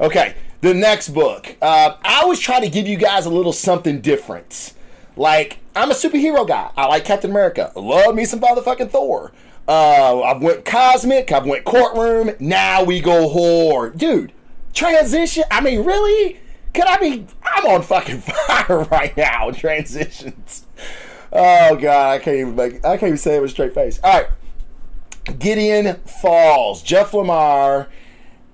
Okay, 0.00 0.34
the 0.60 0.74
next 0.74 1.10
book. 1.10 1.56
Uh, 1.60 1.96
I 2.02 2.20
always 2.22 2.40
try 2.40 2.60
to 2.60 2.68
give 2.68 2.86
you 2.86 2.96
guys 2.96 3.26
a 3.26 3.30
little 3.30 3.52
something 3.52 4.00
different. 4.00 4.72
Like, 5.16 5.58
I'm 5.74 5.90
a 5.90 5.94
superhero 5.94 6.46
guy. 6.46 6.70
I 6.76 6.86
like 6.86 7.04
Captain 7.04 7.30
America. 7.30 7.72
Love 7.76 8.14
me 8.14 8.24
some 8.24 8.40
motherfucking 8.40 8.90
Thor. 8.90 9.32
Uh, 9.68 10.22
I've 10.22 10.42
went 10.42 10.64
cosmic. 10.64 11.32
I've 11.32 11.46
went 11.46 11.64
courtroom. 11.64 12.32
Now 12.38 12.84
we 12.84 13.00
go 13.00 13.28
horror, 13.28 13.90
dude. 13.90 14.32
Transition. 14.74 15.44
I 15.50 15.60
mean, 15.60 15.84
really? 15.84 16.38
Could 16.74 16.84
I 16.84 16.98
be? 16.98 17.26
I'm 17.42 17.66
on 17.66 17.82
fucking 17.82 18.20
fire 18.46 18.84
right 18.90 19.16
now. 19.16 19.50
Transitions. 19.50 20.66
Oh 21.32 21.76
god, 21.76 22.14
I 22.14 22.18
can't 22.18 22.36
even 22.36 22.54
make. 22.54 22.84
I 22.84 22.96
can't 22.96 23.04
even 23.04 23.16
say 23.18 23.36
it 23.36 23.40
with 23.40 23.50
a 23.50 23.52
straight 23.52 23.74
face. 23.74 23.98
All 24.04 24.12
right. 24.12 24.28
Gideon 25.38 25.96
Falls, 26.04 26.82
Jeff 26.82 27.12
Lemire, 27.12 27.88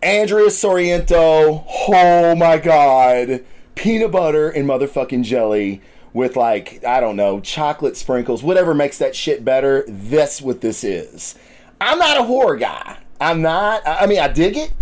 Andrea 0.03 0.51
Sorrento. 0.51 1.65
Oh 1.89 2.35
my 2.35 2.59
god. 2.59 3.45
Peanut 3.75 4.11
butter 4.11 4.49
and 4.51 4.69
motherfucking 4.69 5.25
jelly 5.25 5.83
with 6.13 6.37
like, 6.37 6.85
I 6.85 7.01
don't 7.01 7.17
know, 7.17 7.41
chocolate 7.41 7.97
sprinkles, 7.97 8.43
whatever 8.43 8.75
makes 8.75 8.99
that 8.99 9.17
shit 9.17 9.45
better. 9.45 9.85
That's 9.89 10.43
what 10.43 10.61
this 10.61 10.85
is. 10.85 11.37
I'm 11.81 11.99
not 11.99 12.19
a 12.19 12.25
horror 12.25 12.57
guy. 12.57 12.99
I'm 13.21 13.43
not. 13.43 13.83
I 13.87 14.07
mean, 14.07 14.19
I 14.19 14.29
dig 14.29 14.57
it, 14.57 14.73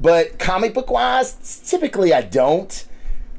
but 0.00 0.38
comic 0.38 0.74
book 0.74 0.90
wise, 0.90 1.62
typically 1.68 2.12
I 2.12 2.22
don't. 2.22 2.86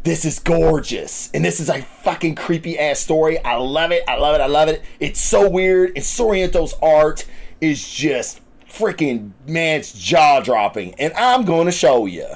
This 0.04 0.26
is 0.26 0.40
gorgeous. 0.40 1.30
And 1.34 1.44
this 1.44 1.60
is 1.60 1.70
a 1.70 1.82
fucking 1.82 2.36
creepy 2.36 2.80
ass 2.80 3.00
story. 3.00 3.44
I 3.44 3.56
love 3.56 3.92
it. 3.92 4.04
I 4.08 4.18
love 4.18 4.36
it. 4.36 4.42
I 4.42 4.48
love 4.48 4.70
it. 4.70 4.82
It's 5.00 5.20
so 5.20 5.50
weird. 5.50 5.92
And 5.96 6.06
Sorrento's 6.06 6.74
art 6.82 7.26
is 7.62 7.88
just 7.88 8.42
freaking 8.68 9.32
man, 9.48 9.80
it's 9.80 9.94
jaw 9.94 10.40
dropping, 10.40 10.94
and 10.96 11.14
I'm 11.14 11.44
going 11.46 11.66
to 11.66 11.72
show 11.72 12.06
you. 12.06 12.28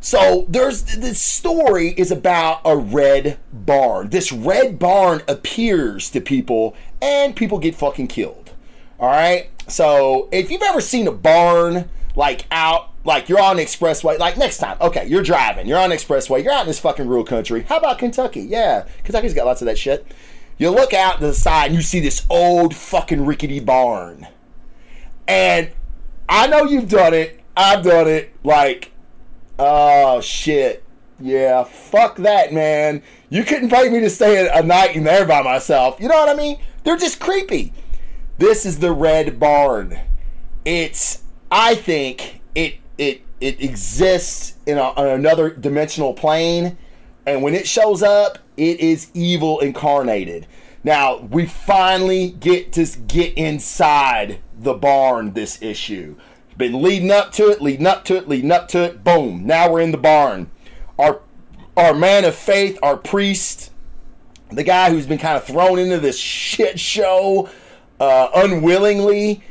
So 0.00 0.46
there's 0.48 0.82
the 0.82 1.14
story 1.14 1.88
is 1.96 2.12
about 2.12 2.60
a 2.64 2.76
red 2.76 3.38
barn. 3.52 4.10
This 4.10 4.30
red 4.30 4.78
barn 4.78 5.22
appears 5.26 6.10
to 6.10 6.20
people, 6.20 6.76
and 7.02 7.34
people 7.34 7.58
get 7.58 7.74
fucking 7.74 8.06
killed. 8.06 8.52
All 9.00 9.08
right. 9.08 9.50
So 9.66 10.28
if 10.32 10.50
you've 10.50 10.62
ever 10.62 10.80
seen 10.80 11.08
a 11.08 11.12
barn 11.12 11.88
like 12.14 12.46
out, 12.50 12.90
like 13.04 13.28
you're 13.28 13.40
on 13.40 13.56
expressway, 13.56 14.18
like 14.18 14.36
next 14.36 14.58
time, 14.58 14.76
okay, 14.80 15.06
you're 15.06 15.22
driving, 15.22 15.66
you're 15.66 15.78
on 15.78 15.90
expressway, 15.90 16.42
you're 16.42 16.52
out 16.52 16.62
in 16.62 16.66
this 16.68 16.80
fucking 16.80 17.06
rural 17.06 17.24
country. 17.24 17.62
How 17.62 17.78
about 17.78 17.98
Kentucky? 17.98 18.42
Yeah, 18.42 18.86
Kentucky's 19.04 19.34
got 19.34 19.46
lots 19.46 19.62
of 19.62 19.66
that 19.66 19.78
shit. 19.78 20.06
You 20.58 20.70
look 20.70 20.92
out 20.92 21.20
to 21.20 21.28
the 21.28 21.34
side 21.34 21.66
and 21.66 21.74
you 21.74 21.82
see 21.82 22.00
this 22.00 22.26
old 22.28 22.74
fucking 22.74 23.24
rickety 23.24 23.60
barn 23.60 24.26
and 25.28 25.70
I 26.28 26.46
know 26.46 26.64
you've 26.64 26.88
done 26.88 27.14
it. 27.14 27.40
I've 27.56 27.84
done 27.84 28.08
it. 28.08 28.34
Like, 28.42 28.90
oh 29.58 30.20
shit. 30.20 30.82
Yeah, 31.20 31.64
fuck 31.64 32.16
that, 32.16 32.52
man. 32.52 33.02
You 33.28 33.44
couldn't 33.44 33.70
pay 33.70 33.88
me 33.88 34.00
to 34.00 34.10
stay 34.10 34.48
a 34.48 34.62
night 34.62 34.96
in 34.96 35.04
there 35.04 35.26
by 35.26 35.42
myself. 35.42 36.00
You 36.00 36.08
know 36.08 36.14
what 36.14 36.28
I 36.28 36.34
mean? 36.34 36.60
They're 36.84 36.96
just 36.96 37.20
creepy. 37.20 37.72
This 38.38 38.64
is 38.64 38.78
the 38.78 38.92
Red 38.92 39.38
Barn. 39.38 39.98
It's, 40.64 41.24
I 41.50 41.74
think, 41.74 42.40
it 42.54 42.76
it 42.96 43.22
it 43.40 43.60
exists 43.60 44.54
in 44.64 44.78
a, 44.78 44.92
another 44.96 45.50
dimensional 45.50 46.14
plane, 46.14 46.78
and 47.28 47.42
when 47.42 47.54
it 47.54 47.68
shows 47.68 48.02
up, 48.02 48.38
it 48.56 48.80
is 48.80 49.10
evil 49.14 49.60
incarnated. 49.60 50.46
Now 50.82 51.18
we 51.18 51.46
finally 51.46 52.30
get 52.30 52.72
to 52.74 52.86
get 52.86 53.34
inside 53.34 54.40
the 54.58 54.74
barn 54.74 55.34
this 55.34 55.60
issue. 55.62 56.16
Been 56.56 56.82
leading 56.82 57.10
up 57.10 57.30
to 57.32 57.50
it, 57.50 57.60
leading 57.60 57.86
up 57.86 58.04
to 58.06 58.16
it, 58.16 58.28
leading 58.28 58.50
up 58.50 58.68
to 58.68 58.82
it. 58.82 59.04
Boom! 59.04 59.46
Now 59.46 59.70
we're 59.70 59.80
in 59.80 59.92
the 59.92 59.98
barn. 59.98 60.50
Our 60.98 61.20
our 61.76 61.94
man 61.94 62.24
of 62.24 62.34
faith, 62.34 62.78
our 62.82 62.96
priest, 62.96 63.70
the 64.50 64.64
guy 64.64 64.90
who's 64.90 65.06
been 65.06 65.18
kind 65.18 65.36
of 65.36 65.44
thrown 65.44 65.78
into 65.78 65.98
this 65.98 66.18
shit 66.18 66.80
show 66.80 67.48
uh, 68.00 68.28
unwillingly. 68.34 69.42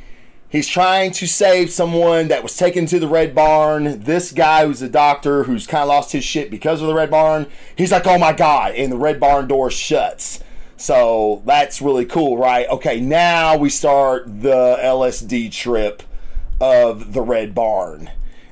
He's 0.50 0.68
trying 0.68 1.12
to 1.12 1.28
save 1.28 1.72
someone 1.72 2.30
that 2.30 2.42
was 2.42 2.56
taken 2.56 2.86
to 2.86 3.00
the 3.00 3.08
Red 3.08 3.36
Barn. 3.36 4.02
This 4.04 4.32
guy 4.32 4.66
who's 4.66 4.82
a 4.82 4.88
doctor 4.88 5.44
who's 5.44 5.68
kind 5.68 5.82
of 5.82 5.90
lost 5.90 6.14
his 6.14 6.24
shit 6.24 6.50
because 6.50 6.82
of 6.82 6.88
the 6.88 6.94
Red 6.94 7.12
Barn. 7.12 7.48
He's 7.76 7.92
like, 7.92 8.08
oh 8.08 8.18
my 8.18 8.32
God. 8.32 8.74
And 8.76 8.90
the 8.90 8.98
Red 8.98 9.20
Barn 9.20 9.50
door 9.50 9.70
shuts. 9.70 10.42
So 10.78 11.42
that's 11.46 11.82
really 11.82 12.06
cool, 12.06 12.38
right? 12.38 12.66
Okay, 12.70 13.02
now 13.02 13.58
we 13.58 13.70
start 13.70 14.42
the 14.42 14.78
LSD 14.82 15.52
trip 15.52 16.04
of 16.62 17.12
the 17.12 17.22
Red 17.22 17.54
Barn. 17.54 18.10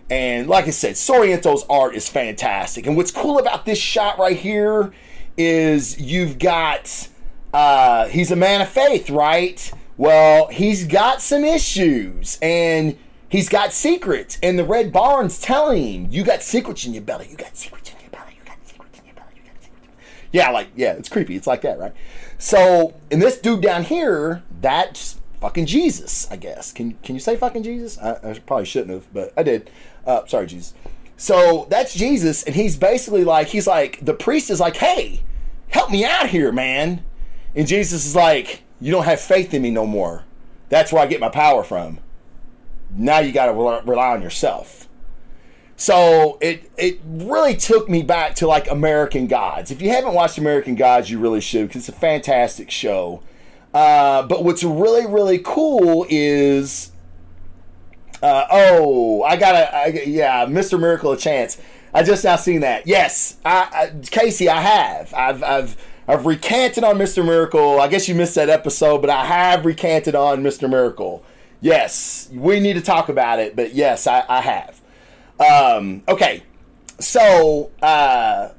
And 0.09 0.49
like 0.49 0.67
I 0.67 0.71
said, 0.71 0.95
Sorrento's 0.95 1.65
art 1.69 1.95
is 1.95 2.09
fantastic. 2.09 2.87
And 2.87 2.97
what's 2.97 3.11
cool 3.11 3.39
about 3.39 3.65
this 3.65 3.79
shot 3.79 4.19
right 4.19 4.37
here 4.37 4.91
is 5.37 5.99
you've 5.99 6.39
got, 6.39 7.07
uh, 7.53 8.07
he's 8.07 8.31
a 8.31 8.35
man 8.35 8.61
of 8.61 8.69
faith, 8.69 9.09
right? 9.09 9.71
Well, 9.97 10.47
he's 10.47 10.85
got 10.85 11.21
some 11.21 11.43
issues 11.43 12.37
and 12.41 12.97
he's 13.29 13.49
got 13.49 13.71
secrets. 13.71 14.37
And 14.43 14.59
the 14.59 14.65
Red 14.65 14.91
Barn's 14.91 15.39
telling 15.39 16.05
him, 16.05 16.07
You 16.11 16.23
got 16.23 16.43
secrets 16.43 16.85
in 16.85 16.93
your 16.93 17.03
belly. 17.03 17.27
You 17.29 17.37
got 17.37 17.55
secrets 17.55 17.91
in 17.91 17.99
your 18.01 18.09
belly. 18.11 18.37
You 18.37 18.45
got 18.45 18.57
secrets 18.65 18.99
in 18.99 19.05
your 19.05 19.15
belly. 19.15 19.27
You 19.35 19.43
got 19.43 19.61
secrets. 19.61 19.87
Yeah, 20.31 20.49
like, 20.49 20.69
yeah, 20.75 20.93
it's 20.93 21.09
creepy. 21.09 21.35
It's 21.35 21.47
like 21.47 21.61
that, 21.61 21.79
right? 21.79 21.93
So, 22.37 22.93
and 23.09 23.21
this 23.21 23.39
dude 23.39 23.61
down 23.61 23.85
here, 23.85 24.43
that's 24.61 25.19
fucking 25.39 25.65
Jesus, 25.65 26.29
I 26.31 26.35
guess. 26.35 26.71
Can 26.71 26.93
can 27.03 27.15
you 27.15 27.21
say 27.21 27.37
fucking 27.37 27.63
Jesus? 27.63 27.97
I, 27.99 28.31
I 28.31 28.39
probably 28.39 28.65
shouldn't 28.65 28.91
have, 28.91 29.13
but 29.13 29.31
I 29.37 29.43
did. 29.43 29.69
Uh, 30.05 30.25
sorry, 30.25 30.47
Jesus. 30.47 30.73
So 31.17 31.65
that's 31.69 31.93
Jesus, 31.93 32.43
and 32.43 32.55
he's 32.55 32.75
basically 32.75 33.23
like, 33.23 33.47
he's 33.47 33.67
like, 33.67 34.03
the 34.03 34.13
priest 34.13 34.49
is 34.49 34.59
like, 34.59 34.75
hey, 34.75 35.23
help 35.69 35.89
me 35.89 36.03
out 36.03 36.27
here, 36.29 36.51
man. 36.51 37.05
And 37.55 37.67
Jesus 37.67 38.05
is 38.05 38.15
like, 38.15 38.63
you 38.79 38.91
don't 38.91 39.05
have 39.05 39.19
faith 39.19 39.53
in 39.53 39.61
me 39.61 39.71
no 39.71 39.85
more. 39.85 40.23
That's 40.69 40.91
where 40.91 41.01
I 41.01 41.05
get 41.05 41.19
my 41.19 41.29
power 41.29 41.63
from. 41.63 41.99
Now 42.89 43.19
you 43.19 43.31
got 43.31 43.47
to 43.47 43.53
rely 43.53 44.13
on 44.13 44.21
yourself. 44.21 44.87
So 45.77 46.37
it 46.41 46.71
it 46.77 47.01
really 47.05 47.55
took 47.55 47.89
me 47.89 48.01
back 48.01 48.35
to 48.35 48.47
like 48.47 48.69
American 48.69 49.27
Gods. 49.27 49.71
If 49.71 49.81
you 49.81 49.89
haven't 49.89 50.13
watched 50.13 50.37
American 50.37 50.75
Gods, 50.75 51.09
you 51.09 51.19
really 51.19 51.41
should 51.41 51.67
because 51.67 51.89
it's 51.89 51.97
a 51.97 51.99
fantastic 51.99 52.71
show. 52.71 53.21
Uh, 53.73 54.23
but 54.23 54.45
what's 54.45 54.63
really 54.63 55.05
really 55.05 55.39
cool 55.39 56.05
is, 56.09 56.91
uh, 58.23 58.45
oh, 58.49 59.23
I 59.23 59.35
gotta, 59.35 59.75
I, 59.75 59.85
yeah, 60.05 60.45
Mr. 60.45 60.79
Miracle 60.79 61.11
a 61.11 61.17
chance. 61.17 61.57
I 61.93 62.03
just 62.03 62.23
now 62.23 62.37
seen 62.37 62.61
that. 62.61 62.87
Yes, 62.87 63.37
I, 63.43 63.91
I, 63.93 64.05
Casey, 64.09 64.47
I 64.47 64.61
have. 64.61 65.13
I've 65.13 65.43
I've 65.43 65.77
I've 66.07 66.25
recanted 66.25 66.83
on 66.83 66.97
Mr. 66.97 67.25
Miracle. 67.25 67.79
I 67.79 67.87
guess 67.87 68.07
you 68.07 68.15
missed 68.15 68.35
that 68.35 68.49
episode, 68.49 68.99
but 68.99 69.09
I 69.09 69.25
have 69.25 69.65
recanted 69.65 70.15
on 70.15 70.43
Mr. 70.43 70.69
Miracle. 70.69 71.23
Yes, 71.61 72.29
we 72.31 72.59
need 72.59 72.73
to 72.73 72.81
talk 72.81 73.09
about 73.09 73.39
it, 73.39 73.55
but 73.55 73.73
yes, 73.73 74.05
I, 74.05 74.23
I 74.29 74.41
have. 74.41 74.81
Um, 75.39 76.03
okay, 76.07 76.43
so 76.99 77.71
uh, 77.81 78.49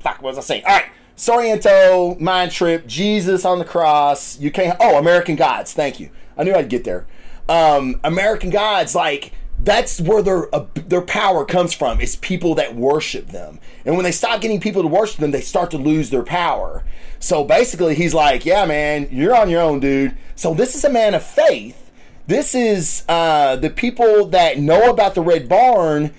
fuck, 0.00 0.22
what 0.22 0.34
was 0.34 0.38
I 0.38 0.42
saying? 0.42 0.64
All 0.66 0.76
right, 0.76 0.90
Sorrento, 1.16 2.16
Mind 2.20 2.52
Trip, 2.52 2.86
Jesus 2.86 3.44
on 3.44 3.58
the 3.58 3.64
cross. 3.64 4.38
You 4.38 4.50
can't. 4.50 4.76
Oh, 4.80 4.98
American 4.98 5.36
Gods. 5.36 5.72
Thank 5.72 6.00
you. 6.00 6.10
I 6.36 6.44
knew 6.44 6.54
I'd 6.54 6.68
get 6.68 6.84
there. 6.84 7.06
Um, 7.48 8.00
American 8.04 8.50
Gods, 8.50 8.94
like 8.94 9.32
that's 9.62 10.00
where 10.00 10.22
their 10.22 10.54
uh, 10.54 10.66
their 10.74 11.02
power 11.02 11.44
comes 11.44 11.74
from. 11.74 12.00
It's 12.00 12.16
people 12.16 12.54
that 12.56 12.74
worship 12.74 13.28
them, 13.28 13.60
and 13.84 13.96
when 13.96 14.04
they 14.04 14.12
stop 14.12 14.40
getting 14.40 14.60
people 14.60 14.82
to 14.82 14.88
worship 14.88 15.18
them, 15.18 15.30
they 15.30 15.40
start 15.40 15.70
to 15.72 15.78
lose 15.78 16.10
their 16.10 16.22
power. 16.22 16.82
So 17.18 17.44
basically, 17.44 17.94
he's 17.94 18.14
like, 18.14 18.46
"Yeah, 18.46 18.64
man, 18.64 19.08
you're 19.10 19.34
on 19.34 19.50
your 19.50 19.60
own, 19.60 19.80
dude." 19.80 20.16
So 20.34 20.54
this 20.54 20.74
is 20.74 20.84
a 20.84 20.90
man 20.90 21.14
of 21.14 21.22
faith. 21.22 21.90
This 22.26 22.54
is 22.54 23.04
uh, 23.08 23.56
the 23.56 23.70
people 23.70 24.26
that 24.26 24.58
know 24.58 24.90
about 24.90 25.14
the 25.14 25.20
Red 25.22 25.48
Barn. 25.48 26.12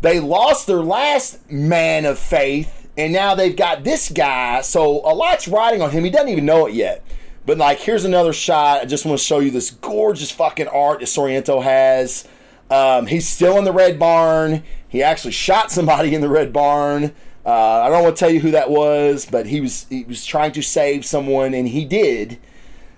They 0.00 0.18
lost 0.18 0.66
their 0.66 0.82
last 0.82 1.50
man 1.50 2.04
of 2.04 2.18
faith, 2.18 2.88
and 2.98 3.12
now 3.12 3.34
they've 3.34 3.56
got 3.56 3.84
this 3.84 4.10
guy. 4.10 4.60
So 4.62 5.00
a 5.04 5.14
lot's 5.14 5.48
riding 5.48 5.80
on 5.80 5.92
him. 5.92 6.04
He 6.04 6.10
doesn't 6.10 6.28
even 6.28 6.44
know 6.44 6.66
it 6.66 6.74
yet. 6.74 7.04
But 7.46 7.58
like, 7.58 7.78
here's 7.78 8.04
another 8.04 8.32
shot. 8.32 8.82
I 8.82 8.84
just 8.84 9.06
want 9.06 9.18
to 9.18 9.24
show 9.24 9.38
you 9.38 9.50
this 9.50 9.70
gorgeous 9.70 10.30
fucking 10.30 10.68
art 10.68 11.00
that 11.00 11.06
Sorrento 11.06 11.60
has. 11.60 12.26
Um, 12.72 13.06
he's 13.06 13.28
still 13.28 13.58
in 13.58 13.64
the 13.64 13.72
Red 13.72 13.98
Barn. 13.98 14.62
He 14.88 15.02
actually 15.02 15.32
shot 15.32 15.70
somebody 15.70 16.14
in 16.14 16.22
the 16.22 16.28
Red 16.30 16.54
Barn. 16.54 17.12
Uh, 17.44 17.82
I 17.82 17.90
don't 17.90 18.02
want 18.02 18.16
to 18.16 18.20
tell 18.20 18.30
you 18.30 18.40
who 18.40 18.52
that 18.52 18.70
was, 18.70 19.26
but 19.26 19.46
he 19.46 19.60
was 19.60 19.84
he 19.90 20.04
was 20.04 20.24
trying 20.24 20.52
to 20.52 20.62
save 20.62 21.04
someone, 21.04 21.52
and 21.52 21.68
he 21.68 21.84
did. 21.84 22.38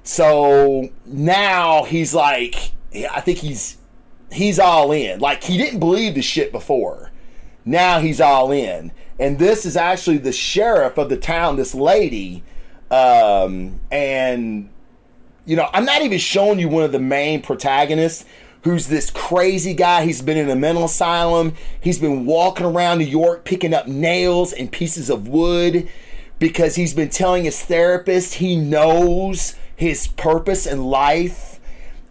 So 0.05 0.91
now 1.05 1.83
he's 1.83 2.15
like, 2.15 2.71
I 2.95 3.21
think 3.21 3.39
he's 3.39 3.79
he's 4.31 4.61
all 4.61 4.93
in. 4.93 5.19
Like 5.19 5.43
he 5.43 5.59
didn't 5.59 5.81
believe 5.81 6.15
the 6.15 6.23
shit 6.23 6.53
before. 6.53 7.11
Now 7.65 7.99
he's 7.99 8.21
all 8.21 8.53
in, 8.53 8.93
and 9.19 9.41
this 9.41 9.67
is 9.67 9.77
actually 9.77 10.19
the 10.19 10.33
sheriff 10.33 10.99
of 10.99 11.09
the 11.09 11.17
town. 11.17 11.57
This 11.57 11.75
lady, 11.75 12.45
um, 12.93 13.81
and 13.91 14.69
you 15.47 15.57
know, 15.57 15.69
I'm 15.73 15.85
not 15.85 16.03
even 16.03 16.19
showing 16.19 16.61
you 16.61 16.69
one 16.69 16.85
of 16.85 16.93
the 16.93 17.01
main 17.01 17.43
protagonists 17.43 18.25
who's 18.65 18.89
this 18.89 19.11
crazy 19.11 19.75
guy. 19.75 20.05
He's 20.05 20.23
been 20.23 20.39
in 20.39 20.51
a 20.51 20.57
mental 20.57 20.87
asylum. 20.87 21.55
He's 21.81 21.99
been 21.99 22.25
walking 22.25 22.67
around 22.67 22.99
New 22.99 23.05
York 23.05 23.45
picking 23.45 23.75
up 23.75 23.87
nails 23.87 24.53
and 24.53 24.73
pieces 24.73 25.11
of 25.11 25.29
wood 25.29 25.89
because 26.39 26.75
he's 26.75 26.95
been 26.95 27.11
telling 27.11 27.45
his 27.45 27.63
therapist 27.63 28.35
he 28.35 28.57
knows 28.57 29.55
his 29.77 30.09
purpose 30.09 30.67
in 30.67 30.83
life. 30.85 31.61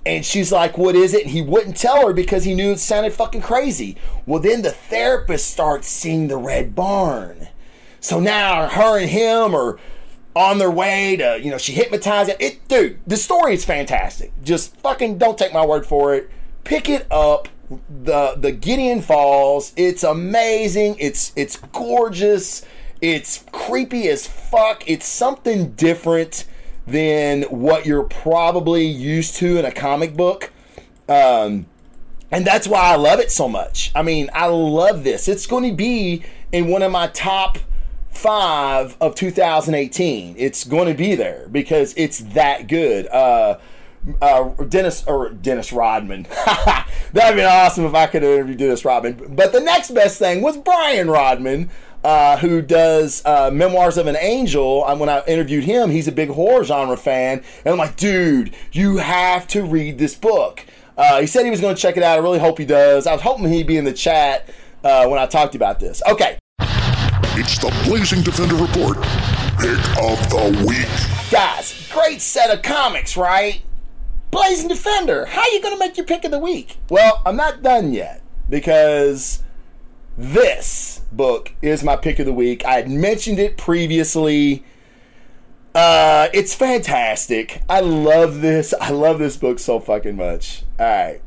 And 0.06 0.24
she's 0.26 0.52
like, 0.52 0.78
What 0.78 0.96
is 0.96 1.14
it? 1.14 1.24
And 1.24 1.32
he 1.32 1.42
wouldn't 1.42 1.78
tell 1.78 2.08
her 2.08 2.14
because 2.14 2.44
he 2.44 2.54
knew 2.54 2.72
it 2.72 2.80
sounded 2.80 3.14
fucking 3.14 3.42
crazy. 3.42 3.98
Well, 4.26 4.42
then 4.42 4.62
the 4.62 4.72
therapist 4.72 5.50
starts 5.50 5.88
seeing 5.88 6.28
the 6.28 6.38
Red 6.38 6.76
Barn. 6.76 7.48
So 8.00 8.20
now 8.20 8.68
her 8.68 9.00
and 9.00 9.10
him 9.10 9.56
are 9.56 9.80
on 10.36 10.58
their 10.58 10.72
way 10.72 11.16
to, 11.16 11.40
you 11.42 11.50
know, 11.50 11.58
she 11.58 11.72
hypnotized 11.72 12.30
it. 12.30 12.42
it. 12.42 12.68
Dude, 12.68 13.00
the 13.08 13.18
story 13.18 13.54
is 13.54 13.66
fantastic. 13.66 14.34
Just 14.44 14.76
fucking 14.78 15.18
don't 15.18 15.38
take 15.38 15.54
my 15.54 15.66
word 15.66 15.86
for 15.86 16.14
it 16.14 16.30
pick 16.64 16.90
it 16.90 17.08
up 17.12 17.48
the 17.90 18.36
the 18.38 18.52
Gideon 18.52 19.02
Falls. 19.02 19.74
It's 19.76 20.04
amazing. 20.04 20.96
It's 21.00 21.32
it's 21.36 21.58
gorgeous. 21.58 22.66
It's 23.02 23.44
creepy 23.52 24.08
as 24.08 24.28
fuck. 24.28 24.84
It's 24.88 25.08
something 25.08 25.72
different 25.72 26.46
than 26.86 27.44
what 27.44 27.86
you're 27.86 28.04
probably 28.04 28.86
used 28.86 29.36
to 29.38 29.58
in 29.58 29.66
a 29.66 29.72
comic 29.72 30.16
book. 30.16 30.52
Um, 31.10 31.66
and 32.32 32.46
that's 32.46 32.68
why 32.68 32.82
I 32.82 32.96
love 32.96 33.20
it 33.20 33.32
so 33.32 33.48
much. 33.48 33.92
I 33.94 34.02
mean, 34.02 34.30
I 34.34 34.48
love 34.48 35.04
this. 35.04 35.28
It's 35.28 35.46
going 35.46 35.70
to 35.70 35.76
be 35.76 36.24
in 36.52 36.68
one 36.68 36.82
of 36.82 36.92
my 36.92 37.08
top 37.08 37.58
five 38.12 38.96
of 39.02 39.16
2018. 39.16 40.36
It's 40.38 40.64
going 40.64 40.88
to 40.88 40.94
be 40.94 41.16
there 41.16 41.48
because 41.52 41.94
it's 41.98 42.20
that 42.20 42.68
good. 42.68 43.08
Uh, 43.08 43.60
uh, 44.22 44.50
Dennis 44.70 45.06
or 45.08 45.30
Dennis 45.30 45.72
Rodman. 45.72 46.24
That'd 47.14 47.38
be 47.38 47.44
awesome 47.44 47.86
if 47.86 47.94
I 47.94 48.08
could 48.08 48.24
interview 48.24 48.56
Dennis 48.56 48.86
Rodman. 48.86 49.36
But 49.36 49.52
the 49.52 49.60
next 49.60 49.92
best 49.92 50.20
thing 50.20 50.42
was 50.42 50.58
Brian 50.58 51.10
Rodman, 51.10 51.70
uh, 52.04 52.38
who 52.38 52.62
does 52.62 53.24
uh, 53.26 53.50
Memoirs 53.52 53.98
of 53.98 54.08
an 54.08 54.18
Angel. 54.18 54.86
And 54.88 55.00
when 55.00 55.10
I 55.10 55.24
interviewed 55.26 55.64
him, 55.64 55.90
he's 55.90 56.08
a 56.08 56.12
big 56.12 56.30
horror 56.30 56.64
genre 56.64 56.98
fan, 56.98 57.44
and 57.66 57.72
I'm 57.72 57.78
like, 57.78 57.96
dude, 57.96 58.54
you 58.72 58.98
have 58.98 59.48
to 59.50 59.64
read 59.64 59.98
this 59.98 60.16
book. 60.16 60.66
Uh, 60.98 61.22
he 61.22 61.28
said 61.28 61.44
he 61.44 61.50
was 61.50 61.62
going 61.62 61.76
to 61.76 61.82
check 61.82 61.98
it 61.98 62.04
out. 62.04 62.20
I 62.20 62.22
really 62.22 62.40
hope 62.40 62.60
he 62.60 62.66
does. 62.66 63.08
I 63.08 63.14
was 63.14 63.22
hoping 63.22 63.52
he'd 63.52 63.68
be 63.68 63.78
in 63.78 63.86
the 63.86 63.94
chat 63.94 64.50
uh, 64.84 65.08
when 65.08 65.20
I 65.20 65.26
talked 65.26 65.56
about 65.56 65.80
this. 65.80 66.02
Okay. 66.08 66.38
It's 67.36 67.58
the 67.58 67.74
Blazing 67.86 68.22
Defender 68.22 68.56
Report. 68.56 68.98
Pick 69.58 69.80
of 69.98 70.20
the 70.30 70.66
week. 70.68 71.32
Guys, 71.32 71.90
great 71.92 72.22
set 72.22 72.52
of 72.56 72.62
comics, 72.62 73.18
right? 73.18 73.62
Blazing 74.34 74.68
Defender. 74.68 75.26
How 75.26 75.42
are 75.42 75.50
you 75.50 75.62
going 75.62 75.76
to 75.76 75.80
make 75.80 75.96
your 75.96 76.06
pick 76.08 76.26
of 76.26 76.32
the 76.32 76.40
week? 76.40 76.78
Well, 76.90 77.22
I'm 77.26 77.36
not 77.36 77.62
done 77.62 77.94
yet 77.94 78.22
because 78.50 79.44
this 80.18 81.02
book 81.12 81.54
is 81.62 81.84
my 81.84 81.96
pick 81.96 82.18
of 82.18 82.26
the 82.26 82.34
week. 82.34 82.66
I 82.66 82.76
had 82.78 82.90
mentioned 82.90 83.38
it 83.38 83.58
previously. 83.58 84.66
Uh, 85.76 86.30
it's 86.34 86.56
fantastic. 86.56 87.62
I 87.70 87.82
love 87.82 88.42
this. 88.42 88.74
I 88.82 88.90
love 88.90 89.20
this 89.20 89.38
book 89.38 89.60
so 89.60 89.80
fucking 89.80 90.16
much. 90.16 90.64
All 90.80 90.86
right. 90.86 91.22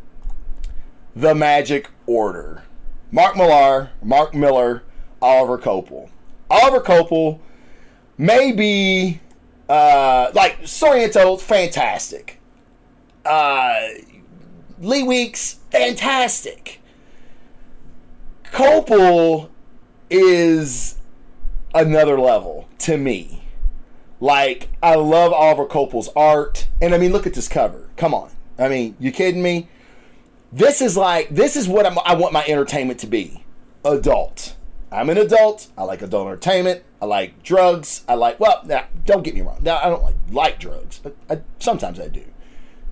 The 1.15 1.35
Magic 1.35 1.89
Order. 2.07 2.65
Mark 3.13 3.37
Millar, 3.37 3.91
Mark 4.03 4.35
Millar, 4.35 4.83
Oliver 5.23 5.59
Coipel. 5.59 6.11
Oliver 6.51 6.81
Coipel 6.81 7.39
may 8.19 8.51
be 8.51 9.21
uh, 9.69 10.31
like 10.35 10.59
Sorrento, 10.65 11.37
fantastic. 11.37 12.36
Uh, 13.27 13.89
Lee 14.79 15.03
Weeks, 15.03 15.59
fantastic. 15.71 16.81
Coipel 18.45 19.49
is 20.09 20.99
another 21.75 22.19
level 22.19 22.69
to 22.79 22.97
me. 22.97 23.43
Like, 24.21 24.69
I 24.83 24.95
love 24.95 25.33
Oliver 25.33 25.67
Coipel's 25.67 26.09
art. 26.17 26.69
And 26.81 26.95
I 26.95 26.99
mean, 26.99 27.13
look 27.13 27.27
at 27.27 27.35
this 27.35 27.49
cover. 27.49 27.91
Come 27.97 28.15
on. 28.15 28.31
I 28.59 28.69
mean, 28.69 28.97
you 28.99 29.13
kidding 29.13 29.43
me? 29.43 29.69
This 30.53 30.81
is 30.81 30.97
like 30.97 31.29
this 31.29 31.57
is 31.57 31.69
what 31.69 31.85
I'm, 31.85 31.99
I 32.05 32.15
want 32.15 32.33
my 32.33 32.45
entertainment 32.47 33.01
to 33.01 33.07
be. 33.07 33.45
Adult. 33.85 34.57
I'm 34.91 35.11
an 35.11 35.19
adult. 35.19 35.69
I 35.77 35.83
like 35.83 36.01
adult 36.01 36.29
entertainment. 36.29 36.83
I 37.03 37.05
like 37.07 37.43
drugs. 37.43 38.05
I 38.09 38.15
like 38.15 38.41
well, 38.41 38.63
now, 38.65 38.87
don't 39.05 39.23
get 39.23 39.35
me 39.35 39.43
wrong. 39.43 39.59
Now, 39.61 39.79
I 39.83 39.91
don't 39.91 40.03
like 40.03 40.15
like 40.31 40.61
drugs. 40.61 41.01
but 41.03 41.15
I, 41.29 41.41
sometimes 41.59 42.01
I 42.01 42.09
do. 42.09 42.25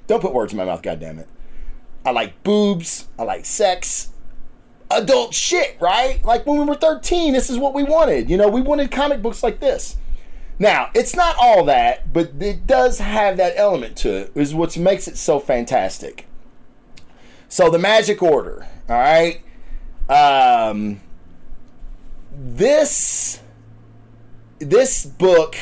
Don't 0.06 0.20
put 0.20 0.32
words 0.34 0.52
in 0.52 0.58
my 0.58 0.64
mouth, 0.64 0.82
goddamn 0.82 1.18
it. 1.18 1.28
I 2.04 2.10
like 2.10 2.42
boobs. 2.42 3.08
I 3.18 3.22
like 3.22 3.44
sex. 3.44 4.10
Adult 4.90 5.34
shit, 5.34 5.76
right? 5.80 6.22
Like 6.24 6.46
when 6.46 6.58
we 6.58 6.64
were 6.64 6.74
13, 6.74 7.32
this 7.32 7.48
is 7.48 7.58
what 7.58 7.74
we 7.74 7.82
wanted. 7.82 8.28
You 8.28 8.36
know, 8.36 8.48
we 8.48 8.60
wanted 8.60 8.90
comic 8.90 9.22
books 9.22 9.42
like 9.42 9.60
this. 9.60 9.96
Now, 10.58 10.90
it's 10.94 11.16
not 11.16 11.34
all 11.40 11.64
that, 11.64 12.12
but 12.12 12.32
it 12.40 12.66
does 12.66 12.98
have 12.98 13.38
that 13.38 13.54
element 13.56 13.96
to 13.98 14.14
it, 14.14 14.32
is 14.34 14.54
what 14.54 14.76
makes 14.76 15.08
it 15.08 15.16
so 15.16 15.40
fantastic. 15.40 16.26
So 17.48 17.70
the 17.70 17.78
Magic 17.78 18.22
Order, 18.22 18.66
all 18.88 18.96
right. 18.96 19.40
Um, 20.08 21.00
this 22.30 23.40
this 24.58 25.04
book, 25.04 25.56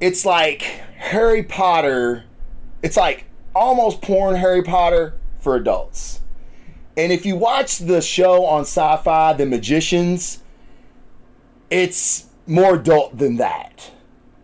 it's 0.00 0.26
like 0.26 0.62
Harry 0.62 1.42
Potter. 1.42 2.24
It's 2.82 2.96
like 2.96 3.27
almost 3.58 4.00
porn 4.00 4.36
Harry 4.36 4.62
Potter 4.62 5.14
for 5.40 5.56
adults. 5.56 6.20
And 6.96 7.12
if 7.12 7.26
you 7.26 7.36
watch 7.36 7.78
the 7.78 8.00
show 8.00 8.44
on 8.44 8.62
Sci-Fi, 8.62 9.34
The 9.34 9.46
Magicians, 9.46 10.42
it's 11.70 12.26
more 12.46 12.74
adult 12.74 13.18
than 13.18 13.36
that. 13.36 13.90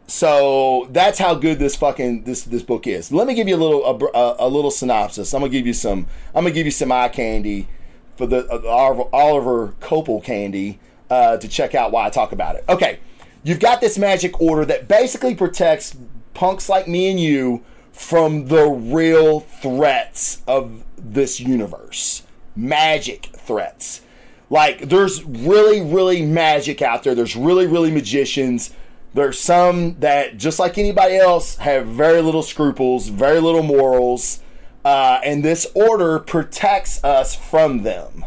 So 0.07 0.89
that's 0.91 1.19
how 1.19 1.35
good 1.35 1.59
this 1.59 1.75
fucking 1.75 2.25
this 2.25 2.43
this 2.43 2.63
book 2.63 2.87
is. 2.87 3.11
Let 3.11 3.27
me 3.27 3.35
give 3.35 3.49
you 3.49 3.57
a 3.57 3.63
little 3.65 3.85
a, 4.15 4.47
a 4.47 4.49
little 4.49 4.71
synopsis. 4.71 5.33
I'm 5.33 5.41
gonna 5.41 5.51
give 5.51 5.67
you 5.67 5.73
some. 5.73 6.07
I'm 6.35 6.45
gonna 6.45 6.55
give 6.55 6.67
you 6.67 6.73
some 6.73 6.93
eye 6.93 7.09
candy 7.09 7.69
for 8.17 8.27
the 8.27 8.47
uh, 8.49 9.09
Oliver 9.13 9.75
Coipel 9.81 10.23
candy 10.23 10.79
uh, 11.11 11.39
to 11.39 11.49
check 11.49 11.75
out 11.75 11.91
why 11.91 12.07
I 12.07 12.11
talk 12.11 12.33
about 12.33 12.55
it. 12.57 12.65
Okay, 12.69 13.01
you've 13.43 13.61
got 13.61 13.81
this 13.81 13.99
magic 13.99 14.41
order 14.41 14.65
that 14.67 14.87
basically 14.89 15.35
protects 15.35 15.97
punks 16.35 16.69
like 16.69 16.87
me 16.87 17.11
and 17.11 17.19
you 17.19 17.65
from 17.95 18.49
the 18.49 18.67
real 18.67 19.41
threats 19.41 20.43
of 20.49 20.85
this 20.99 21.39
universe. 21.39 22.25
Magic 22.57 23.27
threats. 23.37 24.03
Like, 24.51 24.89
there's 24.89 25.23
really, 25.25 25.81
really 25.81 26.21
magic 26.21 26.83
out 26.83 27.05
there. 27.05 27.15
There's 27.15 27.37
really, 27.37 27.67
really 27.69 27.93
magicians. 27.93 28.75
There's 29.15 29.39
some 29.39 29.99
that, 30.01 30.37
just 30.37 30.59
like 30.59 30.77
anybody 30.77 31.17
else, 31.17 31.57
have 31.57 31.87
very 31.87 32.21
little 32.21 32.43
scruples, 32.43 33.09
very 33.09 33.41
little 33.41 33.63
morals. 33.63 34.41
Uh, 34.85 35.21
and 35.25 35.45
this 35.45 35.67
order 35.75 36.19
protects 36.19 37.03
us 37.05 37.35
from 37.35 37.85
them. 37.85 38.25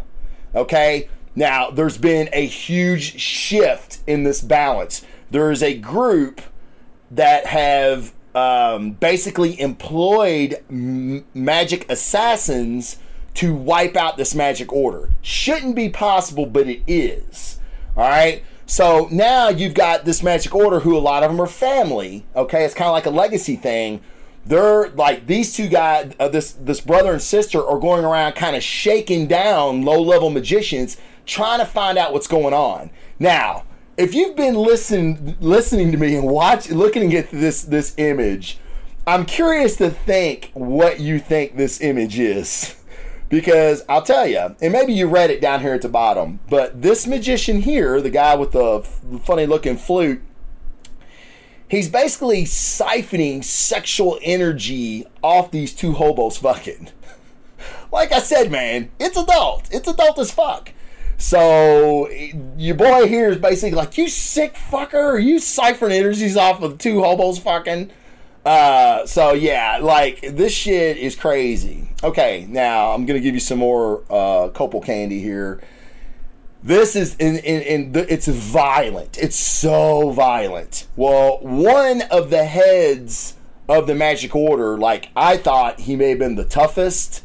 Okay? 0.55 1.09
Now, 1.35 1.69
there's 1.69 1.97
been 1.97 2.29
a 2.31 2.45
huge 2.45 3.19
shift 3.19 3.99
in 4.07 4.23
this 4.23 4.41
balance. 4.41 5.05
There 5.29 5.51
is 5.51 5.61
a 5.61 5.77
group 5.77 6.41
that 7.11 7.47
have 7.47 8.13
um, 8.37 8.91
basically 8.91 9.59
employed 9.59 10.63
m- 10.69 11.25
magic 11.33 11.89
assassins 11.89 12.97
to 13.33 13.55
wipe 13.55 13.95
out 13.95 14.17
this 14.17 14.35
magic 14.35 14.71
order. 14.71 15.09
Shouldn't 15.23 15.75
be 15.75 15.89
possible, 15.89 16.45
but 16.45 16.67
it 16.67 16.83
is. 16.85 17.59
All 17.95 18.07
right. 18.07 18.43
So 18.67 19.07
now 19.11 19.49
you've 19.49 19.73
got 19.73 20.05
this 20.05 20.21
magic 20.21 20.53
order 20.53 20.81
who 20.81 20.95
a 20.95 20.99
lot 20.99 21.23
of 21.23 21.31
them 21.31 21.41
are 21.41 21.47
family. 21.47 22.25
Okay. 22.35 22.63
It's 22.63 22.75
kind 22.75 22.87
of 22.87 22.93
like 22.93 23.07
a 23.07 23.11
legacy 23.11 23.55
thing. 23.55 24.01
They're 24.45 24.89
like 24.89 25.25
these 25.25 25.53
two 25.53 25.67
guys, 25.67 26.13
uh, 26.19 26.29
this 26.29 26.51
this 26.53 26.79
brother 26.79 27.11
and 27.13 27.21
sister 27.21 27.65
are 27.65 27.79
going 27.79 28.05
around 28.05 28.33
kind 28.33 28.55
of 28.55 28.63
shaking 28.63 29.27
down 29.27 29.83
low 29.83 30.01
level 30.01 30.29
magicians, 30.29 30.95
trying 31.25 31.59
to 31.59 31.65
find 31.65 31.97
out 31.97 32.13
what's 32.13 32.27
going 32.27 32.53
on. 32.53 32.91
Now, 33.19 33.63
if 33.97 34.13
you've 34.13 34.35
been 34.35 34.55
listening 34.55 35.35
listening 35.39 35.91
to 35.91 35.97
me 35.97 36.15
and 36.15 36.27
watch 36.27 36.69
looking 36.69 37.13
at 37.15 37.31
this 37.31 37.63
this 37.63 37.95
image, 37.97 38.59
I'm 39.07 39.25
curious 39.25 39.75
to 39.77 39.89
think 39.89 40.51
what 40.53 40.99
you 40.99 41.19
think 41.19 41.57
this 41.57 41.81
image 41.81 42.19
is. 42.19 42.75
Because 43.29 43.83
I'll 43.89 44.03
tell 44.03 44.25
you, 44.25 44.55
and 44.61 44.71
maybe 44.71 44.93
you 44.93 45.05
read 45.05 45.29
it 45.31 45.41
down 45.41 45.59
here 45.59 45.73
at 45.73 45.81
the 45.81 45.89
bottom, 45.89 46.39
but 46.49 46.81
this 46.81 47.05
magician 47.05 47.61
here, 47.61 47.99
the 47.99 48.09
guy 48.09 48.35
with 48.35 48.53
the 48.53 48.87
funny 49.25 49.45
looking 49.45 49.75
flute, 49.75 50.21
he's 51.67 51.89
basically 51.89 52.45
siphoning 52.45 53.43
sexual 53.43 54.17
energy 54.21 55.05
off 55.21 55.51
these 55.51 55.75
two 55.75 55.91
hobos 55.91 56.37
fucking. 56.37 56.87
like 57.91 58.13
I 58.13 58.19
said, 58.19 58.49
man, 58.49 58.91
it's 58.97 59.17
adult. 59.17 59.67
It's 59.71 59.89
adult 59.89 60.19
as 60.19 60.31
fuck. 60.31 60.71
So 61.17 62.09
your 62.57 62.75
boy 62.75 63.07
here 63.07 63.29
is 63.29 63.37
basically 63.37 63.75
like, 63.75 63.97
you 63.97 64.07
sick 64.07 64.53
fucker, 64.53 65.21
you 65.21 65.37
siphoning 65.37 65.99
energies 65.99 66.37
off 66.37 66.61
of 66.61 66.77
two 66.77 67.01
hobos 67.01 67.39
fucking? 67.39 67.89
Uh, 68.45 69.05
so 69.05 69.33
yeah, 69.33 69.79
like 69.81 70.21
this 70.21 70.53
shit 70.53 70.97
is 70.97 71.15
crazy. 71.15 71.89
Okay, 72.03 72.45
now 72.49 72.91
I'm 72.91 73.05
gonna 73.05 73.19
give 73.19 73.33
you 73.33 73.41
some 73.41 73.57
more 73.57 74.03
uh, 74.09 74.49
Coipel 74.49 74.85
candy 74.85 75.19
here. 75.19 75.61
This 76.63 76.95
is 76.95 77.15
in, 77.17 77.37
in, 77.37 77.61
in 77.61 77.91
the, 77.91 78.11
it's 78.11 78.27
violent. 78.27 79.17
It's 79.17 79.35
so 79.35 80.11
violent. 80.11 80.87
Well, 80.95 81.39
one 81.41 82.03
of 82.03 82.29
the 82.29 82.45
heads 82.45 83.35
of 83.67 83.85
the 83.87 83.95
Magic 83.95 84.35
Order, 84.35 84.77
like 84.77 85.09
I 85.15 85.37
thought 85.37 85.81
he 85.81 85.95
may 85.95 86.09
have 86.09 86.19
been 86.19 86.35
the 86.35 86.45
toughest. 86.45 87.23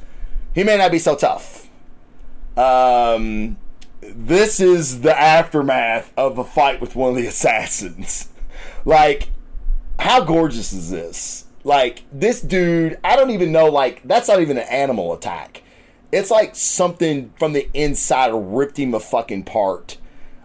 He 0.55 0.65
may 0.65 0.77
not 0.77 0.91
be 0.91 0.99
so 0.99 1.15
tough. 1.15 1.69
Um, 2.57 3.57
this 4.03 4.61
is 4.61 5.01
the 5.03 5.19
aftermath 5.19 6.13
of 6.17 6.39
a 6.39 6.45
fight 6.45 6.81
with 6.81 6.97
one 6.97 7.11
of 7.11 7.17
the 7.17 7.27
assassins. 7.27 8.29
Like 8.85 9.29
how 9.99 10.25
gorgeous 10.25 10.73
is 10.73 10.91
this? 10.91 11.47
Like 11.65 12.03
this 12.13 12.41
dude, 12.41 12.99
I 13.05 13.15
don't 13.17 13.31
even 13.31 13.53
know. 13.53 13.67
Like 13.67 14.03
that's 14.05 14.29
not 14.29 14.41
even 14.41 14.59
an 14.59 14.69
animal 14.69 15.13
attack. 15.13 15.63
It's 16.11 16.31
like 16.31 16.57
something 16.57 17.33
from 17.39 17.53
the 17.53 17.69
inside 17.73 18.33
ripped 18.35 18.79
him 18.79 18.95
a 18.95 19.01
fucking 19.01 19.45
part. 19.45 19.97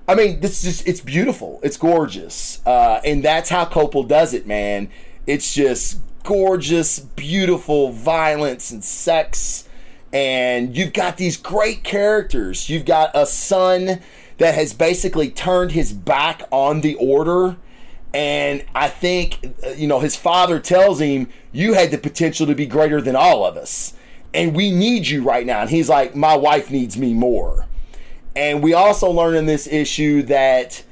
I 0.07 0.15
mean, 0.15 0.39
this 0.39 0.63
is 0.63 0.77
just, 0.77 0.87
it's 0.87 1.01
beautiful. 1.01 1.59
It's 1.63 1.75
gorgeous. 1.75 2.65
Uh, 2.65 3.01
and 3.03 3.25
that's 3.25 3.49
how 3.49 3.65
Coipel 3.65 4.07
does 4.07 4.33
it, 4.33 4.47
man. 4.47 4.89
It's 5.25 5.53
just 5.53 5.99
gorgeous, 6.23 6.99
beautiful 6.99 7.91
violence 7.91 8.71
and 8.71 8.83
sex. 8.83 9.66
And 10.13 10.75
you've 10.75 10.93
got 10.93 11.17
these 11.17 11.37
great 11.37 11.83
characters. 11.83 12.69
You've 12.69 12.85
got 12.85 13.11
a 13.13 13.25
son 13.25 13.99
that 14.37 14.55
has 14.55 14.73
basically 14.73 15.29
turned 15.29 15.71
his 15.71 15.91
back 15.93 16.43
on 16.51 16.81
the 16.81 16.95
order 16.95 17.57
and 18.13 18.65
I 18.73 18.87
think, 18.87 19.55
uh, 19.63 19.69
you 19.71 19.87
know, 19.87 19.99
his 19.99 20.15
father 20.15 20.59
tells 20.59 20.99
him, 20.99 21.29
You 21.51 21.73
had 21.73 21.91
the 21.91 21.97
potential 21.97 22.47
to 22.47 22.55
be 22.55 22.65
greater 22.65 23.01
than 23.01 23.15
all 23.15 23.45
of 23.45 23.57
us. 23.57 23.93
And 24.33 24.55
we 24.55 24.71
need 24.71 25.07
you 25.07 25.23
right 25.23 25.45
now. 25.45 25.61
And 25.61 25.69
he's 25.69 25.89
like, 25.89 26.15
My 26.15 26.35
wife 26.35 26.71
needs 26.71 26.97
me 26.97 27.13
more. 27.13 27.67
And 28.35 28.63
we 28.63 28.73
also 28.73 29.09
learn 29.09 29.35
in 29.35 29.45
this 29.45 29.67
issue 29.67 30.23
that 30.23 30.83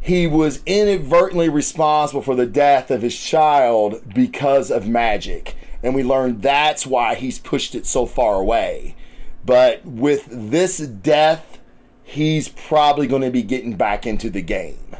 he 0.00 0.26
was 0.26 0.62
inadvertently 0.64 1.48
responsible 1.48 2.22
for 2.22 2.34
the 2.34 2.46
death 2.46 2.90
of 2.90 3.02
his 3.02 3.18
child 3.18 4.02
because 4.14 4.70
of 4.70 4.88
magic. 4.88 5.56
And 5.82 5.94
we 5.94 6.02
learn 6.02 6.40
that's 6.40 6.86
why 6.86 7.14
he's 7.14 7.38
pushed 7.38 7.74
it 7.74 7.86
so 7.86 8.06
far 8.06 8.34
away. 8.34 8.96
But 9.44 9.84
with 9.86 10.26
this 10.30 10.78
death, 10.78 11.58
he's 12.04 12.48
probably 12.48 13.06
going 13.06 13.22
to 13.22 13.30
be 13.30 13.42
getting 13.42 13.76
back 13.76 14.06
into 14.06 14.28
the 14.28 14.42
game. 14.42 14.96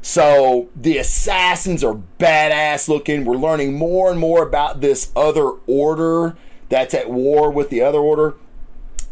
So 0.00 0.68
the 0.74 0.98
assassins 0.98 1.84
are 1.84 2.00
badass 2.18 2.88
looking. 2.88 3.24
We're 3.24 3.36
learning 3.36 3.74
more 3.74 4.10
and 4.10 4.18
more 4.18 4.42
about 4.42 4.80
this 4.80 5.12
other 5.14 5.50
order 5.66 6.36
that's 6.68 6.94
at 6.94 7.10
war 7.10 7.50
with 7.50 7.70
the 7.70 7.82
other 7.82 7.98
order. 7.98 8.34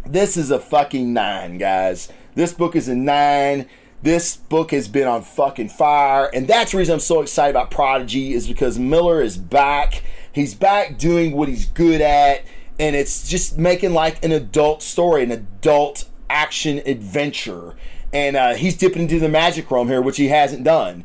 This 0.07 0.37
is 0.37 0.51
a 0.51 0.59
fucking 0.59 1.13
nine, 1.13 1.59
guys. 1.59 2.11
This 2.35 2.55
book 2.55 2.75
is 2.75 2.89
a 2.89 2.97
nine. 2.97 3.69
This 4.03 4.37
book 4.37 4.71
has 4.71 4.89
been 4.89 5.07
on 5.07 5.23
fucking 5.23 5.69
fire. 5.69 6.31
And 6.33 6.49
that's 6.49 6.73
the 6.73 6.79
reason 6.79 6.95
I'm 6.95 7.01
so 7.01 7.21
excited 7.21 7.51
about 7.51 7.71
Prodigy, 7.71 8.33
is 8.33 8.49
because 8.49 8.79
Millar 8.79 9.21
is 9.21 9.37
back. 9.37 10.03
He's 10.33 10.55
back 10.55 10.99
doing 10.99 11.33
what 11.33 11.49
he's 11.49 11.67
good 11.67 12.01
at. 12.01 12.45
And 12.79 12.97
it's 12.97 13.29
just 13.29 13.59
making 13.59 13.93
like 13.93 14.25
an 14.25 14.33
adult 14.33 14.83
story, 14.83 15.23
an 15.23 15.31
adult 15.31 16.07
action 16.31 16.81
adventure 16.87 17.75
and 18.13 18.37
uh, 18.37 18.55
he's 18.55 18.77
dipping 18.77 19.03
into 19.03 19.19
the 19.19 19.29
magic 19.29 19.71
realm 19.71 19.89
here, 19.89 20.03
which 20.03 20.17
he 20.17 20.29
hasn't 20.29 20.65
done. 20.65 21.05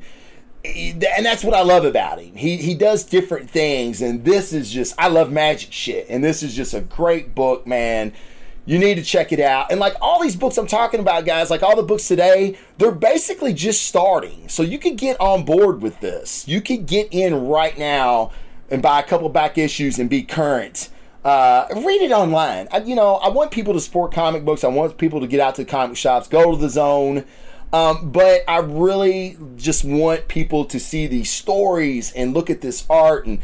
And 0.64 1.26
that's 1.26 1.44
what 1.44 1.54
I 1.54 1.62
love 1.62 1.86
about 1.86 2.20
him. 2.20 2.36
He 2.36 2.58
he 2.58 2.74
does 2.74 3.04
different 3.04 3.52
things, 3.52 4.02
and 4.02 4.26
this 4.26 4.52
is 4.52 4.72
just 4.72 4.96
I 4.98 5.10
love 5.10 5.32
magic 5.32 5.72
shit, 5.72 6.08
and 6.10 6.24
this 6.24 6.42
is 6.42 6.56
just 6.56 6.74
a 6.74 6.82
great 6.82 7.36
book, 7.36 7.68
man. 7.68 8.14
You 8.66 8.80
need 8.80 8.96
to 8.96 9.04
check 9.04 9.32
it 9.32 9.40
out. 9.40 9.72
And 9.72 9.80
like 9.80 9.96
all 10.02 10.20
these 10.20 10.36
books 10.36 10.58
I'm 10.58 10.66
talking 10.66 11.00
about, 11.00 11.24
guys, 11.24 11.52
like 11.52 11.62
all 11.62 11.76
the 11.76 11.84
books 11.84 12.08
today, 12.08 12.58
they're 12.80 12.92
basically 12.92 13.54
just 13.54 13.84
starting. 13.84 14.50
So 14.50 14.64
you 14.64 14.80
could 14.80 14.98
get 14.98 15.22
on 15.22 15.46
board 15.46 15.84
with 15.84 16.00
this. 16.00 16.48
You 16.48 16.62
could 16.62 16.88
get 16.88 17.10
in 17.12 17.48
right 17.48 17.78
now 17.78 18.32
and 18.70 18.82
buy 18.82 19.00
a 19.00 19.04
couple 19.04 19.30
back 19.30 19.58
issues 19.58 20.00
and 20.00 20.10
be 20.10 20.24
current 20.24 20.90
Uh, 21.24 21.66
read 21.78 22.04
it 22.04 22.12
online. 22.12 22.68
I, 22.72 22.78
you 22.78 22.94
know, 22.94 23.16
I 23.16 23.30
want 23.30 23.50
people 23.50 23.74
to 23.74 23.80
support 23.80 24.12
comic 24.12 24.46
books. 24.46 24.64
I 24.64 24.68
want 24.68 25.00
people 25.00 25.22
to 25.22 25.28
get 25.28 25.40
out 25.40 25.56
to 25.56 25.64
the 25.64 25.72
comic 25.72 25.98
shops, 25.98 26.28
go 26.28 26.52
to 26.52 26.58
the 26.58 26.70
zone. 26.70 27.26
Um, 27.74 28.12
but 28.12 28.44
I 28.48 28.60
really 28.60 29.36
just 29.56 29.84
want 29.84 30.28
people 30.28 30.66
to 30.66 30.80
see 30.80 31.08
these 31.08 31.32
stories 31.32 32.14
and 32.14 32.34
look 32.34 32.52
at 32.52 32.62
this 32.62 32.86
art 32.90 33.26
and 33.26 33.40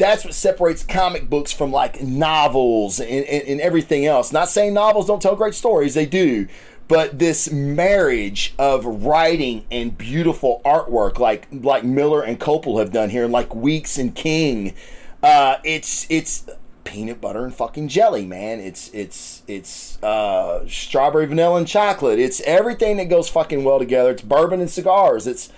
that's 0.00 0.24
what 0.24 0.34
separates 0.34 0.82
comic 0.82 1.28
books 1.28 1.52
from 1.52 1.70
like 1.70 2.02
novels 2.02 3.00
and, 3.00 3.10
and, 3.10 3.44
and, 3.46 3.60
everything 3.60 4.06
else. 4.06 4.32
Not 4.32 4.48
saying 4.48 4.72
novels 4.72 5.06
don't 5.06 5.20
tell 5.20 5.36
great 5.36 5.54
stories, 5.54 5.94
they 5.94 6.06
do. 6.06 6.48
But 6.90 7.20
this 7.20 7.52
marriage 7.52 8.52
of 8.58 8.84
writing 8.84 9.64
and 9.70 9.96
beautiful 9.96 10.60
artwork, 10.64 11.20
like 11.20 11.46
like 11.52 11.84
Millar 11.84 12.20
and 12.20 12.40
Coipel 12.40 12.80
have 12.80 12.90
done 12.90 13.10
here, 13.10 13.22
and 13.22 13.32
like 13.32 13.54
Weeks 13.54 13.96
and 13.96 14.12
King, 14.12 14.74
uh, 15.22 15.58
it's 15.62 16.04
it's 16.10 16.50
peanut 16.82 17.20
butter 17.20 17.44
and 17.44 17.54
fucking 17.54 17.86
jelly, 17.86 18.26
man. 18.26 18.58
It's 18.58 18.90
it's 18.92 19.44
it's 19.46 20.02
uh, 20.02 20.66
strawberry, 20.66 21.26
vanilla, 21.26 21.58
and 21.58 21.68
chocolate. 21.68 22.18
It's 22.18 22.40
everything 22.40 22.96
that 22.96 23.04
goes 23.04 23.28
fucking 23.28 23.62
well 23.62 23.78
together. 23.78 24.10
It's 24.10 24.22
bourbon 24.22 24.60
and 24.60 24.68
cigars. 24.68 25.28
It's 25.28 25.52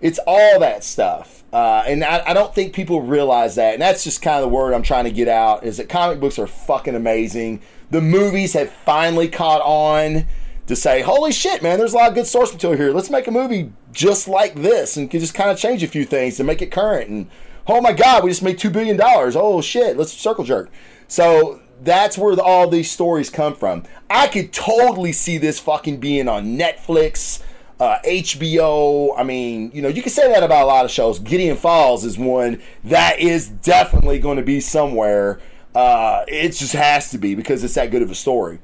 it's 0.00 0.20
all 0.24 0.60
that 0.60 0.84
stuff. 0.84 1.42
Uh, 1.52 1.82
and 1.88 2.04
I, 2.04 2.22
I, 2.28 2.34
don't 2.34 2.54
think 2.54 2.74
people 2.74 3.02
realize 3.02 3.54
that. 3.54 3.72
And 3.72 3.82
that's 3.82 4.04
just 4.04 4.20
kind 4.20 4.36
of 4.36 4.42
the 4.42 4.54
word 4.54 4.74
I'm 4.74 4.82
trying 4.82 5.04
to 5.04 5.10
get 5.10 5.26
out 5.26 5.64
is 5.64 5.78
that 5.78 5.88
comic 5.88 6.20
books 6.20 6.38
are 6.38 6.46
fucking 6.46 6.94
amazing. 6.94 7.62
The 7.90 8.02
movies 8.02 8.52
have 8.52 8.70
finally 8.70 9.28
caught 9.28 9.62
on 9.62 10.26
to 10.66 10.76
say, 10.76 11.02
holy 11.02 11.32
shit, 11.32 11.62
man, 11.62 11.78
there's 11.78 11.92
a 11.92 11.96
lot 11.96 12.08
of 12.08 12.14
good 12.14 12.26
source 12.26 12.52
material 12.52 12.78
here. 12.78 12.92
Let's 12.92 13.10
make 13.10 13.26
a 13.26 13.30
movie 13.30 13.72
just 13.92 14.28
like 14.28 14.54
this 14.54 14.96
and 14.96 15.10
just 15.10 15.34
kind 15.34 15.50
of 15.50 15.58
change 15.58 15.82
a 15.82 15.88
few 15.88 16.04
things 16.04 16.36
to 16.36 16.44
make 16.44 16.60
it 16.60 16.70
current. 16.70 17.08
And 17.08 17.28
oh 17.66 17.80
my 17.80 17.92
God, 17.92 18.24
we 18.24 18.30
just 18.30 18.42
made 18.42 18.58
$2 18.58 18.72
billion. 18.72 19.00
Oh 19.00 19.60
shit, 19.60 19.96
let's 19.96 20.12
circle 20.12 20.44
jerk. 20.44 20.70
So 21.08 21.60
that's 21.82 22.18
where 22.18 22.34
the, 22.34 22.42
all 22.42 22.68
these 22.68 22.90
stories 22.90 23.30
come 23.30 23.54
from. 23.54 23.84
I 24.10 24.26
could 24.26 24.52
totally 24.52 25.12
see 25.12 25.38
this 25.38 25.60
fucking 25.60 25.98
being 25.98 26.28
on 26.28 26.58
Netflix 26.58 27.42
uh, 27.78 27.98
HBO. 28.04 29.14
I 29.16 29.22
mean, 29.22 29.70
you 29.72 29.82
know, 29.82 29.88
you 29.88 30.02
can 30.02 30.10
say 30.10 30.28
that 30.32 30.42
about 30.42 30.64
a 30.64 30.66
lot 30.66 30.84
of 30.84 30.90
shows. 30.90 31.18
Gideon 31.18 31.56
Falls 31.56 32.04
is 32.04 32.18
one 32.18 32.62
that 32.84 33.20
is 33.20 33.48
definitely 33.48 34.18
going 34.18 34.38
to 34.38 34.42
be 34.42 34.60
somewhere. 34.60 35.40
Uh, 35.74 36.24
it 36.26 36.50
just 36.50 36.72
has 36.72 37.10
to 37.10 37.18
be 37.18 37.34
because 37.34 37.62
it's 37.62 37.74
that 37.74 37.90
good 37.90 38.02
of 38.02 38.10
a 38.10 38.14
story. 38.14 38.58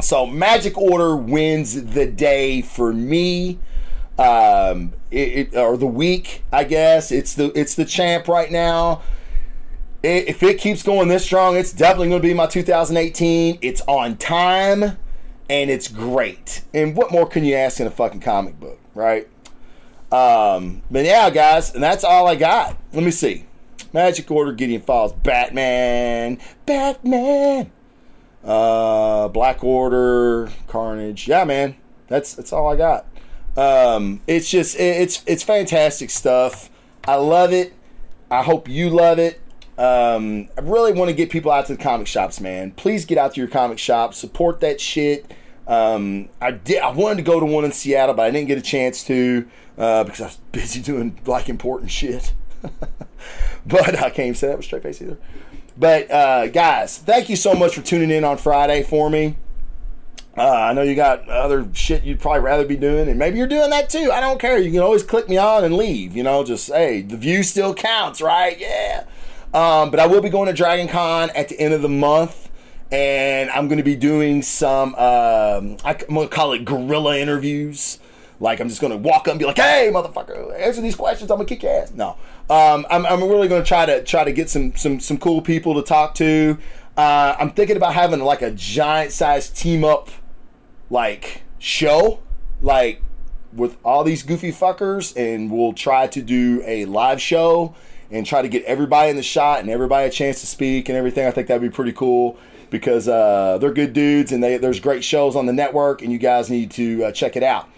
So 0.00 0.26
Magic 0.26 0.78
Order 0.78 1.16
wins 1.16 1.82
the 1.82 2.06
day 2.06 2.62
for 2.62 2.92
me. 2.92 3.58
Um, 4.18 4.92
it, 5.10 5.52
it, 5.52 5.56
or 5.56 5.76
the 5.76 5.86
week, 5.86 6.44
I 6.52 6.64
guess. 6.64 7.12
It's 7.12 7.34
the 7.34 7.52
it's 7.58 7.74
the 7.74 7.84
champ 7.84 8.28
right 8.28 8.50
now. 8.50 9.02
It, 10.02 10.28
if 10.28 10.42
it 10.42 10.58
keeps 10.58 10.82
going 10.82 11.08
this 11.08 11.24
strong, 11.24 11.56
it's 11.56 11.72
definitely 11.72 12.08
going 12.10 12.22
to 12.22 12.28
be 12.28 12.34
my 12.34 12.46
2018. 12.46 13.58
It's 13.60 13.80
on 13.82 14.16
time 14.16 14.98
and 15.50 15.70
it's 15.70 15.88
great. 15.88 16.62
And 16.74 16.96
what 16.96 17.10
more 17.10 17.26
can 17.26 17.44
you 17.44 17.54
ask 17.54 17.80
in 17.80 17.86
a 17.86 17.90
fucking 17.90 18.20
comic 18.20 18.58
book, 18.60 18.78
right? 18.94 19.28
Um, 20.12 20.82
but 20.90 21.04
yeah, 21.04 21.30
guys, 21.30 21.74
and 21.74 21.82
that's 21.82 22.04
all 22.04 22.26
I 22.26 22.34
got. 22.34 22.76
Let 22.92 23.04
me 23.04 23.10
see. 23.10 23.46
Magic 23.92 24.30
Order, 24.30 24.52
Gideon 24.52 24.82
Falls, 24.82 25.12
Batman, 25.12 26.38
Batman, 26.66 27.70
uh, 28.48 29.28
Black 29.28 29.62
Order, 29.62 30.50
Carnage. 30.66 31.28
Yeah, 31.28 31.44
man, 31.44 31.76
that's 32.08 32.34
that's 32.34 32.52
all 32.52 32.72
I 32.72 32.76
got. 32.76 33.06
Um, 33.56 34.22
it's 34.26 34.50
just 34.50 34.78
it's 34.80 35.22
it's 35.26 35.42
fantastic 35.42 36.10
stuff. 36.10 36.70
I 37.06 37.16
love 37.16 37.52
it. 37.52 37.74
I 38.30 38.42
hope 38.42 38.68
you 38.68 38.90
love 38.90 39.18
it. 39.18 39.40
Um, 39.76 40.48
I 40.56 40.62
really 40.62 40.92
want 40.92 41.08
to 41.08 41.14
get 41.14 41.30
people 41.30 41.52
out 41.52 41.66
to 41.66 41.76
the 41.76 41.82
comic 41.82 42.06
shops, 42.06 42.40
man. 42.40 42.72
Please 42.72 43.04
get 43.04 43.16
out 43.18 43.34
to 43.34 43.40
your 43.40 43.48
comic 43.48 43.78
shop, 43.78 44.12
support 44.14 44.60
that 44.60 44.80
shit. 44.80 45.32
Um, 45.68 46.30
I 46.40 46.52
did. 46.52 46.80
I 46.80 46.90
wanted 46.90 47.16
to 47.16 47.22
go 47.22 47.38
to 47.38 47.46
one 47.46 47.64
in 47.64 47.72
Seattle, 47.72 48.14
but 48.14 48.22
I 48.22 48.30
didn't 48.30 48.48
get 48.48 48.58
a 48.58 48.62
chance 48.62 49.04
to 49.04 49.46
uh, 49.76 50.04
because 50.04 50.20
I 50.20 50.24
was 50.24 50.36
busy 50.52 50.80
doing 50.80 51.18
like 51.26 51.50
important 51.50 51.90
shit. 51.90 52.32
but 53.66 53.96
I 53.98 54.08
can't 54.10 54.20
even 54.20 54.34
say 54.34 54.48
that 54.48 54.56
with 54.56 54.64
straight 54.64 54.82
face 54.82 55.02
either. 55.02 55.18
But 55.78 56.10
uh, 56.10 56.48
guys, 56.48 56.98
thank 56.98 57.28
you 57.28 57.36
so 57.36 57.54
much 57.54 57.74
for 57.74 57.82
tuning 57.82 58.10
in 58.10 58.24
on 58.24 58.36
Friday 58.36 58.82
for 58.82 59.08
me. 59.08 59.36
Uh, 60.36 60.42
I 60.42 60.72
know 60.72 60.82
you 60.82 60.94
got 60.94 61.28
other 61.28 61.68
shit 61.72 62.04
you'd 62.04 62.20
probably 62.20 62.40
rather 62.40 62.64
be 62.64 62.76
doing, 62.76 63.08
and 63.08 63.18
maybe 63.18 63.38
you're 63.38 63.46
doing 63.46 63.70
that 63.70 63.88
too. 63.88 64.10
I 64.12 64.20
don't 64.20 64.40
care. 64.40 64.58
You 64.58 64.70
can 64.70 64.80
always 64.80 65.02
click 65.02 65.28
me 65.28 65.36
on 65.36 65.64
and 65.64 65.76
leave. 65.76 66.16
You 66.16 66.22
know, 66.22 66.44
just 66.44 66.68
hey, 66.68 67.02
the 67.02 67.16
view 67.16 67.42
still 67.42 67.74
counts, 67.74 68.20
right? 68.20 68.58
Yeah. 68.58 69.04
Um, 69.54 69.90
but 69.90 69.98
I 69.98 70.06
will 70.06 70.20
be 70.20 70.28
going 70.28 70.46
to 70.46 70.52
Dragon 70.52 70.88
Con 70.88 71.30
at 71.30 71.48
the 71.48 71.58
end 71.58 71.74
of 71.74 71.82
the 71.82 71.88
month 71.88 72.48
and 72.90 73.50
I'm 73.50 73.68
going 73.68 73.78
to 73.78 73.84
be 73.84 73.96
doing 73.96 74.42
some. 74.42 74.94
Um, 74.94 75.76
I'm 75.84 75.96
going 76.08 76.28
to 76.28 76.34
call 76.34 76.52
it 76.52 76.64
guerrilla 76.64 77.18
interviews. 77.18 77.98
Like 78.40 78.60
I'm 78.60 78.68
just 78.68 78.80
to 78.92 78.96
walk 78.96 79.26
up 79.26 79.32
and 79.32 79.38
be 79.38 79.44
like, 79.44 79.56
"Hey, 79.58 79.90
motherfucker, 79.92 80.58
answer 80.60 80.80
these 80.80 80.94
questions. 80.94 81.30
I'm 81.30 81.38
gonna 81.38 81.48
kick 81.48 81.62
your 81.62 81.72
ass." 81.72 81.92
No, 81.92 82.10
um, 82.48 82.86
I'm, 82.88 83.04
I'm 83.04 83.22
really 83.24 83.48
to 83.62 83.68
try 83.68 83.84
to 83.84 84.02
try 84.04 84.22
to 84.22 84.32
get 84.32 84.48
some 84.48 84.76
some 84.76 85.00
some 85.00 85.18
cool 85.18 85.42
people 85.42 85.74
to 85.74 85.82
talk 85.82 86.14
to. 86.16 86.56
Uh, 86.96 87.36
I'm 87.38 87.50
thinking 87.50 87.76
about 87.76 87.94
having 87.94 88.20
like 88.20 88.42
a 88.42 88.50
giant 88.52 89.12
size 89.12 89.50
team 89.50 89.84
up 89.84 90.10
like 90.90 91.42
show, 91.58 92.20
like 92.60 93.02
with 93.52 93.76
all 93.84 94.04
these 94.04 94.22
goofy 94.22 94.52
fuckers, 94.52 95.16
and 95.16 95.50
we'll 95.50 95.72
try 95.72 96.06
to 96.06 96.22
do 96.22 96.62
a 96.64 96.84
live 96.84 97.20
show 97.20 97.74
and 98.10 98.24
try 98.24 98.40
to 98.40 98.48
get 98.48 98.64
everybody 98.64 99.10
in 99.10 99.16
the 99.16 99.22
shot 99.22 99.60
and 99.60 99.68
everybody 99.68 100.06
a 100.06 100.10
chance 100.10 100.40
to 100.40 100.46
speak 100.46 100.88
and 100.88 100.96
everything. 100.96 101.26
I 101.26 101.30
think 101.30 101.48
that'd 101.48 101.62
be 101.62 101.74
pretty 101.74 101.92
cool 101.92 102.38
because 102.70 103.08
uh, 103.08 103.58
they're 103.58 103.72
good 103.72 103.92
dudes 103.92 104.32
and 104.32 104.42
they, 104.42 104.58
there's 104.58 104.80
great 104.80 105.02
shows 105.02 105.36
on 105.36 105.46
the 105.46 105.52
network, 105.52 106.02
and 106.02 106.12
you 106.12 106.18
guys 106.18 106.50
need 106.50 106.70
to 106.72 107.04
uh, 107.04 107.12
check 107.12 107.36
it 107.36 107.42
out. 107.42 107.68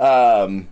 Um, 0.00 0.68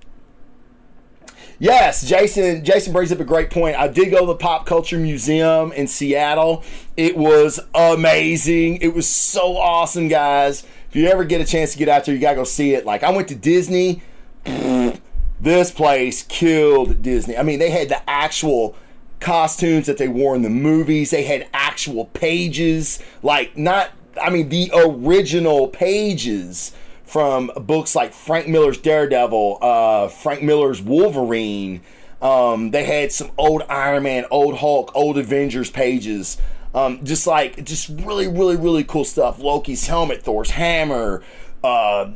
yes, 1.58 2.06
Jason. 2.06 2.64
Jason 2.64 2.92
brings 2.92 3.12
up 3.12 3.20
a 3.20 3.24
great 3.24 3.50
point. 3.50 3.76
I 3.76 3.88
did 3.88 4.10
go 4.10 4.20
to 4.20 4.26
the 4.26 4.34
Pop 4.34 4.66
Culture 4.66 4.98
Museum 4.98 5.72
in 5.72 5.86
Seattle. 5.86 6.64
It 6.96 7.16
was 7.16 7.60
amazing. 7.74 8.76
It 8.76 8.94
was 8.94 9.08
so 9.08 9.56
awesome, 9.56 10.08
guys. 10.08 10.64
If 10.88 10.96
you 10.96 11.06
ever 11.08 11.24
get 11.24 11.40
a 11.40 11.44
chance 11.44 11.72
to 11.72 11.78
get 11.78 11.88
out 11.88 12.04
there, 12.04 12.14
you 12.14 12.20
gotta 12.20 12.36
go 12.36 12.44
see 12.44 12.74
it. 12.74 12.84
Like 12.84 13.02
I 13.02 13.10
went 13.10 13.28
to 13.28 13.34
Disney. 13.34 14.02
This 15.42 15.72
place 15.72 16.22
killed 16.22 17.02
Disney. 17.02 17.36
I 17.36 17.42
mean, 17.42 17.58
they 17.58 17.70
had 17.70 17.88
the 17.88 18.08
actual 18.08 18.76
costumes 19.18 19.86
that 19.86 19.98
they 19.98 20.06
wore 20.06 20.36
in 20.36 20.42
the 20.42 20.50
movies. 20.50 21.10
They 21.10 21.24
had 21.24 21.48
actual 21.52 22.04
pages, 22.06 23.02
like 23.24 23.56
not, 23.58 23.90
I 24.22 24.30
mean, 24.30 24.50
the 24.50 24.70
original 24.72 25.66
pages 25.66 26.72
from 27.12 27.50
books 27.54 27.94
like 27.94 28.14
Frank 28.14 28.48
Miller's 28.48 28.78
Daredevil, 28.78 29.58
uh, 29.60 30.08
Frank 30.08 30.42
Miller's 30.42 30.80
Wolverine. 30.80 31.82
Um, 32.22 32.70
they 32.70 32.84
had 32.84 33.12
some 33.12 33.30
old 33.36 33.64
Iron 33.68 34.04
Man, 34.04 34.24
old 34.30 34.56
Hulk, 34.56 34.90
old 34.94 35.18
Avengers 35.18 35.70
pages. 35.70 36.38
Um, 36.74 37.04
just 37.04 37.26
like, 37.26 37.62
just 37.64 37.90
really, 37.90 38.28
really, 38.28 38.56
really 38.56 38.82
cool 38.82 39.04
stuff. 39.04 39.38
Loki's 39.38 39.86
helmet, 39.86 40.22
Thor's 40.22 40.48
hammer, 40.52 41.22
uh, 41.62 42.10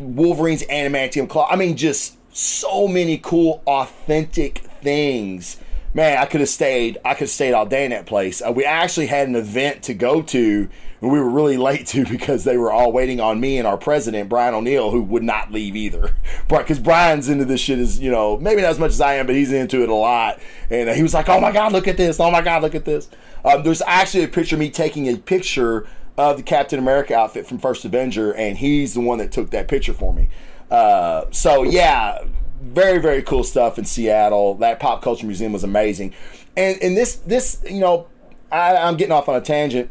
Wolverine's 0.00 0.64
adamantium 0.64 1.28
claw. 1.28 1.46
I 1.48 1.54
mean, 1.54 1.76
just 1.76 2.16
so 2.34 2.88
many 2.88 3.18
cool, 3.18 3.62
authentic 3.68 4.58
things 4.82 5.58
man, 5.94 6.18
I 6.18 6.26
could 6.26 6.40
have 6.40 6.48
stayed. 6.48 6.98
I 7.04 7.14
could 7.14 7.22
have 7.22 7.30
stayed 7.30 7.54
all 7.54 7.66
day 7.66 7.84
in 7.84 7.90
that 7.90 8.06
place. 8.06 8.40
Uh, 8.40 8.52
we 8.52 8.64
actually 8.64 9.06
had 9.06 9.28
an 9.28 9.36
event 9.36 9.82
to 9.84 9.94
go 9.94 10.22
to, 10.22 10.68
we 11.00 11.08
were 11.08 11.28
really 11.28 11.56
late 11.68 11.86
to 11.88 12.04
because 12.04 12.44
they 12.44 12.56
were 12.56 12.72
all 12.72 12.92
waiting 12.92 13.20
on 13.20 13.40
me 13.40 13.58
and 13.58 13.66
our 13.66 13.76
president 13.76 14.28
Brian 14.28 14.54
O'Neill, 14.54 14.90
who 14.90 15.02
would 15.02 15.22
not 15.22 15.52
leave 15.52 15.76
either. 15.76 16.14
Because 16.48 16.78
Brian's 16.78 17.28
into 17.28 17.44
this 17.44 17.60
shit 17.60 17.78
is 17.78 18.00
you 18.00 18.10
know, 18.10 18.36
maybe 18.38 18.62
not 18.62 18.70
as 18.70 18.78
much 18.78 18.90
as 18.90 19.00
I 19.00 19.14
am, 19.14 19.26
but 19.26 19.34
he's 19.34 19.52
into 19.52 19.82
it 19.82 19.88
a 19.88 19.94
lot. 19.94 20.40
And 20.70 20.88
uh, 20.88 20.94
he 20.94 21.02
was 21.02 21.14
like, 21.14 21.28
"Oh 21.28 21.40
my 21.40 21.52
god, 21.52 21.72
look 21.72 21.86
at 21.86 21.96
this! 21.96 22.18
Oh 22.20 22.30
my 22.30 22.40
god, 22.40 22.62
look 22.62 22.74
at 22.74 22.84
this!" 22.84 23.08
Um, 23.44 23.62
there's 23.62 23.82
actually 23.82 24.24
a 24.24 24.28
picture 24.28 24.56
of 24.56 24.60
me 24.60 24.70
taking 24.70 25.08
a 25.08 25.16
picture 25.16 25.86
of 26.16 26.36
the 26.36 26.42
Captain 26.42 26.78
America 26.78 27.14
outfit 27.14 27.46
from 27.46 27.58
First 27.58 27.84
Avenger, 27.84 28.32
and 28.32 28.58
he's 28.58 28.94
the 28.94 29.00
one 29.00 29.18
that 29.18 29.30
took 29.30 29.50
that 29.50 29.68
picture 29.68 29.92
for 29.92 30.12
me. 30.12 30.28
Uh, 30.70 31.24
so 31.30 31.62
yeah, 31.62 32.24
very 32.60 32.98
very 32.98 33.22
cool 33.22 33.44
stuff 33.44 33.78
in 33.78 33.84
Seattle. 33.84 34.54
That 34.56 34.80
pop 34.80 35.02
culture 35.02 35.26
museum 35.26 35.52
was 35.52 35.64
amazing, 35.64 36.14
and 36.56 36.80
and 36.82 36.96
this 36.96 37.16
this 37.16 37.62
you 37.68 37.80
know 37.80 38.08
I, 38.50 38.76
I'm 38.76 38.96
getting 38.96 39.12
off 39.12 39.28
on 39.28 39.36
a 39.36 39.40
tangent, 39.40 39.90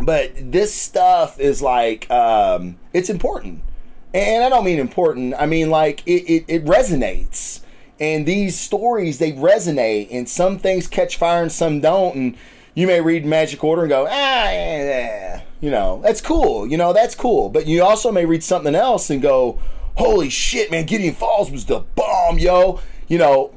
but 0.00 0.32
this 0.36 0.74
stuff 0.74 1.38
is 1.40 1.62
like 1.62 2.10
um, 2.10 2.78
it's 2.92 3.10
important, 3.10 3.62
and 4.14 4.44
I 4.44 4.48
don't 4.48 4.64
mean 4.64 4.78
important. 4.78 5.34
I 5.38 5.46
mean 5.46 5.70
like 5.70 6.02
it, 6.06 6.24
it, 6.30 6.44
it 6.48 6.64
resonates, 6.64 7.60
and 7.98 8.26
these 8.26 8.58
stories 8.58 9.18
they 9.18 9.32
resonate, 9.32 10.08
and 10.10 10.28
some 10.28 10.58
things 10.58 10.86
catch 10.86 11.16
fire 11.16 11.42
and 11.42 11.52
some 11.52 11.80
don't, 11.80 12.14
and 12.14 12.36
you 12.74 12.86
may 12.86 13.00
read 13.00 13.24
Magic 13.24 13.62
Order 13.62 13.82
and 13.82 13.90
go 13.90 14.06
ah 14.08 14.50
yeah, 14.50 15.42
you 15.60 15.70
know 15.70 16.00
that's 16.02 16.20
cool, 16.20 16.66
you 16.66 16.76
know 16.76 16.92
that's 16.92 17.14
cool, 17.14 17.48
but 17.48 17.66
you 17.66 17.82
also 17.82 18.12
may 18.12 18.24
read 18.24 18.42
something 18.44 18.74
else 18.74 19.10
and 19.10 19.20
go 19.22 19.58
holy 19.98 20.30
shit, 20.30 20.70
man, 20.70 20.86
Gideon 20.86 21.14
Falls 21.14 21.50
was 21.50 21.66
the 21.66 21.80
bomb, 21.80 22.38
yo. 22.38 22.80
You 23.08 23.18
know, 23.18 23.52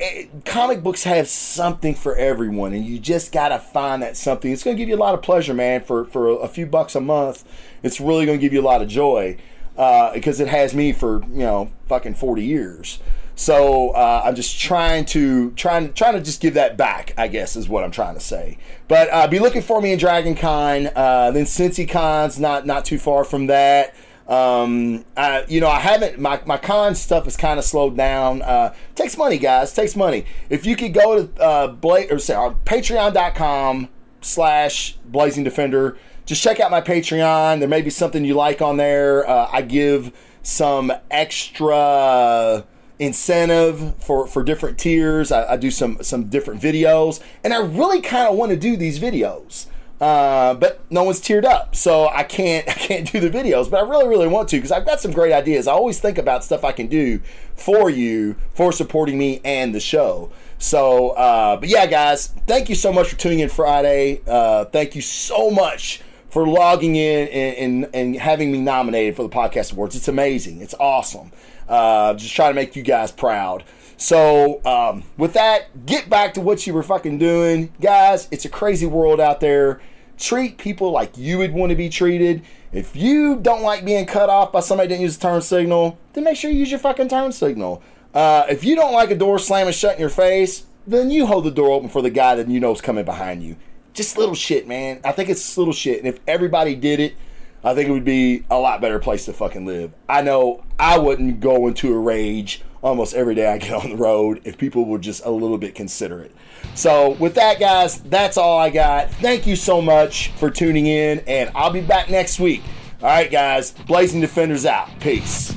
it, 0.00 0.44
comic 0.44 0.82
books 0.82 1.04
have 1.04 1.28
something 1.28 1.94
for 1.94 2.16
everyone, 2.16 2.72
and 2.72 2.84
you 2.84 2.98
just 2.98 3.32
gotta 3.32 3.58
find 3.58 4.02
that 4.02 4.16
something. 4.16 4.50
It's 4.50 4.64
gonna 4.64 4.76
give 4.76 4.88
you 4.88 4.96
a 4.96 4.98
lot 4.98 5.14
of 5.14 5.22
pleasure, 5.22 5.54
man. 5.54 5.82
For 5.82 6.04
for 6.06 6.40
a 6.40 6.48
few 6.48 6.66
bucks 6.66 6.94
a 6.94 7.00
month, 7.00 7.44
it's 7.82 8.00
really 8.00 8.26
gonna 8.26 8.38
give 8.38 8.52
you 8.52 8.60
a 8.60 8.62
lot 8.62 8.82
of 8.82 8.88
joy 8.88 9.36
uh, 9.76 10.12
because 10.14 10.40
it 10.40 10.48
has 10.48 10.74
me 10.74 10.92
for 10.92 11.22
you 11.24 11.40
know 11.40 11.70
fucking 11.88 12.14
forty 12.14 12.44
years. 12.44 12.98
So 13.36 13.90
uh, 13.90 14.22
I'm 14.24 14.34
just 14.34 14.60
trying 14.60 15.04
to 15.06 15.50
trying 15.52 15.92
trying 15.92 16.14
to 16.14 16.20
just 16.20 16.40
give 16.40 16.54
that 16.54 16.76
back. 16.76 17.14
I 17.16 17.28
guess 17.28 17.56
is 17.56 17.68
what 17.68 17.84
I'm 17.84 17.90
trying 17.90 18.14
to 18.14 18.20
say. 18.20 18.58
But 18.88 19.08
uh, 19.10 19.28
be 19.28 19.38
looking 19.38 19.62
for 19.62 19.80
me 19.80 19.92
in 19.92 19.98
Dragon 19.98 20.34
Con. 20.34 20.88
Uh, 20.94 21.30
then 21.30 21.44
Cincy 21.44 21.88
Con's 21.88 22.38
not 22.40 22.66
not 22.66 22.84
too 22.84 22.98
far 22.98 23.24
from 23.24 23.46
that. 23.46 23.94
Um, 24.30 25.04
I, 25.16 25.44
you 25.48 25.60
know, 25.60 25.68
I 25.68 25.80
haven't 25.80 26.20
my 26.20 26.40
my 26.46 26.56
con 26.56 26.94
stuff 26.94 27.24
has 27.24 27.36
kind 27.36 27.58
of 27.58 27.64
slowed 27.64 27.96
down. 27.96 28.42
Uh, 28.42 28.72
takes 28.94 29.18
money, 29.18 29.38
guys. 29.38 29.72
Takes 29.74 29.96
money. 29.96 30.24
If 30.48 30.64
you 30.64 30.76
could 30.76 30.94
go 30.94 31.26
to 31.26 31.42
uh, 31.42 31.66
Bla- 31.66 32.06
or 32.10 32.20
say 32.20 32.34
uh, 32.34 32.52
Patreon.com 32.64 33.88
slash 34.20 34.96
Blazing 35.04 35.42
Defender, 35.42 35.96
just 36.26 36.44
check 36.44 36.60
out 36.60 36.70
my 36.70 36.80
Patreon. 36.80 37.58
There 37.58 37.68
may 37.68 37.82
be 37.82 37.90
something 37.90 38.24
you 38.24 38.34
like 38.34 38.62
on 38.62 38.76
there. 38.76 39.28
Uh, 39.28 39.48
I 39.52 39.62
give 39.62 40.12
some 40.42 40.92
extra 41.10 42.64
incentive 43.00 43.96
for 44.00 44.28
for 44.28 44.44
different 44.44 44.78
tiers. 44.78 45.32
I, 45.32 45.54
I 45.54 45.56
do 45.56 45.72
some 45.72 45.98
some 46.02 46.28
different 46.28 46.62
videos, 46.62 47.20
and 47.42 47.52
I 47.52 47.58
really 47.62 48.00
kind 48.00 48.28
of 48.28 48.36
want 48.36 48.50
to 48.50 48.56
do 48.56 48.76
these 48.76 49.00
videos. 49.00 49.66
Uh, 50.00 50.54
but 50.54 50.80
no 50.90 51.04
one's 51.04 51.20
tiered 51.20 51.44
up, 51.44 51.76
so 51.76 52.08
I 52.08 52.22
can't 52.22 52.66
I 52.68 52.72
can't 52.72 53.10
do 53.10 53.20
the 53.20 53.30
videos. 53.30 53.70
But 53.70 53.84
I 53.84 53.88
really 53.88 54.08
really 54.08 54.28
want 54.28 54.48
to 54.50 54.56
because 54.56 54.72
I've 54.72 54.86
got 54.86 55.00
some 55.00 55.12
great 55.12 55.32
ideas. 55.32 55.66
I 55.66 55.72
always 55.72 56.00
think 56.00 56.18
about 56.18 56.42
stuff 56.42 56.64
I 56.64 56.72
can 56.72 56.86
do 56.86 57.20
for 57.54 57.90
you 57.90 58.36
for 58.54 58.72
supporting 58.72 59.18
me 59.18 59.40
and 59.44 59.74
the 59.74 59.80
show. 59.80 60.32
So, 60.58 61.10
uh, 61.10 61.56
but 61.56 61.68
yeah, 61.70 61.86
guys, 61.86 62.28
thank 62.46 62.68
you 62.68 62.74
so 62.74 62.92
much 62.92 63.08
for 63.08 63.16
tuning 63.16 63.40
in 63.40 63.48
Friday. 63.48 64.20
Uh, 64.26 64.66
thank 64.66 64.94
you 64.94 65.00
so 65.00 65.50
much 65.50 66.02
for 66.28 66.46
logging 66.46 66.96
in 66.96 67.28
and, 67.28 67.84
and, 67.84 67.94
and 67.94 68.16
having 68.16 68.52
me 68.52 68.60
nominated 68.60 69.16
for 69.16 69.22
the 69.22 69.28
podcast 69.28 69.72
awards. 69.72 69.96
It's 69.96 70.06
amazing. 70.06 70.60
It's 70.60 70.74
awesome. 70.78 71.32
Uh, 71.70 72.14
just 72.14 72.34
trying 72.34 72.50
to 72.50 72.54
make 72.54 72.74
you 72.74 72.82
guys 72.82 73.12
proud. 73.12 73.64
So, 73.96 74.60
um, 74.64 75.04
with 75.16 75.34
that, 75.34 75.86
get 75.86 76.10
back 76.10 76.34
to 76.34 76.40
what 76.40 76.66
you 76.66 76.74
were 76.74 76.82
fucking 76.82 77.18
doing. 77.18 77.72
Guys, 77.80 78.28
it's 78.30 78.44
a 78.44 78.48
crazy 78.48 78.86
world 78.86 79.20
out 79.20 79.40
there. 79.40 79.80
Treat 80.18 80.58
people 80.58 80.90
like 80.90 81.16
you 81.16 81.38
would 81.38 81.52
want 81.52 81.70
to 81.70 81.76
be 81.76 81.88
treated. 81.88 82.42
If 82.72 82.96
you 82.96 83.36
don't 83.36 83.62
like 83.62 83.84
being 83.84 84.06
cut 84.06 84.28
off 84.28 84.52
by 84.52 84.60
somebody 84.60 84.88
that 84.88 84.94
didn't 84.94 85.02
use 85.02 85.16
a 85.16 85.20
turn 85.20 85.42
signal, 85.42 85.98
then 86.14 86.24
make 86.24 86.36
sure 86.36 86.50
you 86.50 86.58
use 86.58 86.70
your 86.70 86.80
fucking 86.80 87.08
turn 87.08 87.30
signal. 87.30 87.82
Uh, 88.12 88.46
if 88.48 88.64
you 88.64 88.74
don't 88.74 88.92
like 88.92 89.10
a 89.10 89.16
door 89.16 89.38
slamming 89.38 89.72
shut 89.72 89.94
in 89.94 90.00
your 90.00 90.08
face, 90.08 90.66
then 90.86 91.10
you 91.10 91.26
hold 91.26 91.44
the 91.44 91.50
door 91.50 91.70
open 91.70 91.88
for 91.88 92.02
the 92.02 92.10
guy 92.10 92.34
that 92.34 92.48
you 92.48 92.58
know 92.58 92.72
is 92.72 92.80
coming 92.80 93.04
behind 93.04 93.42
you. 93.42 93.56
Just 93.92 94.16
little 94.16 94.34
shit, 94.34 94.66
man. 94.66 95.00
I 95.04 95.12
think 95.12 95.28
it's 95.28 95.58
little 95.58 95.74
shit. 95.74 95.98
And 95.98 96.08
if 96.08 96.20
everybody 96.26 96.74
did 96.74 97.00
it, 97.00 97.14
I 97.62 97.74
think 97.74 97.88
it 97.88 97.92
would 97.92 98.04
be 98.04 98.44
a 98.50 98.58
lot 98.58 98.80
better 98.80 98.98
place 98.98 99.26
to 99.26 99.32
fucking 99.32 99.66
live. 99.66 99.92
I 100.08 100.22
know 100.22 100.64
I 100.78 100.98
wouldn't 100.98 101.40
go 101.40 101.66
into 101.68 101.92
a 101.94 101.98
rage 101.98 102.62
almost 102.82 103.14
every 103.14 103.34
day 103.34 103.46
I 103.46 103.58
get 103.58 103.72
on 103.84 103.90
the 103.90 103.96
road 103.96 104.40
if 104.44 104.56
people 104.56 104.84
were 104.86 104.98
just 104.98 105.24
a 105.24 105.30
little 105.30 105.58
bit 105.58 105.74
considerate. 105.74 106.34
So, 106.74 107.10
with 107.12 107.34
that, 107.34 107.58
guys, 107.58 108.00
that's 108.00 108.36
all 108.36 108.58
I 108.58 108.70
got. 108.70 109.10
Thank 109.14 109.46
you 109.46 109.56
so 109.56 109.82
much 109.82 110.30
for 110.32 110.50
tuning 110.50 110.86
in, 110.86 111.20
and 111.20 111.50
I'll 111.54 111.72
be 111.72 111.80
back 111.80 112.10
next 112.10 112.38
week. 112.38 112.62
All 113.02 113.08
right, 113.08 113.30
guys, 113.30 113.72
Blazing 113.72 114.20
Defenders 114.20 114.66
out. 114.66 114.88
Peace. 115.00 115.54